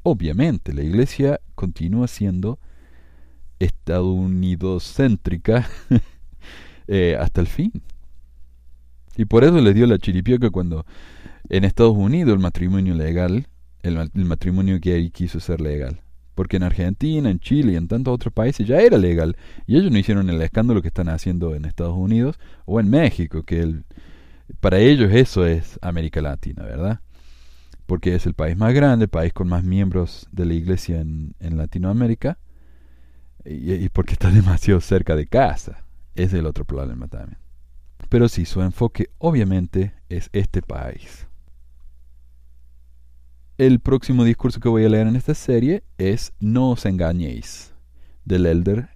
Obviamente, 0.02 0.72
la 0.72 0.82
iglesia 0.82 1.40
continúa 1.54 2.06
siendo 2.06 2.58
estadounidocéntrica 3.58 5.68
eh, 6.86 7.16
hasta 7.18 7.40
el 7.40 7.46
fin. 7.46 7.72
Y 9.16 9.24
por 9.24 9.44
eso 9.44 9.60
les 9.60 9.74
dio 9.74 9.86
la 9.86 9.98
chiripioca 9.98 10.50
cuando 10.50 10.84
en 11.48 11.64
Estados 11.64 11.96
Unidos 11.96 12.34
el 12.34 12.40
matrimonio 12.40 12.94
legal 12.94 13.46
el, 13.86 14.10
el 14.14 14.24
matrimonio 14.24 14.78
gay 14.80 15.10
quiso 15.10 15.40
ser 15.40 15.60
legal. 15.60 16.00
Porque 16.34 16.58
en 16.58 16.64
Argentina, 16.64 17.30
en 17.30 17.40
Chile 17.40 17.72
y 17.72 17.76
en 17.76 17.88
tantos 17.88 18.12
otros 18.12 18.32
países 18.34 18.66
ya 18.66 18.80
era 18.80 18.98
legal. 18.98 19.36
Y 19.66 19.78
ellos 19.78 19.90
no 19.90 19.98
hicieron 19.98 20.28
el 20.28 20.40
escándalo 20.42 20.82
que 20.82 20.88
están 20.88 21.08
haciendo 21.08 21.54
en 21.54 21.64
Estados 21.64 21.96
Unidos 21.96 22.38
o 22.66 22.78
en 22.78 22.90
México, 22.90 23.42
que 23.42 23.80
para 24.60 24.78
ellos 24.78 25.10
eso 25.12 25.46
es 25.46 25.78
América 25.82 26.20
Latina, 26.20 26.62
¿verdad? 26.62 27.00
Porque 27.86 28.14
es 28.14 28.26
el 28.26 28.34
país 28.34 28.56
más 28.56 28.74
grande, 28.74 29.04
el 29.04 29.08
país 29.08 29.32
con 29.32 29.48
más 29.48 29.64
miembros 29.64 30.28
de 30.30 30.44
la 30.44 30.54
iglesia 30.54 31.00
en, 31.00 31.34
Latinoamérica, 31.40 32.38
y, 33.44 33.72
y 33.72 33.88
porque 33.88 34.12
está 34.12 34.30
demasiado 34.32 34.80
cerca 34.80 35.16
de 35.16 35.26
casa. 35.26 35.84
Es 36.14 36.32
el 36.32 36.46
otro 36.46 36.64
problema 36.64 37.08
también. 37.08 37.38
Pero 38.08 38.28
sí, 38.28 38.44
su 38.44 38.62
enfoque 38.62 39.10
obviamente 39.18 39.94
es 40.08 40.28
este 40.32 40.62
país. 40.62 41.26
El 43.58 43.80
próximo 43.80 44.24
discurso 44.24 44.60
que 44.60 44.68
voy 44.68 44.84
a 44.84 44.88
leer 44.90 45.06
en 45.06 45.16
esta 45.16 45.34
serie 45.34 45.82
es 45.96 46.34
No 46.40 46.72
os 46.72 46.84
engañéis, 46.84 47.72
del 48.26 48.44
elder 48.44 48.90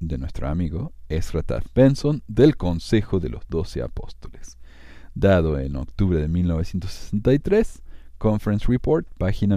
de 0.00 0.18
nuestro 0.18 0.48
amigo 0.48 0.92
Ezra 1.08 1.44
Taft 1.44 1.68
Benson 1.76 2.20
del 2.26 2.56
Consejo 2.56 3.20
de 3.20 3.28
los 3.28 3.44
Doce 3.48 3.82
Apóstoles, 3.82 4.58
dado 5.14 5.60
en 5.60 5.76
octubre 5.76 6.20
de 6.20 6.26
1963, 6.26 7.82
Conference 8.18 8.66
Report, 8.66 9.06
página 9.16 9.56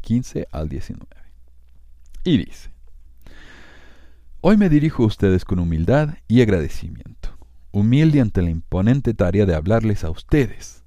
15 0.00 0.48
al 0.50 0.70
19. 0.70 1.06
Y 2.24 2.38
dice, 2.38 2.70
Hoy 4.40 4.56
me 4.56 4.70
dirijo 4.70 5.02
a 5.02 5.08
ustedes 5.08 5.44
con 5.44 5.58
humildad 5.58 6.14
y 6.26 6.40
agradecimiento, 6.40 7.36
humilde 7.70 8.22
ante 8.22 8.40
la 8.40 8.48
imponente 8.48 9.12
tarea 9.12 9.44
de 9.44 9.54
hablarles 9.54 10.04
a 10.04 10.10
ustedes, 10.10 10.83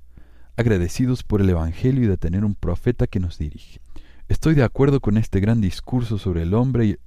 agradecidos 0.57 1.23
por 1.23 1.39
el 1.39 1.49
Evangelio 1.49 2.03
y 2.03 2.07
de 2.07 2.17
tener 2.17 2.43
un 2.43 2.55
profeta 2.55 3.07
que 3.07 3.19
nos 3.19 3.37
dirige. 3.37 3.79
Estoy 4.27 4.55
de 4.55 4.63
acuerdo 4.63 4.99
con 4.99 5.17
este 5.17 5.39
gran 5.39 5.61
discurso 5.61 6.17
sobre 6.17 6.41
el 6.41 6.53
hombre 6.53 6.99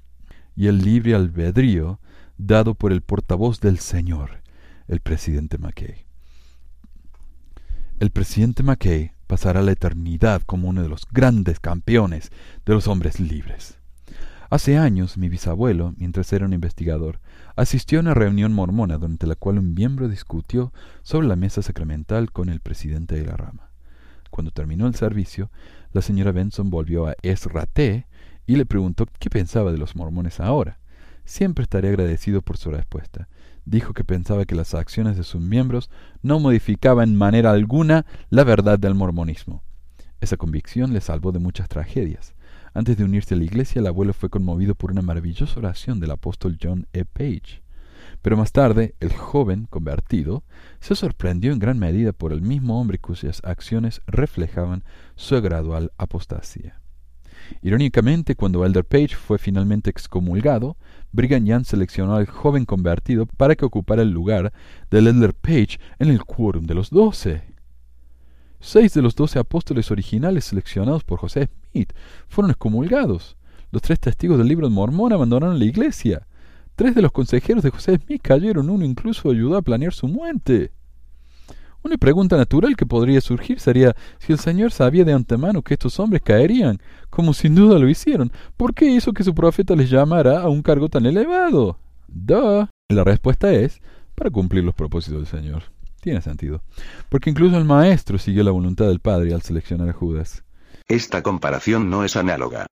y 0.57 0.67
el 0.69 0.79
libre 0.79 1.15
albedrío 1.15 2.01
dado 2.39 2.75
por 2.75 2.93
el 2.93 3.03
portavoz 3.03 3.61
del 3.61 3.79
Señor, 3.79 4.43
el 4.89 5.01
presidente 5.01 5.59
McKay. 5.59 6.07
El 7.99 8.11
presidente 8.11 8.63
McKay 8.63 9.13
pasará 9.27 9.61
la 9.63 9.73
eternidad 9.73 10.43
como 10.43 10.69
uno 10.69 10.83
de 10.83 10.89
los 10.89 11.07
grandes 11.11 11.61
campeones 11.61 12.31
de 12.65 12.73
los 12.73 12.89
hombres 12.89 13.21
libres. 13.21 13.80
Hace 14.51 14.77
años 14.79 15.17
mi 15.17 15.29
bisabuelo, 15.29 15.95
mientras 15.97 16.33
era 16.33 16.45
un 16.45 16.53
investigador, 16.53 17.21
asistió 17.55 18.01
a 18.01 18.03
una 18.03 18.15
reunión 18.15 18.53
mormona 18.53 18.99
durante 18.99 19.29
la 19.29 19.37
cual 19.37 19.59
un 19.59 19.75
miembro 19.75 20.09
discutió 20.09 20.73
sobre 21.03 21.29
la 21.29 21.37
mesa 21.37 21.63
sacramental 21.63 22.33
con 22.33 22.49
el 22.49 22.59
presidente 22.59 23.15
de 23.15 23.27
la 23.27 23.37
rama. 23.37 23.71
Cuando 24.29 24.51
terminó 24.51 24.89
el 24.89 24.97
servicio, 24.97 25.53
la 25.93 26.03
señora 26.03 26.33
Benson 26.33 26.69
volvió 26.69 27.07
a 27.07 27.15
Ezra 27.23 27.69
y 28.45 28.57
le 28.57 28.67
preguntó 28.67 29.07
qué 29.21 29.31
pensaba 29.31 29.71
de 29.71 29.79
los 29.79 29.95
mormones 29.95 30.41
ahora. 30.41 30.81
Siempre 31.25 31.63
estaré 31.63 31.91
agradecido 31.91 32.43
por 32.43 32.57
su 32.57 32.73
respuesta. 32.73 33.29
Dijo 33.65 33.95
que 33.95 34.03
pensaba 34.03 34.47
que 34.47 34.57
las 34.57 34.75
acciones 34.75 35.17
de 35.17 35.23
sus 35.23 35.41
miembros 35.41 35.91
no 36.23 36.41
modificaban 36.41 37.11
en 37.11 37.17
manera 37.17 37.53
alguna 37.53 38.05
la 38.31 38.43
verdad 38.43 38.81
del 38.81 38.97
mormonismo. 38.97 39.63
Esa 40.21 40.37
convicción 40.37 40.93
le 40.93 41.01
salvó 41.01 41.31
de 41.31 41.39
muchas 41.39 41.69
tragedias. 41.69 42.35
Antes 42.73 42.97
de 42.97 43.05
unirse 43.05 43.35
a 43.35 43.37
la 43.37 43.45
iglesia, 43.45 43.81
el 43.81 43.87
abuelo 43.87 44.13
fue 44.13 44.31
conmovido 44.31 44.75
por 44.75 44.93
una 44.93 45.03
maravillosa 45.03 45.59
oración 45.59 45.99
del 45.99 46.13
apóstol 46.13 46.57
John 46.63 46.87
E. 46.93 47.05
Page. 47.05 47.63
Pero 48.23 48.37
más 48.37 48.53
tarde, 48.53 48.95
el 49.01 49.13
joven 49.13 49.67
convertido 49.69 50.45
se 50.79 50.95
sorprendió 50.95 51.53
en 51.53 51.59
gran 51.59 51.79
medida 51.79 52.13
por 52.13 52.33
el 52.33 52.43
mismo 52.43 52.81
hombre 52.81 52.99
cuyas 52.99 53.41
acciones 53.45 54.03
reflejaban 54.07 54.85
su 55.17 55.41
gradual 55.41 55.91
apostasía. 55.99 56.81
Irónicamente, 57.63 58.37
cuando 58.37 58.65
Elder 58.65 58.85
Page 58.85 59.17
fue 59.17 59.39
finalmente 59.39 59.91
excomulgado, 59.91 60.77
Brigham 61.13 61.45
Young 61.45 61.65
seleccionó 61.65 62.15
al 62.15 62.27
joven 62.27 62.65
convertido 62.65 63.27
para 63.27 63.57
que 63.57 63.65
ocupara 63.65 64.03
el 64.03 64.11
lugar 64.11 64.53
del 64.91 65.09
Elder 65.09 65.35
Page 65.35 65.79
en 65.99 66.11
el 66.11 66.25
quórum 66.25 66.67
de 66.67 66.75
los 66.75 66.91
doce. 66.91 67.43
Seis 68.61 68.93
de 68.93 69.01
los 69.01 69.15
doce 69.15 69.39
apóstoles 69.39 69.91
originales 69.91 70.45
seleccionados 70.45 71.03
por 71.03 71.19
José 71.19 71.49
Smith 71.73 71.93
fueron 72.29 72.51
excomulgados. 72.51 73.37
Los 73.73 73.81
tres 73.81 73.99
testigos 73.99 74.37
del 74.37 74.49
libro 74.49 74.69
de 74.69 74.75
Mormón 74.75 75.13
abandonaron 75.13 75.59
la 75.59 75.65
iglesia. 75.65 76.27
Tres 76.77 76.95
de 76.95 77.03
los 77.03 77.11
consejeros 77.11 77.63
de 77.63 77.71
José 77.71 77.97
Smith 77.97 78.21
cayeron, 78.23 78.69
uno 78.69 78.85
incluso 78.85 79.31
ayudó 79.31 79.57
a 79.57 79.63
planear 79.63 79.95
su 79.95 80.09
muerte. 80.09 80.73
Una 81.83 81.97
pregunta 81.97 82.37
natural 82.37 82.77
que 82.77 82.85
podría 82.85 83.23
surgir 83.23 83.59
sería 83.59 83.97
si 84.19 84.33
el 84.33 84.39
Señor 84.39 84.71
sabía 84.71 85.05
de 85.05 85.15
antemano 85.15 85.63
que 85.63 85.75
estos 85.75 85.99
hombres 85.99 86.21
caerían, 86.23 86.79
como 87.09 87.33
sin 87.33 87.55
duda 87.55 87.79
lo 87.79 87.89
hicieron, 87.89 88.31
¿por 88.59 88.75
qué 88.75 88.85
hizo 88.85 89.15
que 89.15 89.25
su 89.25 89.35
profeta 89.35 89.75
les 89.75 89.89
llamara 89.89 90.43
a 90.43 90.51
un 90.51 90.61
cargo 90.61 90.91
tan 90.91 91.07
elevado? 91.07 91.79
Duh. 92.07 92.67
La 92.91 93.05
respuesta 93.05 93.51
es 93.53 93.81
para 94.15 94.31
cumplir 94.31 94.65
los 94.65 94.75
propósitos 94.75 95.21
del 95.21 95.41
Señor. 95.41 95.63
Tiene 96.01 96.23
sentido. 96.23 96.63
Porque 97.09 97.31
incluso 97.31 97.57
el 97.57 97.65
maestro 97.65 98.19
siguió 98.19 98.43
la 98.43 98.51
voluntad 98.51 98.87
del 98.87 99.01
Padre 99.01 99.35
al 99.35 99.43
seleccionar 99.43 99.89
a 99.89 99.93
Judas. 99.93 100.45
Esta 100.89 101.23
comparación 101.23 101.91
no 101.91 102.05
es 102.05 102.17
análoga. 102.17 102.67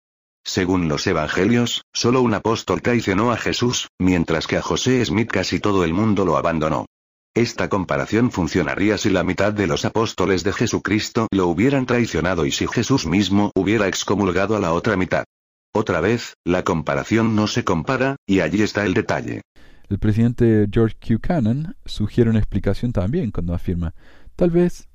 Según 0.44 0.88
los 0.88 1.06
evangelios, 1.06 1.82
solo 1.92 2.22
un 2.22 2.32
apóstol 2.32 2.80
traicionó 2.80 3.32
a 3.32 3.36
Jesús, 3.36 3.88
mientras 3.98 4.46
que 4.46 4.56
a 4.56 4.62
José 4.62 5.04
Smith 5.04 5.30
casi 5.30 5.60
todo 5.60 5.84
el 5.84 5.92
mundo 5.92 6.24
lo 6.24 6.38
abandonó. 6.38 6.86
Esta 7.34 7.68
comparación 7.68 8.30
funcionaría 8.30 8.98
si 8.98 9.10
la 9.10 9.22
mitad 9.22 9.52
de 9.52 9.66
los 9.66 9.84
apóstoles 9.84 10.42
de 10.44 10.52
Jesucristo 10.52 11.28
lo 11.30 11.46
hubieran 11.48 11.86
traicionado 11.86 12.46
y 12.46 12.50
si 12.50 12.66
Jesús 12.66 13.06
mismo 13.06 13.52
hubiera 13.54 13.86
excomulgado 13.86 14.56
a 14.56 14.60
la 14.60 14.72
otra 14.72 14.96
mitad. 14.96 15.24
Otra 15.72 16.00
vez, 16.00 16.34
la 16.44 16.64
comparación 16.64 17.36
no 17.36 17.46
se 17.46 17.62
compara, 17.62 18.16
y 18.26 18.40
allí 18.40 18.62
está 18.62 18.84
el 18.84 18.94
detalle. 18.94 19.42
El 19.88 19.98
presidente 19.98 20.68
George 20.70 20.96
Q. 21.01 21.18
Cannon 21.18 21.74
sugiere 21.87 22.29
una 22.29 22.38
explicación 22.38 22.92
también 22.92 23.31
cuando 23.31 23.55
afirma, 23.55 23.94
tal 24.37 24.51
vez 24.51 24.88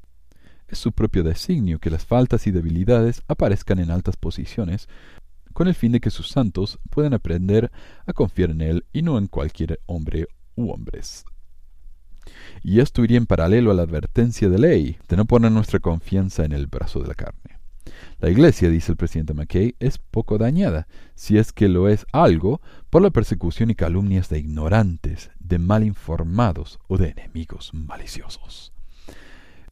es 0.67 0.77
su 0.77 0.91
propio 0.91 1.23
designio 1.23 1.79
que 1.79 1.89
las 1.89 2.06
faltas 2.06 2.45
y 2.45 2.51
debilidades 2.51 3.23
aparezcan 3.27 3.79
en 3.79 3.89
altas 3.89 4.17
posiciones, 4.17 4.88
con 5.53 5.67
el 5.67 5.75
fin 5.75 5.91
de 5.91 5.99
que 5.99 6.10
sus 6.10 6.29
santos 6.29 6.79
puedan 6.89 7.13
aprender 7.13 7.71
a 8.06 8.13
confiar 8.13 8.51
en 8.51 8.62
él 8.62 8.86
y 8.93 9.01
no 9.01 9.17
en 9.17 9.27
cualquier 9.27 9.79
hombre 9.88 10.27
u 10.56 10.71
hombres. 10.71 11.25
Y 12.62 12.79
esto 12.79 13.03
iría 13.03 13.17
en 13.17 13.25
paralelo 13.25 13.71
a 13.71 13.73
la 13.73 13.84
advertencia 13.84 14.47
de 14.47 14.60
ley 14.60 14.97
de 15.08 15.17
no 15.17 15.25
poner 15.25 15.51
nuestra 15.51 15.79
confianza 15.79 16.45
en 16.45 16.51
el 16.51 16.67
brazo 16.67 17.01
de 17.01 17.08
la 17.08 17.15
carne. 17.15 17.52
La 18.23 18.29
Iglesia, 18.29 18.69
dice 18.69 18.89
el 18.89 18.95
presidente 18.95 19.33
McKay, 19.33 19.75
es 19.81 19.97
poco 19.97 20.38
dañada, 20.38 20.88
si 21.13 21.38
es 21.38 21.51
que 21.51 21.67
lo 21.67 21.89
es 21.89 22.05
algo, 22.13 22.62
por 22.89 23.01
la 23.01 23.09
persecución 23.09 23.69
y 23.69 23.75
calumnias 23.75 24.29
de 24.29 24.39
ignorantes, 24.39 25.29
de 25.39 25.59
mal 25.59 25.83
informados 25.83 26.79
o 26.88 26.97
de 26.97 27.09
enemigos 27.09 27.73
maliciosos. 27.73 28.71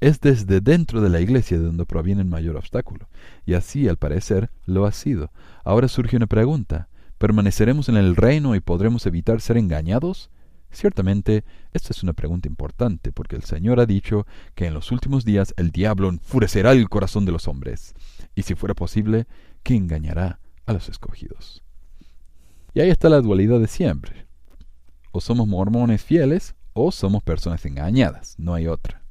Es 0.01 0.19
desde 0.19 0.59
dentro 0.59 0.99
de 0.99 1.07
la 1.07 1.21
Iglesia 1.21 1.57
de 1.57 1.63
donde 1.63 1.85
proviene 1.85 2.23
el 2.23 2.27
mayor 2.27 2.57
obstáculo, 2.57 3.07
y 3.45 3.53
así, 3.53 3.87
al 3.87 3.95
parecer, 3.95 4.49
lo 4.65 4.85
ha 4.85 4.91
sido. 4.91 5.31
Ahora 5.63 5.87
surge 5.87 6.17
una 6.17 6.27
pregunta. 6.27 6.89
¿Permaneceremos 7.19 7.87
en 7.87 7.95
el 7.95 8.17
reino 8.17 8.53
y 8.55 8.59
podremos 8.59 9.05
evitar 9.05 9.39
ser 9.39 9.55
engañados? 9.55 10.29
Ciertamente, 10.71 11.43
esta 11.73 11.89
es 11.91 12.01
una 12.01 12.13
pregunta 12.13 12.47
importante, 12.47 13.11
porque 13.11 13.35
el 13.35 13.43
Señor 13.43 13.79
ha 13.79 13.85
dicho 13.85 14.25
que 14.55 14.65
en 14.65 14.73
los 14.73 14.91
últimos 14.91 15.25
días 15.25 15.53
el 15.57 15.71
diablo 15.71 16.09
enfurecerá 16.09 16.71
el 16.71 16.89
corazón 16.89 17.25
de 17.25 17.33
los 17.33 17.47
hombres 17.47 17.93
y 18.35 18.43
si 18.43 18.55
fuera 18.55 18.73
posible, 18.73 19.27
que 19.63 19.75
engañará 19.75 20.39
a 20.65 20.73
los 20.73 20.89
escogidos. 20.89 21.63
Y 22.73 22.79
ahí 22.79 22.89
está 22.89 23.09
la 23.09 23.21
dualidad 23.21 23.59
de 23.59 23.67
siempre. 23.67 24.27
O 25.11 25.19
somos 25.19 25.47
mormones 25.47 26.01
fieles 26.03 26.55
o 26.73 26.91
somos 26.91 27.21
personas 27.21 27.65
engañadas, 27.65 28.35
no 28.37 28.53
hay 28.53 28.67
otra. 28.67 29.01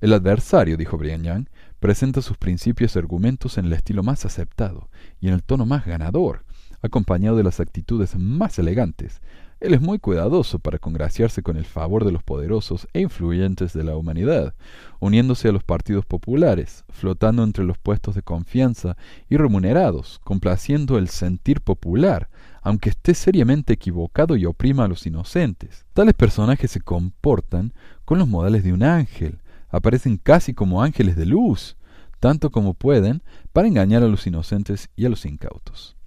El 0.00 0.12
adversario, 0.12 0.76
dijo 0.76 0.98
Brian 0.98 1.24
Young, 1.24 1.46
presenta 1.80 2.22
sus 2.22 2.36
principios 2.36 2.94
y 2.94 2.98
argumentos 2.98 3.56
en 3.58 3.64
el 3.64 3.72
estilo 3.72 4.02
más 4.02 4.24
aceptado 4.24 4.90
y 5.20 5.28
en 5.28 5.34
el 5.34 5.42
tono 5.42 5.64
más 5.64 5.86
ganador, 5.86 6.44
acompañado 6.82 7.36
de 7.36 7.44
las 7.44 7.60
actitudes 7.60 8.16
más 8.16 8.58
elegantes, 8.58 9.20
él 9.60 9.74
es 9.74 9.80
muy 9.80 9.98
cuidadoso 9.98 10.60
para 10.60 10.78
congraciarse 10.78 11.42
con 11.42 11.56
el 11.56 11.64
favor 11.64 12.04
de 12.04 12.12
los 12.12 12.22
poderosos 12.22 12.86
e 12.92 13.00
influyentes 13.00 13.72
de 13.72 13.82
la 13.82 13.96
humanidad, 13.96 14.54
uniéndose 15.00 15.48
a 15.48 15.52
los 15.52 15.64
partidos 15.64 16.06
populares, 16.06 16.84
flotando 16.90 17.42
entre 17.42 17.64
los 17.64 17.76
puestos 17.76 18.14
de 18.14 18.22
confianza 18.22 18.96
y 19.28 19.36
remunerados, 19.36 20.20
complaciendo 20.22 20.96
el 20.96 21.08
sentir 21.08 21.60
popular, 21.60 22.28
aunque 22.62 22.90
esté 22.90 23.14
seriamente 23.14 23.72
equivocado 23.72 24.36
y 24.36 24.46
oprima 24.46 24.84
a 24.84 24.88
los 24.88 25.06
inocentes. 25.06 25.86
Tales 25.92 26.14
personajes 26.14 26.70
se 26.70 26.80
comportan 26.80 27.72
con 28.04 28.18
los 28.18 28.28
modales 28.28 28.62
de 28.62 28.72
un 28.72 28.84
ángel, 28.84 29.40
aparecen 29.70 30.18
casi 30.18 30.54
como 30.54 30.82
ángeles 30.82 31.16
de 31.16 31.26
luz, 31.26 31.76
tanto 32.20 32.50
como 32.50 32.74
pueden, 32.74 33.22
para 33.52 33.68
engañar 33.68 34.02
a 34.02 34.08
los 34.08 34.26
inocentes 34.26 34.88
y 34.96 35.04
a 35.04 35.08
los 35.08 35.24
incautos. 35.24 35.97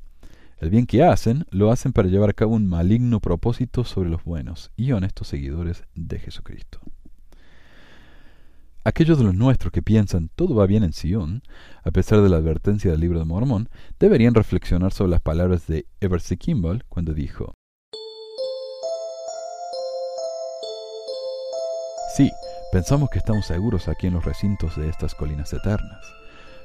El 0.61 0.69
bien 0.69 0.85
que 0.85 1.03
hacen, 1.03 1.47
lo 1.49 1.71
hacen 1.71 1.91
para 1.91 2.07
llevar 2.07 2.29
a 2.29 2.33
cabo 2.33 2.53
un 2.53 2.67
maligno 2.67 3.19
propósito 3.19 3.83
sobre 3.83 4.11
los 4.11 4.23
buenos 4.23 4.71
y 4.77 4.91
honestos 4.91 5.27
seguidores 5.27 5.85
de 5.95 6.19
Jesucristo. 6.19 6.79
aquellos 8.83 9.17
de 9.17 9.23
los 9.23 9.33
nuestros 9.33 9.71
que 9.71 9.81
piensan 9.81 10.29
todo 10.35 10.53
va 10.53 10.67
bien 10.67 10.83
en 10.83 10.93
Sion, 10.93 11.41
a 11.83 11.89
pesar 11.89 12.21
de 12.21 12.29
la 12.29 12.37
advertencia 12.37 12.91
del 12.91 12.99
libro 12.99 13.17
de 13.17 13.25
Mormón, 13.25 13.69
deberían 13.99 14.35
reflexionar 14.35 14.93
sobre 14.93 15.09
las 15.09 15.21
palabras 15.21 15.65
de 15.65 15.87
Eversey 15.99 16.37
Kimball 16.37 16.85
cuando 16.89 17.15
dijo, 17.15 17.55
Sí, 22.15 22.29
pensamos 22.71 23.09
que 23.09 23.17
estamos 23.17 23.47
seguros 23.47 23.87
aquí 23.87 24.07
en 24.07 24.13
los 24.13 24.25
recintos 24.25 24.77
de 24.77 24.89
estas 24.89 25.15
colinas 25.15 25.51
eternas, 25.53 26.05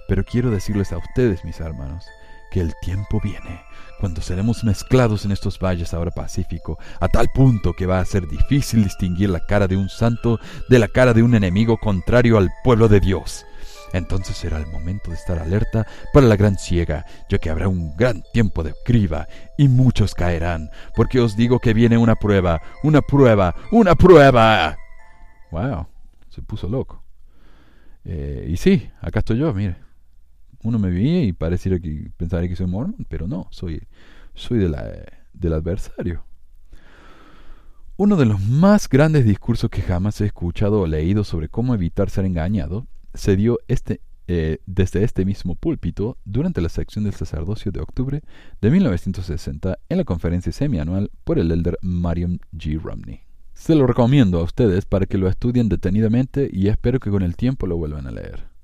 pero 0.06 0.22
quiero 0.22 0.50
decirles 0.50 0.92
a 0.92 0.98
ustedes, 0.98 1.44
mis 1.46 1.60
hermanos, 1.60 2.04
que 2.50 2.60
el 2.60 2.74
tiempo 2.80 3.20
viene 3.20 3.66
cuando 3.98 4.20
seremos 4.20 4.64
mezclados 4.64 5.24
en 5.24 5.32
estos 5.32 5.58
valles 5.58 5.94
ahora 5.94 6.10
pacífico, 6.10 6.78
a 7.00 7.08
tal 7.08 7.28
punto 7.34 7.72
que 7.72 7.86
va 7.86 8.00
a 8.00 8.04
ser 8.04 8.26
difícil 8.28 8.84
distinguir 8.84 9.30
la 9.30 9.40
cara 9.40 9.66
de 9.68 9.76
un 9.76 9.88
santo 9.88 10.38
de 10.68 10.78
la 10.78 10.88
cara 10.88 11.14
de 11.14 11.22
un 11.22 11.34
enemigo 11.34 11.78
contrario 11.78 12.38
al 12.38 12.50
pueblo 12.62 12.88
de 12.88 13.00
Dios. 13.00 13.46
Entonces 13.92 14.36
será 14.36 14.58
el 14.58 14.66
momento 14.66 15.10
de 15.10 15.16
estar 15.16 15.38
alerta 15.38 15.86
para 16.12 16.26
la 16.26 16.36
gran 16.36 16.58
ciega, 16.58 17.06
ya 17.30 17.38
que 17.38 17.50
habrá 17.50 17.68
un 17.68 17.96
gran 17.96 18.22
tiempo 18.32 18.62
de 18.62 18.74
criba, 18.84 19.28
y 19.56 19.68
muchos 19.68 20.14
caerán, 20.14 20.70
porque 20.94 21.20
os 21.20 21.36
digo 21.36 21.60
que 21.60 21.72
viene 21.72 21.96
una 21.96 22.16
prueba, 22.16 22.60
una 22.82 23.00
prueba, 23.00 23.54
una 23.70 23.94
prueba. 23.94 24.76
Wow, 25.50 25.86
se 26.28 26.42
puso 26.42 26.68
loco. 26.68 27.02
Eh, 28.04 28.46
y 28.50 28.56
sí, 28.56 28.90
acá 29.00 29.20
estoy 29.20 29.38
yo, 29.38 29.54
mire 29.54 29.85
uno 30.66 30.80
me 30.80 30.90
veía 30.90 31.22
y 31.22 31.32
pareciera 31.32 31.78
que 31.78 32.10
pensaría 32.16 32.48
que 32.48 32.56
soy 32.56 32.66
mormón, 32.66 33.06
pero 33.08 33.28
no, 33.28 33.46
soy, 33.50 33.86
soy 34.34 34.58
del 34.58 35.52
adversario. 35.52 36.24
Uno 37.96 38.16
de 38.16 38.26
los 38.26 38.40
más 38.40 38.88
grandes 38.88 39.24
discursos 39.24 39.70
que 39.70 39.80
jamás 39.80 40.20
he 40.20 40.26
escuchado 40.26 40.80
o 40.80 40.86
leído 40.88 41.22
sobre 41.22 41.48
cómo 41.48 41.72
evitar 41.72 42.10
ser 42.10 42.24
engañado 42.24 42.88
se 43.14 43.36
dio 43.36 43.60
este, 43.68 44.00
eh, 44.26 44.58
desde 44.66 45.04
este 45.04 45.24
mismo 45.24 45.54
púlpito 45.54 46.18
durante 46.24 46.60
la 46.60 46.68
sección 46.68 47.04
del 47.04 47.14
sacerdocio 47.14 47.70
de 47.70 47.80
octubre 47.80 48.22
de 48.60 48.70
1960 48.70 49.78
en 49.88 49.96
la 49.96 50.04
conferencia 50.04 50.50
semianual 50.50 51.12
por 51.22 51.38
el 51.38 51.52
elder 51.52 51.78
Marion 51.80 52.40
G. 52.52 52.80
Romney. 52.82 53.20
Se 53.54 53.76
lo 53.76 53.86
recomiendo 53.86 54.40
a 54.40 54.42
ustedes 54.42 54.84
para 54.84 55.06
que 55.06 55.16
lo 55.16 55.28
estudien 55.28 55.68
detenidamente 55.68 56.50
y 56.52 56.68
espero 56.68 56.98
que 56.98 57.10
con 57.10 57.22
el 57.22 57.36
tiempo 57.36 57.68
lo 57.68 57.76
vuelvan 57.76 58.08
a 58.08 58.10
leer. 58.10 58.55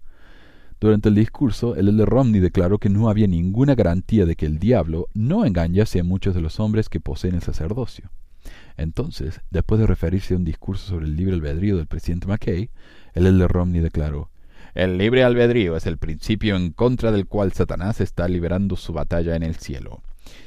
Durante 0.83 1.11
el 1.11 1.14
discurso, 1.14 1.77
el 1.77 1.88
elder 1.88 2.09
Romney 2.09 2.40
declaró 2.40 2.79
que 2.79 2.88
no 2.88 3.09
había 3.09 3.29
ninguna 3.29 3.77
garantía 3.77 4.27
de 4.27 4.35
que 4.35 4.47
el 4.47 4.59
diablo 4.59 5.07
no 5.14 5.45
engañase 5.45 6.01
a 6.01 6.03
muchos 6.03 6.35
de 6.35 6.40
los 6.40 6.59
hombres 6.59 6.88
que 6.88 6.99
poseen 6.99 7.37
el 7.37 7.42
sacerdocio. 7.42 8.11
Entonces, 8.77 9.42
después 9.53 9.81
de 9.81 9.87
referirse 9.87 10.35
a 10.35 10.38
un 10.38 10.45
discurso 10.45 10.88
sobre 10.88 11.07
el 11.07 11.14
libre 11.14 11.35
albedrío 11.35 11.77
del 11.77 11.87
presidente 11.87 12.27
McKay, 12.27 12.68
el 13.14 13.27
elder 13.29 13.49
Romney 13.49 13.81
declaró 13.81 14.31
El 14.75 14.99
libre 14.99 15.23
albedrío 15.23 15.77
es 15.77 15.87
el 15.87 15.99
principio 15.99 16.57
en 16.57 16.73
contra 16.73 17.12
del 17.12 17.29
cual 17.29 17.53
Satanás 17.53 18.01
está 18.01 18.27
liberando 18.27 18.75
su 18.75 18.92
batalla 18.92 19.37
en 19.37 19.45
el 19.45 19.55
cielo 19.55 20.03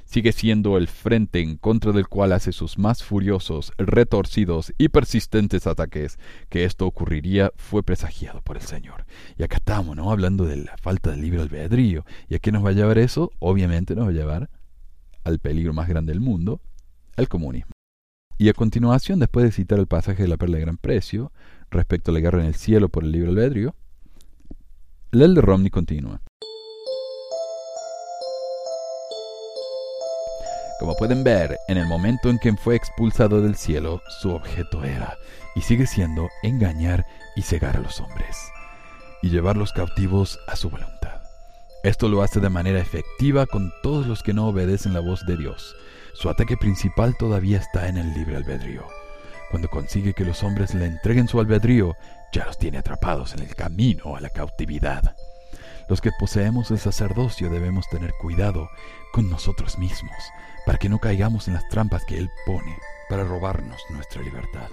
sigue 0.06 0.32
siendo 0.32 0.78
el 0.78 0.88
frente 0.88 1.42
en 1.42 1.58
contra 1.58 1.92
del 1.92 2.08
cual 2.08 2.34
hace 2.34 2.52
sus 2.52 2.78
más 2.78 3.04
furiosos, 3.04 3.74
retorcidos 3.78 4.74
y 4.78 4.90
persistentes 4.90 5.68
ataques. 5.68 6.18
Que 6.50 6.66
esto 6.66 6.86
ocurriría 6.86 7.52
fue 7.56 7.84
presagiado 7.84 8.42
por 8.42 8.58
el 8.58 8.64
Señor. 8.64 9.06
Y 9.38 9.44
acá 9.44 9.58
estamos, 9.58 9.96
¿no? 9.96 10.12
Hablando 10.12 10.46
de 10.46 10.58
la 10.58 10.78
falta 10.78 11.12
de 11.12 11.18
libre 11.18 11.42
albedrío. 11.42 12.06
¿Y 12.30 12.36
a 12.36 12.40
qué 12.40 12.52
nos 12.52 12.64
va 12.64 12.70
a 12.70 12.74
llevar 12.74 12.98
eso? 12.98 13.32
Obviamente 13.40 13.96
nos 13.96 14.06
va 14.06 14.10
a 14.10 14.14
llevar 14.14 14.50
al 15.24 15.40
peligro 15.40 15.74
más 15.74 15.88
grande 15.88 16.14
del 16.14 16.22
mundo, 16.22 16.62
el 17.18 17.28
comunismo. 17.28 17.72
Y 18.38 18.50
a 18.50 18.54
continuación, 18.54 19.20
después 19.20 19.46
de 19.46 19.52
citar 19.52 19.80
el 19.80 19.88
pasaje 19.88 20.24
de 20.24 20.28
la 20.28 20.38
perla 20.38 20.58
de 20.58 20.66
gran 20.66 20.78
precio, 20.78 21.32
respecto 21.72 22.12
a 22.12 22.14
la 22.14 22.20
guerra 22.20 22.42
en 22.42 22.48
el 22.48 22.56
cielo 22.56 22.90
por 22.90 23.04
el 23.04 23.12
libre 23.12 23.30
albedrío, 23.30 23.76
el 25.12 25.34
de 25.34 25.42
Romney 25.42 25.70
continúa. 25.70 26.22
Como 30.80 30.96
pueden 30.96 31.24
ver, 31.24 31.58
en 31.70 31.78
el 31.78 31.86
momento 31.86 32.30
en 32.30 32.38
que 32.38 32.52
fue 32.54 32.76
expulsado 32.76 33.42
del 33.42 33.56
cielo, 33.56 34.02
su 34.20 34.32
objeto 34.32 34.84
era, 34.84 35.18
y 35.56 35.62
sigue 35.62 35.88
siendo, 35.88 36.28
engañar 36.44 37.06
y 37.38 37.44
cegar 37.44 37.78
a 37.78 37.80
los 37.80 38.02
hombres, 38.02 38.38
y 39.22 39.30
llevarlos 39.30 39.72
cautivos 39.72 40.38
a 40.48 40.58
su 40.58 40.70
voluntad. 40.70 41.22
Esto 41.84 42.10
lo 42.10 42.24
hace 42.24 42.42
de 42.42 42.50
manera 42.50 42.80
efectiva 42.80 43.46
con 43.46 43.72
todos 43.84 44.06
los 44.06 44.22
que 44.22 44.34
no 44.34 44.48
obedecen 44.48 44.94
la 44.94 45.00
voz 45.00 45.26
de 45.26 45.38
Dios. 45.38 45.76
Su 46.14 46.30
ataque 46.30 46.58
principal 46.58 47.16
todavía 47.16 47.60
está 47.60 47.88
en 47.88 47.98
el 47.98 48.14
libre 48.14 48.36
albedrío. 48.36 48.86
Cuando 49.52 49.70
consigue 49.70 50.14
que 50.14 50.26
los 50.26 50.44
hombres 50.44 50.74
le 50.74 50.86
entreguen 50.88 51.30
su 51.30 51.40
albedrío, 51.40 51.96
ya 52.34 52.46
los 52.46 52.58
tiene 52.58 52.80
atrapados 52.80 53.34
en 53.34 53.44
el 53.44 53.56
camino 53.56 54.18
a 54.18 54.20
la 54.20 54.30
cautividad. 54.30 55.16
Los 55.88 56.02
que 56.02 56.12
poseemos 56.12 56.71
el 56.71 56.80
sacerdocio 56.80 57.50
debemos 57.50 57.88
tener 57.89 58.13
cuidado 58.19 58.69
con 59.13 59.30
nosotros 59.30 59.78
mismos, 59.78 60.17
para 60.65 60.80
que 60.80 60.89
no 60.89 60.98
caigamos 61.00 61.48
en 61.48 61.54
las 61.54 61.67
trampas 61.69 62.04
que 62.06 62.17
Él 62.17 62.32
pone 62.45 62.78
para 63.08 63.24
robarnos 63.24 63.80
nuestra 63.91 64.24
libertad. 64.24 64.67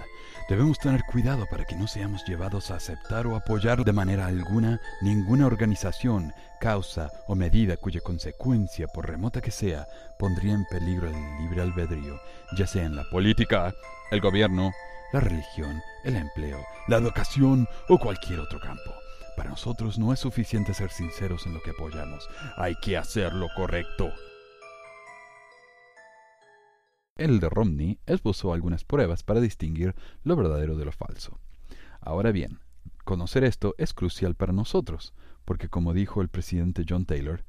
Debemos 0.49 0.79
tener 0.79 1.03
cuidado 1.03 1.45
para 1.45 1.65
que 1.65 1.75
no 1.75 1.87
seamos 1.87 2.25
llevados 2.25 2.71
a 2.71 2.75
aceptar 2.75 3.27
o 3.27 3.35
apoyar 3.35 3.83
de 3.85 3.93
manera 3.93 4.25
alguna 4.25 4.81
ninguna 5.01 5.45
organización, 5.45 6.33
causa 6.59 7.11
o 7.27 7.35
medida 7.35 7.77
cuya 7.77 8.01
consecuencia, 8.01 8.87
por 8.87 9.07
remota 9.07 9.39
que 9.39 9.51
sea, 9.51 9.87
pondría 10.17 10.53
en 10.53 10.65
peligro 10.65 11.07
el 11.07 11.37
libre 11.37 11.61
albedrío, 11.61 12.19
ya 12.57 12.65
sea 12.65 12.83
en 12.83 12.95
la 12.95 13.03
política, 13.11 13.73
el 14.11 14.19
gobierno, 14.19 14.71
la 15.13 15.19
religión, 15.19 15.79
el 16.03 16.15
empleo, 16.15 16.59
la 16.87 16.97
educación 16.97 17.67
o 17.87 17.99
cualquier 17.99 18.39
otro 18.39 18.59
campo. 18.59 19.02
Para 19.35 19.49
nosotros 19.49 19.97
no 19.97 20.13
es 20.13 20.19
suficiente 20.19 20.73
ser 20.73 20.91
sinceros 20.91 21.45
en 21.47 21.53
lo 21.53 21.61
que 21.61 21.71
apoyamos, 21.71 22.29
hay 22.55 22.75
que 22.75 22.97
hacer 22.97 23.33
lo 23.33 23.47
correcto. 23.55 24.11
El 27.15 27.39
de 27.39 27.49
Romney 27.49 27.99
esbozó 28.05 28.53
algunas 28.53 28.83
pruebas 28.83 29.23
para 29.23 29.39
distinguir 29.39 29.95
lo 30.23 30.35
verdadero 30.35 30.75
de 30.77 30.85
lo 30.85 30.91
falso. 30.91 31.39
Ahora 32.01 32.31
bien, 32.31 32.59
conocer 33.03 33.43
esto 33.43 33.75
es 33.77 33.93
crucial 33.93 34.35
para 34.35 34.53
nosotros, 34.53 35.13
porque 35.45 35.69
como 35.69 35.93
dijo 35.93 36.21
el 36.21 36.29
presidente 36.29 36.85
John 36.87 37.05
Taylor, 37.05 37.43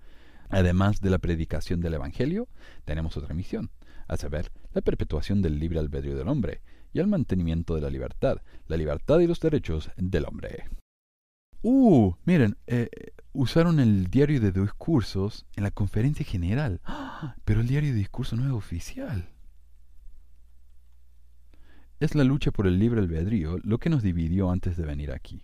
además 0.51 1.01
de 1.01 1.11
la 1.11 1.19
predicación 1.19 1.81
del 1.81 1.95
Evangelio, 1.95 2.49
tenemos 2.85 3.17
otra 3.17 3.35
misión, 3.35 3.71
a 4.07 4.17
saber, 4.17 4.53
la 4.73 4.83
perpetuación 4.83 5.43
del 5.43 5.59
libre 5.59 5.79
albedrío 5.79 6.17
del 6.17 6.29
hombre 6.29 6.61
y 6.93 7.01
el 7.01 7.07
mantenimiento 7.07 7.75
de 7.75 7.81
la 7.81 7.91
libertad, 7.91 8.43
la 8.69 8.77
libertad 8.77 9.19
y 9.21 9.27
los 9.27 9.41
derechos 9.41 9.91
del 9.97 10.27
hombre. 10.27 10.65
Uh, 11.67 12.13
miren, 12.27 12.59
eh, 12.67 12.91
usaron 13.33 13.81
el 13.81 14.11
diario 14.11 14.39
de 14.39 14.53
discursos 14.53 15.47
en 15.57 15.63
la 15.65 15.71
conferencia 15.71 16.23
general, 16.23 16.83
pero 17.47 17.63
el 17.63 17.67
diario 17.67 17.91
de 17.91 17.97
discursos 17.97 18.39
no 18.39 18.45
es 18.45 18.53
oficial. 18.53 19.31
Es 22.01 22.15
la 22.15 22.23
lucha 22.23 22.51
por 22.51 22.67
el 22.67 22.79
libre 22.79 23.01
albedrío 23.01 23.57
lo 23.63 23.79
que 23.79 23.89
nos 23.89 24.03
dividió 24.03 24.51
antes 24.51 24.77
de 24.77 24.85
venir 24.85 25.11
aquí. 25.11 25.43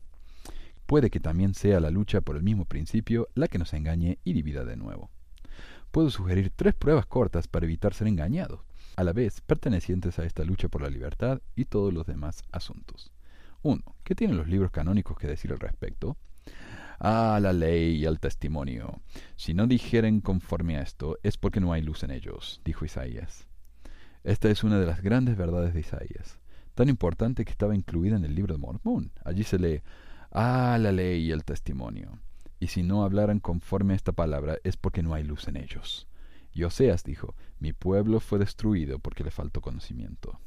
Puede 0.85 1.09
que 1.09 1.21
también 1.21 1.55
sea 1.55 1.81
la 1.81 1.91
lucha 1.91 2.21
por 2.21 2.37
el 2.37 2.43
mismo 2.43 2.67
principio 2.67 3.29
la 3.35 3.49
que 3.49 3.59
nos 3.59 3.73
engañe 3.73 4.19
y 4.23 4.35
divida 4.35 4.67
de 4.67 4.77
nuevo. 4.77 5.11
Puedo 5.91 6.11
sugerir 6.11 6.53
tres 6.55 6.75
pruebas 6.75 7.07
cortas 7.07 7.49
para 7.49 7.65
evitar 7.65 7.95
ser 7.95 8.09
engañados, 8.09 8.61
a 8.95 9.05
la 9.05 9.15
vez 9.15 9.41
pertenecientes 9.41 10.19
a 10.19 10.27
esta 10.27 10.45
lucha 10.45 10.69
por 10.69 10.83
la 10.83 10.91
libertad 10.91 11.41
y 11.57 11.65
todos 11.65 11.95
los 11.95 12.05
demás 12.05 12.43
asuntos. 12.53 13.11
1. 13.63 13.83
¿Qué 14.05 14.15
tienen 14.15 14.37
los 14.37 14.49
libros 14.49 14.71
canónicos 14.71 15.19
que 15.19 15.27
decir 15.27 15.53
al 15.53 15.61
respecto? 15.61 16.17
Ah, 16.99 17.39
la 17.41 17.53
ley 17.53 17.97
y 17.97 18.05
el 18.05 18.21
testimonio. 18.21 19.01
Si 19.37 19.55
no 19.55 19.67
dijeren 19.67 20.21
conforme 20.21 20.77
a 20.77 20.83
esto, 20.83 21.19
es 21.23 21.37
porque 21.37 21.61
no 21.61 21.73
hay 21.73 21.83
luz 21.83 22.03
en 22.03 22.11
ellos, 22.11 22.61
dijo 22.65 22.85
Isaías. 22.85 23.47
Esta 24.23 24.51
es 24.51 24.65
una 24.65 24.79
de 24.79 24.87
las 24.87 25.03
grandes 25.03 25.37
verdades 25.37 25.73
de 25.73 25.81
Isaías 25.81 26.41
tan 26.81 26.89
importante 26.89 27.45
que 27.45 27.51
estaba 27.51 27.75
incluida 27.75 28.17
en 28.17 28.25
el 28.25 28.35
libro 28.35 28.55
de 28.55 28.59
Mormón. 28.59 29.13
Allí 29.23 29.45
se 29.45 29.59
lee, 29.59 29.83
ah, 30.31 30.79
la 30.81 30.93
ley 30.93 31.27
y 31.27 31.31
el 31.31 31.45
testimonio. 31.45 32.19
Y 32.59 32.69
si 32.69 32.83
no 32.83 33.05
hablaran 33.05 33.39
conforme 33.39 33.93
a 33.93 33.97
esta 33.97 34.13
palabra 34.13 34.57
es 34.65 34.79
porque 34.79 35.03
no 35.03 35.13
hay 35.13 35.25
luz 35.25 35.47
en 35.49 35.59
ellos. 35.59 36.09
Y 36.55 36.65
Oseas 36.65 37.05
dijo, 37.05 37.35
mi 37.59 37.75
pueblo 37.75 38.19
fue 38.19 38.39
destruido 38.39 38.99
porque 38.99 39.25
le 39.25 39.31
faltó 39.31 39.61
conocimiento. 39.61 40.41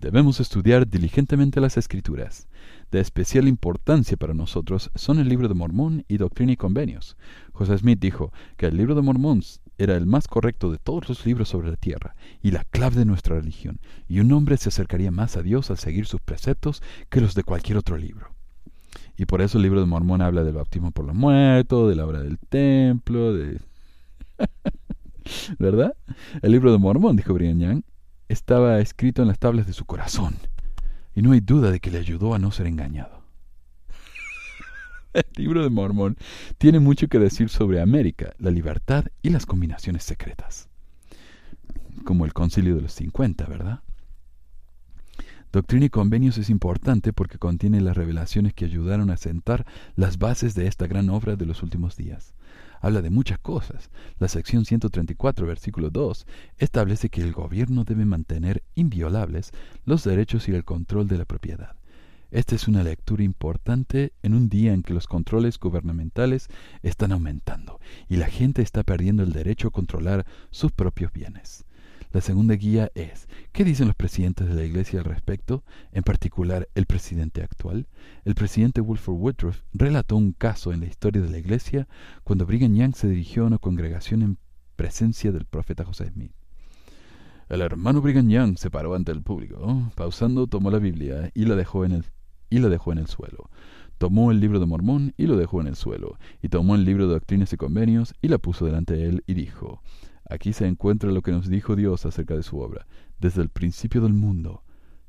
Debemos 0.00 0.40
estudiar 0.40 0.86
diligentemente 0.86 1.60
las 1.60 1.76
escrituras. 1.76 2.48
De 2.90 3.00
especial 3.00 3.48
importancia 3.48 4.16
para 4.16 4.34
nosotros 4.34 4.90
son 4.94 5.18
el 5.18 5.28
libro 5.28 5.48
de 5.48 5.54
Mormón 5.54 6.04
y 6.06 6.18
Doctrina 6.18 6.52
y 6.52 6.56
Convenios. 6.56 7.16
José 7.52 7.78
Smith 7.78 7.98
dijo 7.98 8.32
que 8.56 8.66
el 8.66 8.76
libro 8.76 8.94
de 8.94 9.02
Mormón 9.02 9.42
era 9.78 9.96
el 9.96 10.06
más 10.06 10.28
correcto 10.28 10.70
de 10.70 10.78
todos 10.78 11.08
los 11.08 11.24
libros 11.24 11.48
sobre 11.48 11.70
la 11.70 11.76
tierra 11.76 12.14
y 12.42 12.50
la 12.50 12.64
clave 12.64 12.96
de 12.96 13.04
nuestra 13.04 13.36
religión, 13.36 13.80
y 14.08 14.20
un 14.20 14.32
hombre 14.32 14.56
se 14.56 14.68
acercaría 14.68 15.10
más 15.10 15.36
a 15.36 15.42
Dios 15.42 15.70
al 15.70 15.78
seguir 15.78 16.06
sus 16.06 16.20
preceptos 16.20 16.82
que 17.08 17.20
los 17.20 17.34
de 17.34 17.42
cualquier 17.42 17.78
otro 17.78 17.96
libro. 17.96 18.30
Y 19.16 19.24
por 19.24 19.40
eso 19.40 19.58
el 19.58 19.62
libro 19.62 19.80
de 19.80 19.86
Mormón 19.86 20.20
habla 20.20 20.44
del 20.44 20.54
bautismo 20.54 20.90
por 20.90 21.06
los 21.06 21.14
muertos, 21.14 21.88
de 21.88 21.96
la 21.96 22.06
obra 22.06 22.20
del 22.20 22.38
templo, 22.38 23.32
de... 23.32 23.60
¿Verdad? 25.58 25.94
El 26.42 26.52
libro 26.52 26.70
de 26.70 26.78
Mormón, 26.78 27.16
dijo 27.16 27.34
Brian 27.34 27.58
Young, 27.58 27.82
estaba 28.28 28.80
escrito 28.80 29.22
en 29.22 29.28
las 29.28 29.38
tablas 29.38 29.66
de 29.66 29.72
su 29.72 29.84
corazón, 29.84 30.36
y 31.14 31.22
no 31.22 31.32
hay 31.32 31.40
duda 31.40 31.70
de 31.70 31.80
que 31.80 31.90
le 31.90 31.98
ayudó 31.98 32.34
a 32.34 32.38
no 32.38 32.50
ser 32.50 32.66
engañado. 32.66 33.22
el 35.12 35.24
libro 35.36 35.62
de 35.62 35.70
Mormón 35.70 36.16
tiene 36.58 36.78
mucho 36.78 37.08
que 37.08 37.18
decir 37.18 37.48
sobre 37.48 37.80
América, 37.80 38.34
la 38.38 38.50
libertad 38.50 39.06
y 39.22 39.30
las 39.30 39.46
combinaciones 39.46 40.04
secretas. 40.04 40.68
Como 42.04 42.24
el 42.24 42.34
concilio 42.34 42.76
de 42.76 42.82
los 42.82 42.92
50, 42.92 43.46
¿verdad? 43.46 43.80
Doctrina 45.52 45.86
y 45.86 45.90
Convenios 45.90 46.36
es 46.36 46.50
importante 46.50 47.14
porque 47.14 47.38
contiene 47.38 47.80
las 47.80 47.96
revelaciones 47.96 48.52
que 48.52 48.66
ayudaron 48.66 49.10
a 49.10 49.16
sentar 49.16 49.64
las 49.94 50.18
bases 50.18 50.54
de 50.54 50.66
esta 50.66 50.86
gran 50.86 51.08
obra 51.08 51.36
de 51.36 51.46
los 51.46 51.62
últimos 51.62 51.96
días. 51.96 52.34
Habla 52.86 53.02
de 53.02 53.10
muchas 53.10 53.40
cosas. 53.40 53.90
La 54.20 54.28
sección 54.28 54.64
134, 54.64 55.44
versículo 55.44 55.90
2, 55.90 56.24
establece 56.56 57.08
que 57.08 57.20
el 57.20 57.32
gobierno 57.32 57.82
debe 57.82 58.04
mantener 58.04 58.62
inviolables 58.76 59.50
los 59.84 60.04
derechos 60.04 60.48
y 60.48 60.54
el 60.54 60.64
control 60.64 61.08
de 61.08 61.18
la 61.18 61.24
propiedad. 61.24 61.74
Esta 62.30 62.54
es 62.54 62.68
una 62.68 62.84
lectura 62.84 63.24
importante 63.24 64.12
en 64.22 64.34
un 64.34 64.48
día 64.48 64.72
en 64.72 64.84
que 64.84 64.94
los 64.94 65.08
controles 65.08 65.58
gubernamentales 65.58 66.46
están 66.84 67.10
aumentando 67.10 67.80
y 68.08 68.18
la 68.18 68.26
gente 68.26 68.62
está 68.62 68.84
perdiendo 68.84 69.24
el 69.24 69.32
derecho 69.32 69.66
a 69.66 69.72
controlar 69.72 70.24
sus 70.52 70.70
propios 70.70 71.12
bienes. 71.12 71.64
La 72.12 72.20
segunda 72.20 72.54
guía 72.54 72.90
es, 72.94 73.28
¿qué 73.52 73.64
dicen 73.64 73.88
los 73.88 73.96
presidentes 73.96 74.48
de 74.48 74.54
la 74.54 74.64
Iglesia 74.64 75.00
al 75.00 75.04
respecto? 75.04 75.64
En 75.92 76.02
particular, 76.02 76.68
el 76.74 76.86
presidente 76.86 77.42
actual. 77.42 77.88
El 78.24 78.34
presidente 78.34 78.80
Wilford 78.80 79.16
Woodruff 79.16 79.62
relató 79.72 80.16
un 80.16 80.32
caso 80.32 80.72
en 80.72 80.80
la 80.80 80.86
historia 80.86 81.20
de 81.20 81.30
la 81.30 81.38
Iglesia 81.38 81.88
cuando 82.24 82.46
Brigham 82.46 82.74
Young 82.74 82.94
se 82.94 83.08
dirigió 83.08 83.42
a 83.44 83.46
una 83.46 83.58
congregación 83.58 84.22
en 84.22 84.38
presencia 84.76 85.32
del 85.32 85.46
profeta 85.46 85.84
José 85.84 86.10
Smith. 86.10 86.32
El 87.48 87.60
hermano 87.60 88.00
Brigham 88.00 88.28
Young 88.28 88.58
se 88.58 88.70
paró 88.70 88.94
ante 88.94 89.12
el 89.12 89.22
público, 89.22 89.90
pausando 89.94 90.46
tomó 90.46 90.70
la 90.70 90.78
Biblia 90.78 91.30
y 91.34 91.44
la 91.44 91.54
dejó 91.54 91.84
en 91.84 91.92
el, 91.92 92.04
y 92.50 92.58
la 92.58 92.68
dejó 92.68 92.92
en 92.92 92.98
el 92.98 93.06
suelo. 93.06 93.50
Tomó 93.98 94.30
el 94.30 94.40
libro 94.40 94.58
de 94.60 94.66
Mormón 94.66 95.14
y 95.16 95.26
lo 95.26 95.36
dejó 95.36 95.60
en 95.60 95.68
el 95.68 95.76
suelo, 95.76 96.18
y 96.42 96.48
tomó 96.48 96.74
el 96.74 96.84
libro 96.84 97.06
de 97.06 97.14
Doctrinas 97.14 97.52
y 97.52 97.56
Convenios 97.56 98.14
y 98.20 98.28
la 98.28 98.38
puso 98.38 98.66
delante 98.66 98.94
de 98.94 99.08
él 99.08 99.24
y 99.26 99.34
dijo, 99.34 99.80
Aquí 100.28 100.52
se 100.52 100.66
encuentra 100.66 101.10
lo 101.10 101.22
que 101.22 101.32
nos 101.32 101.48
dijo 101.48 101.76
Dios 101.76 102.04
acerca 102.04 102.34
de 102.34 102.42
su 102.42 102.58
obra, 102.58 102.86
desde 103.18 103.42
el 103.42 103.48
principio 103.48 104.00
del 104.00 104.12
mundo, 104.12 104.62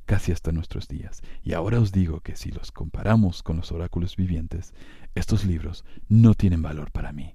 casi 0.05 0.31
hasta 0.31 0.51
nuestros 0.51 0.87
días. 0.87 1.21
Y 1.43 1.53
ahora 1.53 1.79
os 1.79 1.91
digo 1.91 2.21
que 2.21 2.35
si 2.35 2.51
los 2.51 2.71
comparamos 2.71 3.43
con 3.43 3.57
los 3.57 3.71
oráculos 3.71 4.15
vivientes, 4.15 4.73
estos 5.15 5.45
libros 5.45 5.85
no 6.07 6.33
tienen 6.33 6.61
valor 6.61 6.91
para 6.91 7.11
mí. 7.11 7.33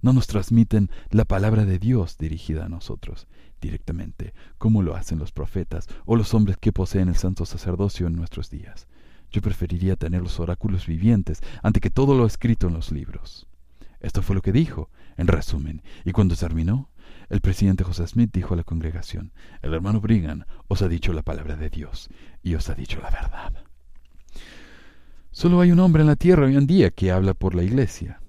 No 0.00 0.12
nos 0.12 0.28
transmiten 0.28 0.90
la 1.10 1.24
palabra 1.24 1.64
de 1.64 1.78
Dios 1.78 2.18
dirigida 2.18 2.66
a 2.66 2.68
nosotros 2.68 3.26
directamente, 3.60 4.32
como 4.56 4.82
lo 4.82 4.94
hacen 4.94 5.18
los 5.18 5.32
profetas 5.32 5.88
o 6.06 6.14
los 6.14 6.34
hombres 6.34 6.56
que 6.56 6.72
poseen 6.72 7.08
el 7.08 7.16
santo 7.16 7.44
sacerdocio 7.44 8.06
en 8.06 8.14
nuestros 8.14 8.50
días. 8.50 8.86
Yo 9.32 9.42
preferiría 9.42 9.96
tener 9.96 10.22
los 10.22 10.38
oráculos 10.40 10.86
vivientes 10.86 11.42
ante 11.62 11.80
que 11.80 11.90
todo 11.90 12.16
lo 12.16 12.26
escrito 12.26 12.68
en 12.68 12.74
los 12.74 12.92
libros. 12.92 13.48
Esto 14.00 14.22
fue 14.22 14.36
lo 14.36 14.42
que 14.42 14.52
dijo, 14.52 14.90
en 15.16 15.26
resumen, 15.26 15.82
y 16.04 16.12
cuando 16.12 16.36
terminó, 16.36 16.88
el 17.28 17.40
presidente 17.40 17.84
José 17.84 18.06
Smith 18.06 18.30
dijo 18.32 18.54
a 18.54 18.56
la 18.56 18.64
congregación, 18.64 19.32
el 19.62 19.74
hermano 19.74 20.00
Brigham 20.00 20.44
os 20.66 20.82
ha 20.82 20.88
dicho 20.88 21.12
la 21.12 21.22
palabra 21.22 21.56
de 21.56 21.68
Dios 21.70 22.08
y 22.42 22.54
os 22.54 22.68
ha 22.70 22.74
dicho 22.74 23.00
la 23.00 23.10
verdad. 23.10 23.52
Solo 25.30 25.60
hay 25.60 25.70
un 25.70 25.80
hombre 25.80 26.02
en 26.02 26.08
la 26.08 26.16
tierra 26.16 26.46
hoy 26.46 26.56
en 26.56 26.66
día 26.66 26.90
que 26.90 27.12
habla 27.12 27.34
por 27.34 27.54
la 27.54 27.62
iglesia. 27.62 28.20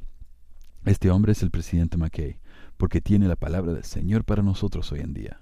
Este 0.86 1.10
hombre 1.10 1.32
es 1.32 1.42
el 1.44 1.50
presidente 1.50 1.98
McKay, 1.98 2.40
porque 2.78 3.02
tiene 3.02 3.28
la 3.28 3.36
palabra 3.36 3.74
del 3.74 3.84
Señor 3.84 4.26
para 4.26 4.44
nosotros 4.44 4.92
hoy 4.92 5.00
en 5.00 5.14
día. 5.14 5.40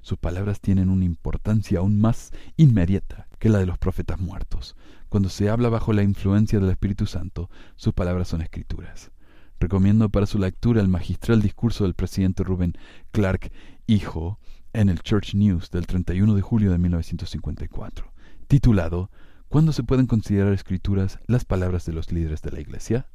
Sus 0.00 0.18
palabras 0.18 0.60
tienen 0.60 0.88
una 0.88 1.04
importancia 1.04 1.80
aún 1.80 2.00
más 2.00 2.32
inmediata 2.56 3.28
que 3.38 3.48
la 3.48 3.58
de 3.58 3.66
los 3.66 3.78
profetas 3.78 4.20
muertos. 4.20 4.74
Cuando 5.08 5.28
se 5.28 5.50
habla 5.50 5.68
bajo 5.68 5.92
la 5.92 6.02
influencia 6.02 6.58
del 6.58 6.70
Espíritu 6.70 7.06
Santo, 7.06 7.50
sus 7.76 7.92
palabras 7.92 8.28
son 8.28 8.42
escrituras. 8.42 9.12
Recomiendo 9.62 10.08
para 10.08 10.26
su 10.26 10.40
lectura 10.40 10.80
el 10.80 10.88
magistral 10.88 11.40
discurso 11.40 11.84
del 11.84 11.94
presidente 11.94 12.42
Rubén 12.42 12.72
Clark, 13.12 13.52
hijo, 13.86 14.40
en 14.72 14.88
el 14.88 14.98
Church 14.98 15.36
News 15.36 15.70
del 15.70 15.86
31 15.86 16.34
de 16.34 16.42
julio 16.42 16.72
de 16.72 16.78
1954, 16.78 18.12
titulado 18.48 19.08
¿Cuándo 19.46 19.72
se 19.72 19.84
pueden 19.84 20.08
considerar 20.08 20.52
escrituras 20.52 21.20
las 21.28 21.44
palabras 21.44 21.86
de 21.86 21.92
los 21.92 22.10
líderes 22.10 22.42
de 22.42 22.50
la 22.50 22.60
Iglesia? 22.60 23.06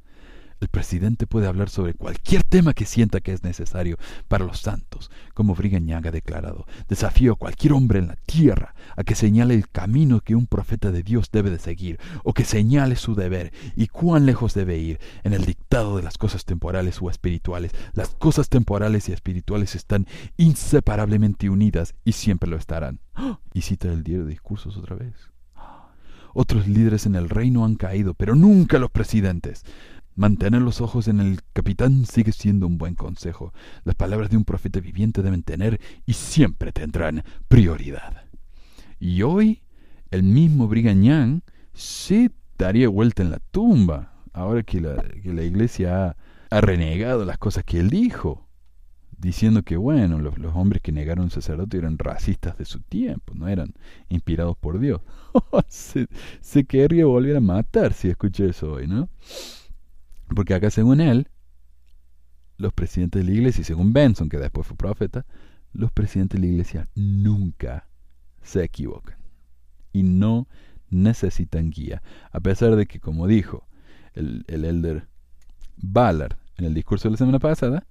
El 0.60 0.70
presidente 0.70 1.28
puede 1.28 1.48
hablar 1.48 1.70
sobre 1.70 1.93
cualquier 1.93 2.43
tema 2.43 2.74
que 2.74 2.86
sienta 2.86 3.22
que 3.22 3.34
es 3.34 3.43
necesario 3.43 3.98
para 4.28 4.46
los 4.46 4.60
santos, 4.60 5.12
como 5.34 5.54
Brigham 5.54 5.88
ha 5.93 6.12
declarado. 6.12 6.65
Desafío 6.88 7.34
a 7.34 7.36
cualquier 7.36 7.74
hombre 7.74 8.00
en 8.00 8.08
la 8.08 8.15
tierra 8.15 8.74
a 8.96 9.04
que 9.04 9.15
señale 9.15 9.54
el 9.54 9.70
camino 9.70 10.22
que 10.22 10.36
un 10.36 10.48
profeta 10.48 10.91
de 10.91 11.04
Dios 11.04 11.30
debe 11.32 11.52
de 11.52 11.60
seguir, 11.60 12.00
o 12.24 12.34
que 12.34 12.43
señale 12.43 12.96
su 12.96 13.15
deber 13.15 13.54
y 13.76 13.88
cuán 13.88 14.26
lejos 14.26 14.54
debe 14.54 14.78
ir 14.78 15.00
en 15.24 15.34
el 15.34 15.46
dictado 15.46 15.98
de 15.98 16.04
las 16.04 16.17
cosas 16.17 16.46
temporales 16.46 17.00
o 17.02 17.10
espirituales. 17.10 17.72
Las 17.93 18.10
cosas 18.10 18.50
temporales 18.50 19.10
y 19.10 19.13
espirituales 19.13 19.76
están 19.76 20.08
inseparablemente 20.38 21.50
unidas 21.50 21.93
y 22.04 22.13
siempre 22.13 22.50
lo 22.50 22.58
estarán. 22.58 23.00
Y 23.54 23.62
cita 23.62 23.91
el 23.91 24.04
diario 24.04 24.26
de 24.26 24.32
discursos 24.32 24.78
otra 24.78 24.96
vez. 24.96 25.13
Otros 26.34 26.67
líderes 26.67 27.06
en 27.06 27.15
el 27.15 27.30
reino 27.30 27.65
han 27.65 27.76
caído, 27.76 28.13
pero 28.13 28.36
nunca 28.36 28.78
los 28.78 28.91
presidentes. 28.91 29.63
Mantener 30.17 30.63
los 30.63 30.82
ojos 30.82 31.08
en 31.08 31.19
el 31.19 31.41
capitán 31.53 32.08
sigue 32.08 32.32
siendo 32.32 32.65
un 32.65 32.80
buen 32.80 32.95
consejo. 32.95 33.53
Las 33.84 33.93
palabras 33.93 34.32
de 34.32 34.38
un 34.38 34.45
profeta 34.45 34.80
viviente 34.80 35.21
deben 35.21 35.43
tener 35.43 35.80
y 36.08 36.13
siempre 36.13 36.71
tendrán 36.71 37.23
prioridad. 37.47 38.23
Y 38.99 39.21
hoy, 39.21 39.62
el 40.10 40.23
mismo 40.23 40.67
Brigañán 40.67 41.43
se 41.73 42.32
daría 42.58 42.89
vuelta 42.89 43.21
en 43.21 43.30
la 43.30 43.39
tumba, 43.51 44.23
ahora 44.34 44.63
que 44.63 44.82
la, 44.82 44.95
que 45.21 45.32
la 45.34 45.43
iglesia 45.43 46.17
ha, 46.49 46.62
renegado 46.62 47.23
las 47.23 47.38
cosas 47.38 47.63
que 47.63 47.80
él 47.80 47.91
dijo, 47.91 48.47
diciendo 49.19 49.62
que, 49.62 49.77
bueno, 49.77 50.17
los, 50.17 50.34
hombres 50.56 50.82
que 50.82 50.91
negaron 50.91 51.25
al 51.25 51.32
sacerdote 51.32 51.77
eran 51.77 51.99
racistas 51.99 52.58
de 52.58 52.65
su 52.65 52.80
tiempo, 52.80 53.36
no 53.36 53.47
eran 53.47 53.75
inspirados 54.10 54.58
por 54.58 54.80
Dios. 54.80 54.99
se, 55.67 56.08
se 56.41 56.65
querría 56.65 57.06
volver 57.06 57.36
a 57.38 57.41
matar 57.41 57.93
si 57.93 58.10
escuché 58.10 58.49
eso 58.49 58.73
hoy, 58.73 58.88
¿no? 58.88 59.10
Porque 60.36 60.54
acá, 60.54 60.70
según 60.70 61.02
él, 61.02 61.30
los 62.58 62.74
presidentes 62.74 63.22
de 63.22 63.32
la 63.32 63.36
iglesia, 63.36 63.62
y 63.62 63.66
según 63.66 63.94
Benson, 63.94 64.30
que 64.30 64.38
después 64.38 64.68
fue 64.68 64.78
profeta, 64.78 65.26
los 65.74 65.92
presidentes 65.92 66.40
de 66.40 66.48
la 66.48 66.52
iglesia 66.52 66.88
nunca 66.96 67.88
se 68.42 68.63
equivocan 68.63 69.18
y 69.94 70.04
no 70.04 70.48
necesitan 70.90 71.70
guía. 71.70 72.02
A 72.32 72.40
pesar 72.40 72.76
de 72.76 72.86
que, 72.86 73.00
como 73.00 73.28
dijo 73.28 73.68
el, 74.13 74.44
el 74.48 74.66
elder 74.66 75.08
Ballard 75.78 76.38
en 76.58 76.66
el 76.66 76.74
discurso 76.74 77.08
de 77.08 77.12
la 77.12 77.18
semana 77.18 77.40
pasada, 77.40 77.86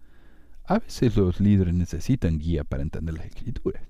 a 0.64 0.79
veces 0.79 1.16
los 1.16 1.40
líderes 1.40 1.75
necesitan 1.75 2.38
guía 2.38 2.64
para 2.64 2.83
entender 2.83 3.14
las 3.14 3.27
escrituras. 3.27 3.83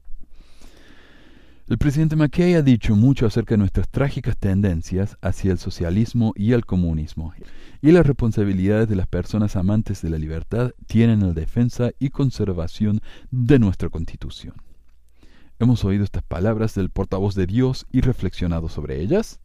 El 1.68 1.78
presidente 1.78 2.14
McKay 2.14 2.54
ha 2.54 2.62
dicho 2.62 2.94
mucho 2.94 3.26
acerca 3.26 3.54
de 3.54 3.58
nuestras 3.58 3.88
trágicas 3.88 4.36
tendencias 4.36 5.18
hacia 5.20 5.50
el 5.50 5.58
socialismo 5.58 6.32
y 6.36 6.52
el 6.52 6.64
comunismo, 6.64 7.34
y 7.82 7.90
las 7.90 8.06
responsabilidades 8.06 8.88
de 8.88 8.94
las 8.94 9.08
personas 9.08 9.56
amantes 9.56 10.00
de 10.00 10.10
la 10.10 10.18
libertad 10.18 10.70
tienen 10.86 11.26
la 11.26 11.32
defensa 11.32 11.90
y 11.98 12.10
conservación 12.10 13.00
de 13.32 13.58
nuestra 13.58 13.88
Constitución. 13.88 14.54
¿Hemos 15.58 15.84
oído 15.84 16.04
estas 16.04 16.22
palabras 16.22 16.76
del 16.76 16.90
portavoz 16.90 17.34
de 17.34 17.48
Dios 17.48 17.86
y 17.90 18.00
reflexionado 18.00 18.68
sobre 18.68 19.00
ellas? 19.00 19.40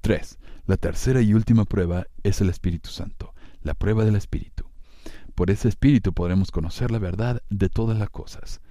3. 0.00 0.38
La 0.64 0.78
tercera 0.78 1.20
y 1.20 1.34
última 1.34 1.66
prueba 1.66 2.06
es 2.22 2.40
el 2.40 2.48
Espíritu 2.48 2.88
Santo, 2.88 3.34
la 3.62 3.74
prueba 3.74 4.06
del 4.06 4.16
Espíritu. 4.16 4.64
Por 5.34 5.50
ese 5.50 5.68
Espíritu 5.68 6.14
podremos 6.14 6.52
conocer 6.52 6.90
la 6.90 6.98
verdad 6.98 7.42
de 7.50 7.68
todas 7.68 7.98
las 7.98 8.08
cosas. 8.08 8.62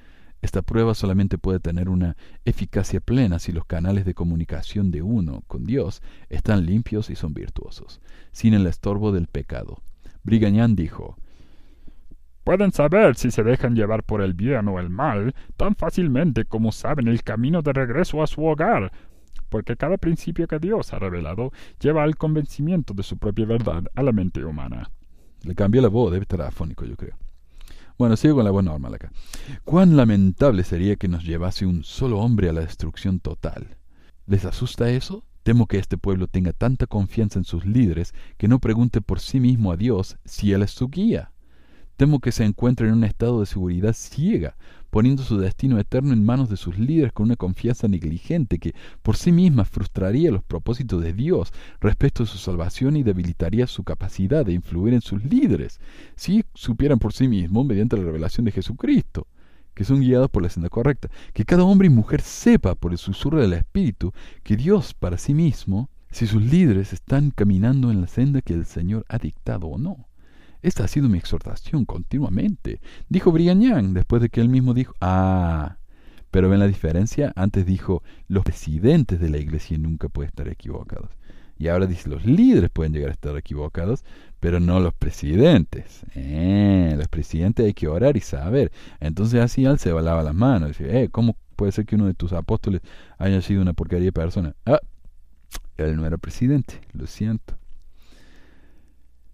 Esta 0.41 0.61
prueba 0.61 0.95
solamente 0.95 1.37
puede 1.37 1.59
tener 1.59 1.89
una 1.89 2.15
eficacia 2.45 3.01
plena 3.01 3.39
si 3.39 3.51
los 3.51 3.65
canales 3.65 4.05
de 4.05 4.13
comunicación 4.13 4.89
de 4.89 5.01
uno 5.01 5.43
con 5.47 5.65
Dios 5.65 6.01
están 6.29 6.65
limpios 6.65 7.09
y 7.09 7.15
son 7.15 7.33
virtuosos, 7.33 7.99
sin 8.31 8.53
el 8.53 8.65
estorbo 8.65 9.11
del 9.11 9.27
pecado. 9.27 9.81
Brigañán 10.23 10.75
dijo, 10.75 11.17
Pueden 12.45 12.71
saber 12.71 13.15
si 13.15 13.31
se 13.31 13.43
dejan 13.43 13.75
llevar 13.75 14.03
por 14.03 14.21
el 14.21 14.33
bien 14.33 14.67
o 14.69 14.79
el 14.79 14.89
mal 14.89 15.35
tan 15.57 15.75
fácilmente 15.75 16.45
como 16.45 16.71
saben 16.71 17.07
el 17.07 17.21
camino 17.21 17.61
de 17.61 17.73
regreso 17.73 18.23
a 18.23 18.27
su 18.27 18.43
hogar, 18.45 18.91
porque 19.49 19.75
cada 19.75 19.97
principio 19.97 20.47
que 20.47 20.57
Dios 20.57 20.93
ha 20.93 20.99
revelado 20.99 21.51
lleva 21.79 22.03
al 22.03 22.15
convencimiento 22.15 22.93
de 22.93 23.03
su 23.03 23.17
propia 23.17 23.45
verdad 23.45 23.83
a 23.93 24.03
la 24.03 24.13
mente 24.13 24.43
humana. 24.43 24.89
Le 25.43 25.53
cambió 25.53 25.81
la 25.81 25.89
voz, 25.89 26.11
debe 26.11 26.23
estar 26.23 26.41
afónico, 26.41 26.85
yo 26.85 26.95
creo. 26.95 27.15
Bueno, 27.99 28.15
sigo 28.15 28.35
con 28.35 28.45
la 28.45 28.51
voz 28.51 28.63
normal 28.63 28.93
acá. 28.93 29.11
Cuán 29.65 29.97
lamentable 29.97 30.63
sería 30.63 30.95
que 30.95 31.09
nos 31.09 31.25
llevase 31.25 31.65
un 31.65 31.83
solo 31.83 32.19
hombre 32.19 32.47
a 32.47 32.53
la 32.53 32.61
destrucción 32.61 33.19
total. 33.19 33.75
¿Les 34.25 34.45
asusta 34.45 34.89
eso? 34.89 35.25
Temo 35.43 35.67
que 35.67 35.79
este 35.79 35.97
pueblo 35.97 36.27
tenga 36.27 36.53
tanta 36.53 36.87
confianza 36.87 37.39
en 37.39 37.43
sus 37.43 37.65
líderes 37.65 38.13
que 38.37 38.47
no 38.47 38.59
pregunte 38.59 39.01
por 39.01 39.19
sí 39.19 39.41
mismo 39.41 39.73
a 39.73 39.75
Dios 39.75 40.15
si 40.23 40.53
Él 40.53 40.63
es 40.63 40.71
su 40.71 40.87
guía. 40.87 41.33
Temo 41.99 42.21
que 42.21 42.31
se 42.31 42.45
encuentre 42.45 42.87
en 42.87 42.93
un 42.93 43.03
estado 43.03 43.41
de 43.41 43.45
seguridad 43.45 43.91
ciega, 43.91 44.55
poniendo 44.89 45.21
su 45.21 45.37
destino 45.37 45.77
eterno 45.79 46.13
en 46.13 46.23
manos 46.23 46.49
de 46.49 46.55
sus 46.55 46.79
líderes 46.79 47.11
con 47.11 47.25
una 47.25 47.35
confianza 47.35 47.89
negligente 47.89 48.57
que 48.57 48.73
por 49.01 49.17
sí 49.17 49.33
misma 49.33 49.65
frustraría 49.65 50.31
los 50.31 50.41
propósitos 50.41 51.03
de 51.03 51.11
Dios 51.11 51.51
respecto 51.81 52.23
a 52.23 52.25
su 52.25 52.37
salvación 52.37 52.95
y 52.95 53.03
debilitaría 53.03 53.67
su 53.67 53.83
capacidad 53.83 54.45
de 54.45 54.53
influir 54.53 54.93
en 54.93 55.01
sus 55.01 55.25
líderes, 55.25 55.81
si 56.15 56.45
supieran 56.53 56.99
por 56.99 57.11
sí 57.11 57.27
mismos 57.27 57.65
mediante 57.65 57.97
la 57.97 58.05
revelación 58.05 58.45
de 58.45 58.53
Jesucristo 58.53 59.27
que 59.73 59.83
son 59.83 59.99
guiados 59.99 60.29
por 60.29 60.41
la 60.41 60.49
senda 60.49 60.69
correcta. 60.69 61.09
Que 61.33 61.43
cada 61.43 61.65
hombre 61.65 61.87
y 61.87 61.89
mujer 61.89 62.21
sepa 62.21 62.75
por 62.75 62.93
el 62.93 62.97
susurro 62.97 63.41
del 63.41 63.51
Espíritu 63.51 64.13
que 64.43 64.55
Dios 64.55 64.93
para 64.93 65.17
sí 65.17 65.33
mismo, 65.33 65.89
si 66.11 66.27
sus 66.27 66.41
líderes 66.41 66.93
están 66.93 67.31
caminando 67.31 67.91
en 67.91 67.99
la 67.99 68.07
senda 68.07 68.41
que 68.41 68.53
el 68.53 68.65
Señor 68.65 69.05
ha 69.09 69.17
dictado 69.17 69.67
o 69.67 69.77
no. 69.77 70.08
Esta 70.61 70.83
ha 70.83 70.87
sido 70.87 71.09
mi 71.09 71.17
exhortación 71.17 71.85
continuamente. 71.85 72.81
Dijo 73.07 73.31
Brigham 73.31 73.93
después 73.93 74.21
de 74.21 74.29
que 74.29 74.41
él 74.41 74.49
mismo 74.49 74.73
dijo, 74.73 74.93
ah, 75.01 75.77
pero 76.31 76.49
ven 76.49 76.59
la 76.59 76.67
diferencia, 76.67 77.33
antes 77.35 77.65
dijo, 77.65 78.03
los 78.27 78.43
presidentes 78.43 79.19
de 79.19 79.29
la 79.29 79.37
iglesia 79.37 79.77
nunca 79.77 80.09
pueden 80.09 80.29
estar 80.29 80.47
equivocados. 80.47 81.09
Y 81.57 81.67
ahora 81.67 81.87
dice, 81.87 82.09
los 82.09 82.25
líderes 82.25 82.69
pueden 82.69 82.93
llegar 82.93 83.09
a 83.09 83.13
estar 83.13 83.35
equivocados, 83.35 84.05
pero 84.39 84.59
no 84.61 84.79
los 84.79 84.93
presidentes. 84.93 86.05
Eh, 86.15 86.95
los 86.97 87.07
presidentes 87.09 87.65
hay 87.65 87.73
que 87.73 87.89
orar 87.89 88.15
y 88.15 88.21
saber. 88.21 88.71
Entonces 89.01 89.41
así 89.41 89.65
él 89.65 89.77
se 89.77 89.91
lava 89.91 90.23
las 90.23 90.35
manos. 90.35 90.69
Dice, 90.69 91.03
eh, 91.03 91.09
¿cómo 91.09 91.35
puede 91.57 91.73
ser 91.73 91.85
que 91.85 91.95
uno 91.95 92.05
de 92.05 92.13
tus 92.13 92.31
apóstoles 92.31 92.81
haya 93.17 93.41
sido 93.41 93.61
una 93.61 93.73
porquería 93.73 94.05
de 94.05 94.13
persona? 94.13 94.55
Ah, 94.65 94.79
él 95.77 95.97
no 95.97 96.05
era 96.05 96.17
presidente, 96.17 96.79
lo 96.93 97.07
siento. 97.07 97.55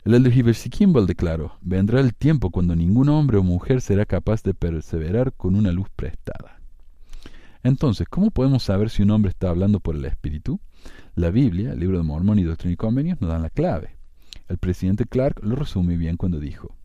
El 0.06 0.14
elder 0.14 0.54
Kimball 0.70 1.08
declaró, 1.08 1.58
vendrá 1.62 2.00
el 2.00 2.14
tiempo 2.14 2.52
cuando 2.52 2.76
ningún 2.76 3.10
hombre 3.10 3.38
o 3.38 3.44
mujer 3.44 3.82
será 3.82 4.06
capaz 4.06 4.44
de 4.44 4.54
perseverar 4.54 5.34
con 5.34 5.56
una 5.56 5.72
luz 5.72 5.88
prestada. 5.96 6.62
Entonces, 7.64 8.08
¿cómo 8.08 8.30
podemos 8.30 8.62
saber 8.62 8.92
si 8.92 9.02
un 9.02 9.10
hombre 9.10 9.32
está 9.32 9.50
hablando 9.50 9.80
por 9.80 9.96
el 9.96 10.06
Espíritu? 10.06 10.60
La 11.16 11.32
Biblia, 11.32 11.72
el 11.72 11.80
libro 11.80 11.98
de 11.98 12.04
Mormón 12.04 12.38
y 12.38 12.44
Doctrina 12.44 12.74
y 12.74 12.78
Convenios 12.78 13.20
nos 13.20 13.32
dan 13.32 13.42
la 13.42 13.50
clave. 13.50 13.98
El 14.48 14.60
presidente 14.60 15.06
Clark 15.06 15.44
lo 15.44 15.56
resume 15.56 15.98
bien 15.98 16.18
cuando 16.18 16.40
dijo, 16.40 16.76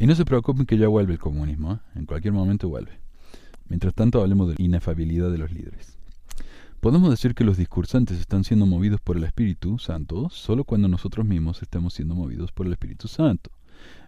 y 0.00 0.08
no 0.08 0.16
se 0.16 0.24
preocupen 0.24 0.66
que 0.66 0.76
ya 0.76 0.88
vuelve 0.88 1.12
el 1.12 1.20
comunismo, 1.20 1.74
¿eh? 1.74 1.78
en 1.94 2.06
cualquier 2.06 2.34
momento 2.34 2.68
vuelve. 2.68 2.98
Mientras 3.68 3.94
tanto 3.94 4.20
hablemos 4.20 4.48
de 4.48 4.56
la 4.58 4.64
inefabilidad 4.64 5.30
de 5.30 5.38
los 5.38 5.52
líderes. 5.52 5.96
Podemos 6.84 7.08
decir 7.08 7.34
que 7.34 7.44
los 7.44 7.56
discursantes 7.56 8.20
están 8.20 8.44
siendo 8.44 8.66
movidos 8.66 9.00
por 9.00 9.16
el 9.16 9.24
Espíritu 9.24 9.78
Santo 9.78 10.28
solo 10.28 10.64
cuando 10.64 10.86
nosotros 10.86 11.24
mismos 11.24 11.62
estemos 11.62 11.94
siendo 11.94 12.14
movidos 12.14 12.52
por 12.52 12.66
el 12.66 12.72
Espíritu 12.72 13.08
Santo. 13.08 13.50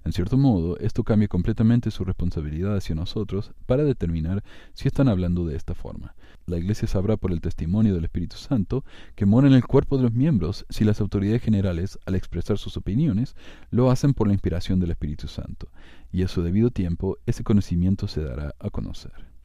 En 0.05 0.13
cierto 0.13 0.37
modo, 0.37 0.77
esto 0.77 1.03
cambia 1.03 1.27
completamente 1.27 1.91
su 1.91 2.05
responsabilidad 2.05 2.77
hacia 2.77 2.95
nosotros 2.95 3.53
para 3.65 3.83
determinar 3.83 4.45
si 4.75 4.89
están 4.89 5.09
hablando 5.09 5.47
de 5.47 5.57
esta 5.57 5.75
forma. 5.75 6.15
La 6.45 6.59
Iglesia 6.59 6.87
sabrá 6.87 7.17
por 7.17 7.33
el 7.33 7.41
testimonio 7.41 7.95
del 7.95 8.05
Espíritu 8.05 8.37
Santo 8.37 8.85
que 9.15 9.25
mora 9.25 9.49
en 9.49 9.55
el 9.55 9.65
cuerpo 9.65 9.97
de 9.97 10.03
los 10.03 10.13
miembros 10.13 10.67
si 10.69 10.85
las 10.85 11.01
autoridades 11.01 11.41
generales, 11.41 11.99
al 12.05 12.15
expresar 12.15 12.59
sus 12.59 12.77
opiniones, 12.77 13.37
lo 13.71 13.91
hacen 13.91 14.13
por 14.13 14.27
la 14.27 14.35
inspiración 14.35 14.81
del 14.81 14.91
Espíritu 14.91 15.29
Santo, 15.29 15.71
y 16.13 16.25
a 16.25 16.29
su 16.29 16.43
debido 16.43 16.71
tiempo 16.71 17.17
ese 17.25 17.43
conocimiento 17.43 18.07
se 18.07 18.23
dará 18.23 18.55
a 18.59 18.69
conocer. 18.69 19.36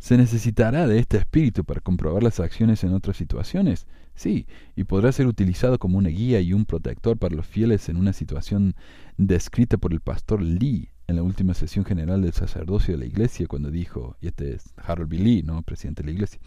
¿Se 0.00 0.16
necesitará 0.16 0.86
de 0.86 0.98
este 0.98 1.18
espíritu 1.18 1.62
para 1.62 1.82
comprobar 1.82 2.22
las 2.22 2.40
acciones 2.40 2.82
en 2.84 2.94
otras 2.94 3.18
situaciones? 3.18 3.86
Sí, 4.14 4.46
y 4.74 4.84
podrá 4.84 5.12
ser 5.12 5.26
utilizado 5.26 5.78
como 5.78 5.98
una 5.98 6.08
guía 6.08 6.40
y 6.40 6.54
un 6.54 6.64
protector 6.64 7.18
para 7.18 7.36
los 7.36 7.46
fieles 7.46 7.86
en 7.90 7.98
una 7.98 8.14
situación 8.14 8.74
descrita 9.18 9.76
por 9.76 9.92
el 9.92 10.00
pastor 10.00 10.40
Lee 10.40 10.88
en 11.06 11.16
la 11.16 11.22
última 11.22 11.52
sesión 11.52 11.84
general 11.84 12.22
del 12.22 12.32
sacerdocio 12.32 12.94
de 12.94 12.98
la 12.98 13.04
iglesia 13.04 13.46
cuando 13.46 13.70
dijo, 13.70 14.16
y 14.22 14.28
este 14.28 14.54
es 14.54 14.72
Harold 14.78 15.10
B. 15.10 15.18
Lee, 15.18 15.42
¿no? 15.42 15.60
presidente 15.62 16.02
de 16.02 16.06
la 16.06 16.12
iglesia, 16.14 16.40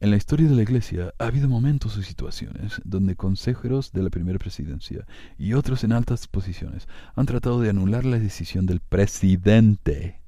en 0.00 0.10
la 0.10 0.18
historia 0.18 0.46
de 0.46 0.54
la 0.54 0.60
Iglesia 0.60 1.14
ha 1.18 1.28
habido 1.28 1.48
momentos 1.48 1.96
y 1.96 2.02
situaciones 2.02 2.82
donde 2.84 3.16
consejeros 3.16 3.92
de 3.92 4.02
la 4.02 4.10
primera 4.10 4.38
presidencia 4.38 5.06
y 5.38 5.54
otros 5.54 5.82
en 5.84 5.92
altas 5.92 6.28
posiciones 6.28 6.86
han 7.14 7.24
tratado 7.24 7.62
de 7.62 7.70
anular 7.70 8.04
la 8.04 8.18
decisión 8.18 8.66
del 8.66 8.80
presidente 8.80 10.20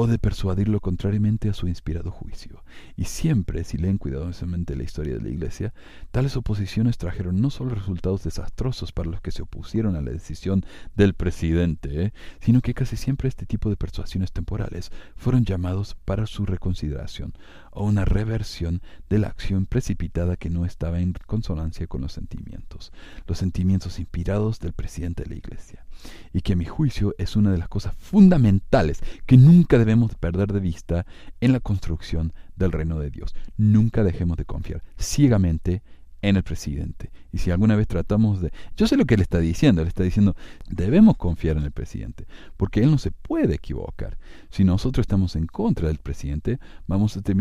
o 0.00 0.06
de 0.06 0.20
persuadirlo 0.20 0.78
contrariamente 0.78 1.48
a 1.48 1.54
su 1.54 1.66
inspirado 1.66 2.12
juicio. 2.12 2.62
Y 2.96 3.06
siempre, 3.06 3.64
si 3.64 3.78
leen 3.78 3.98
cuidadosamente 3.98 4.76
la 4.76 4.84
historia 4.84 5.14
de 5.14 5.20
la 5.20 5.28
Iglesia, 5.28 5.74
tales 6.12 6.36
oposiciones 6.36 6.98
trajeron 6.98 7.40
no 7.40 7.50
solo 7.50 7.74
resultados 7.74 8.22
desastrosos 8.22 8.92
para 8.92 9.10
los 9.10 9.20
que 9.20 9.32
se 9.32 9.42
opusieron 9.42 9.96
a 9.96 10.00
la 10.00 10.12
decisión 10.12 10.64
del 10.94 11.14
presidente, 11.14 12.00
¿eh? 12.00 12.12
sino 12.38 12.60
que 12.60 12.74
casi 12.74 12.96
siempre 12.96 13.28
este 13.28 13.44
tipo 13.44 13.70
de 13.70 13.76
persuasiones 13.76 14.30
temporales 14.30 14.92
fueron 15.16 15.44
llamados 15.44 15.96
para 16.04 16.26
su 16.26 16.46
reconsideración 16.46 17.34
o 17.72 17.84
una 17.84 18.04
reversión 18.04 18.82
de 19.10 19.18
la 19.18 19.26
acción 19.26 19.66
precipitada 19.66 20.36
que 20.36 20.48
no 20.48 20.64
estaba 20.64 21.00
en 21.00 21.14
consonancia 21.26 21.88
con 21.88 22.02
los 22.02 22.12
sentimientos, 22.12 22.92
los 23.26 23.38
sentimientos 23.38 23.98
inspirados 23.98 24.60
del 24.60 24.74
presidente 24.74 25.24
de 25.24 25.30
la 25.30 25.36
Iglesia, 25.38 25.84
y 26.32 26.40
que 26.42 26.52
a 26.52 26.56
mi 26.56 26.64
juicio 26.64 27.14
es 27.18 27.36
una 27.36 27.50
de 27.50 27.58
las 27.58 27.68
cosas 27.68 27.94
fundamentales 27.96 29.00
que 29.26 29.36
nunca 29.36 29.78
debemos 29.78 30.14
perder 30.14 30.52
de 30.52 30.60
vista 30.60 31.06
en 31.40 31.52
la 31.52 31.60
construcción 31.60 32.32
del 32.56 32.72
reino 32.72 32.98
de 32.98 33.10
Dios. 33.10 33.34
Nunca 33.56 34.04
dejemos 34.04 34.36
de 34.36 34.44
confiar 34.44 34.82
ciegamente 34.98 35.82
en 36.22 36.36
el 36.36 36.42
presidente. 36.42 37.10
Y 37.32 37.38
si 37.38 37.50
alguna 37.50 37.76
vez 37.76 37.86
tratamos 37.86 38.40
de... 38.40 38.52
Yo 38.76 38.86
sé 38.86 38.96
lo 38.96 39.04
que 39.04 39.14
él 39.14 39.20
está 39.20 39.38
diciendo, 39.38 39.82
él 39.82 39.88
está 39.88 40.02
diciendo, 40.02 40.34
debemos 40.68 41.16
confiar 41.16 41.56
en 41.56 41.64
el 41.64 41.70
presidente, 41.70 42.26
porque 42.56 42.82
él 42.82 42.90
no 42.90 42.98
se 42.98 43.12
puede 43.12 43.54
equivocar. 43.54 44.18
Si 44.50 44.64
nosotros 44.64 45.04
estamos 45.04 45.36
en 45.36 45.46
contra 45.46 45.88
del 45.88 45.98
presidente, 45.98 46.58
vamos 46.86 47.16
a 47.16 47.22
terminar 47.22 47.38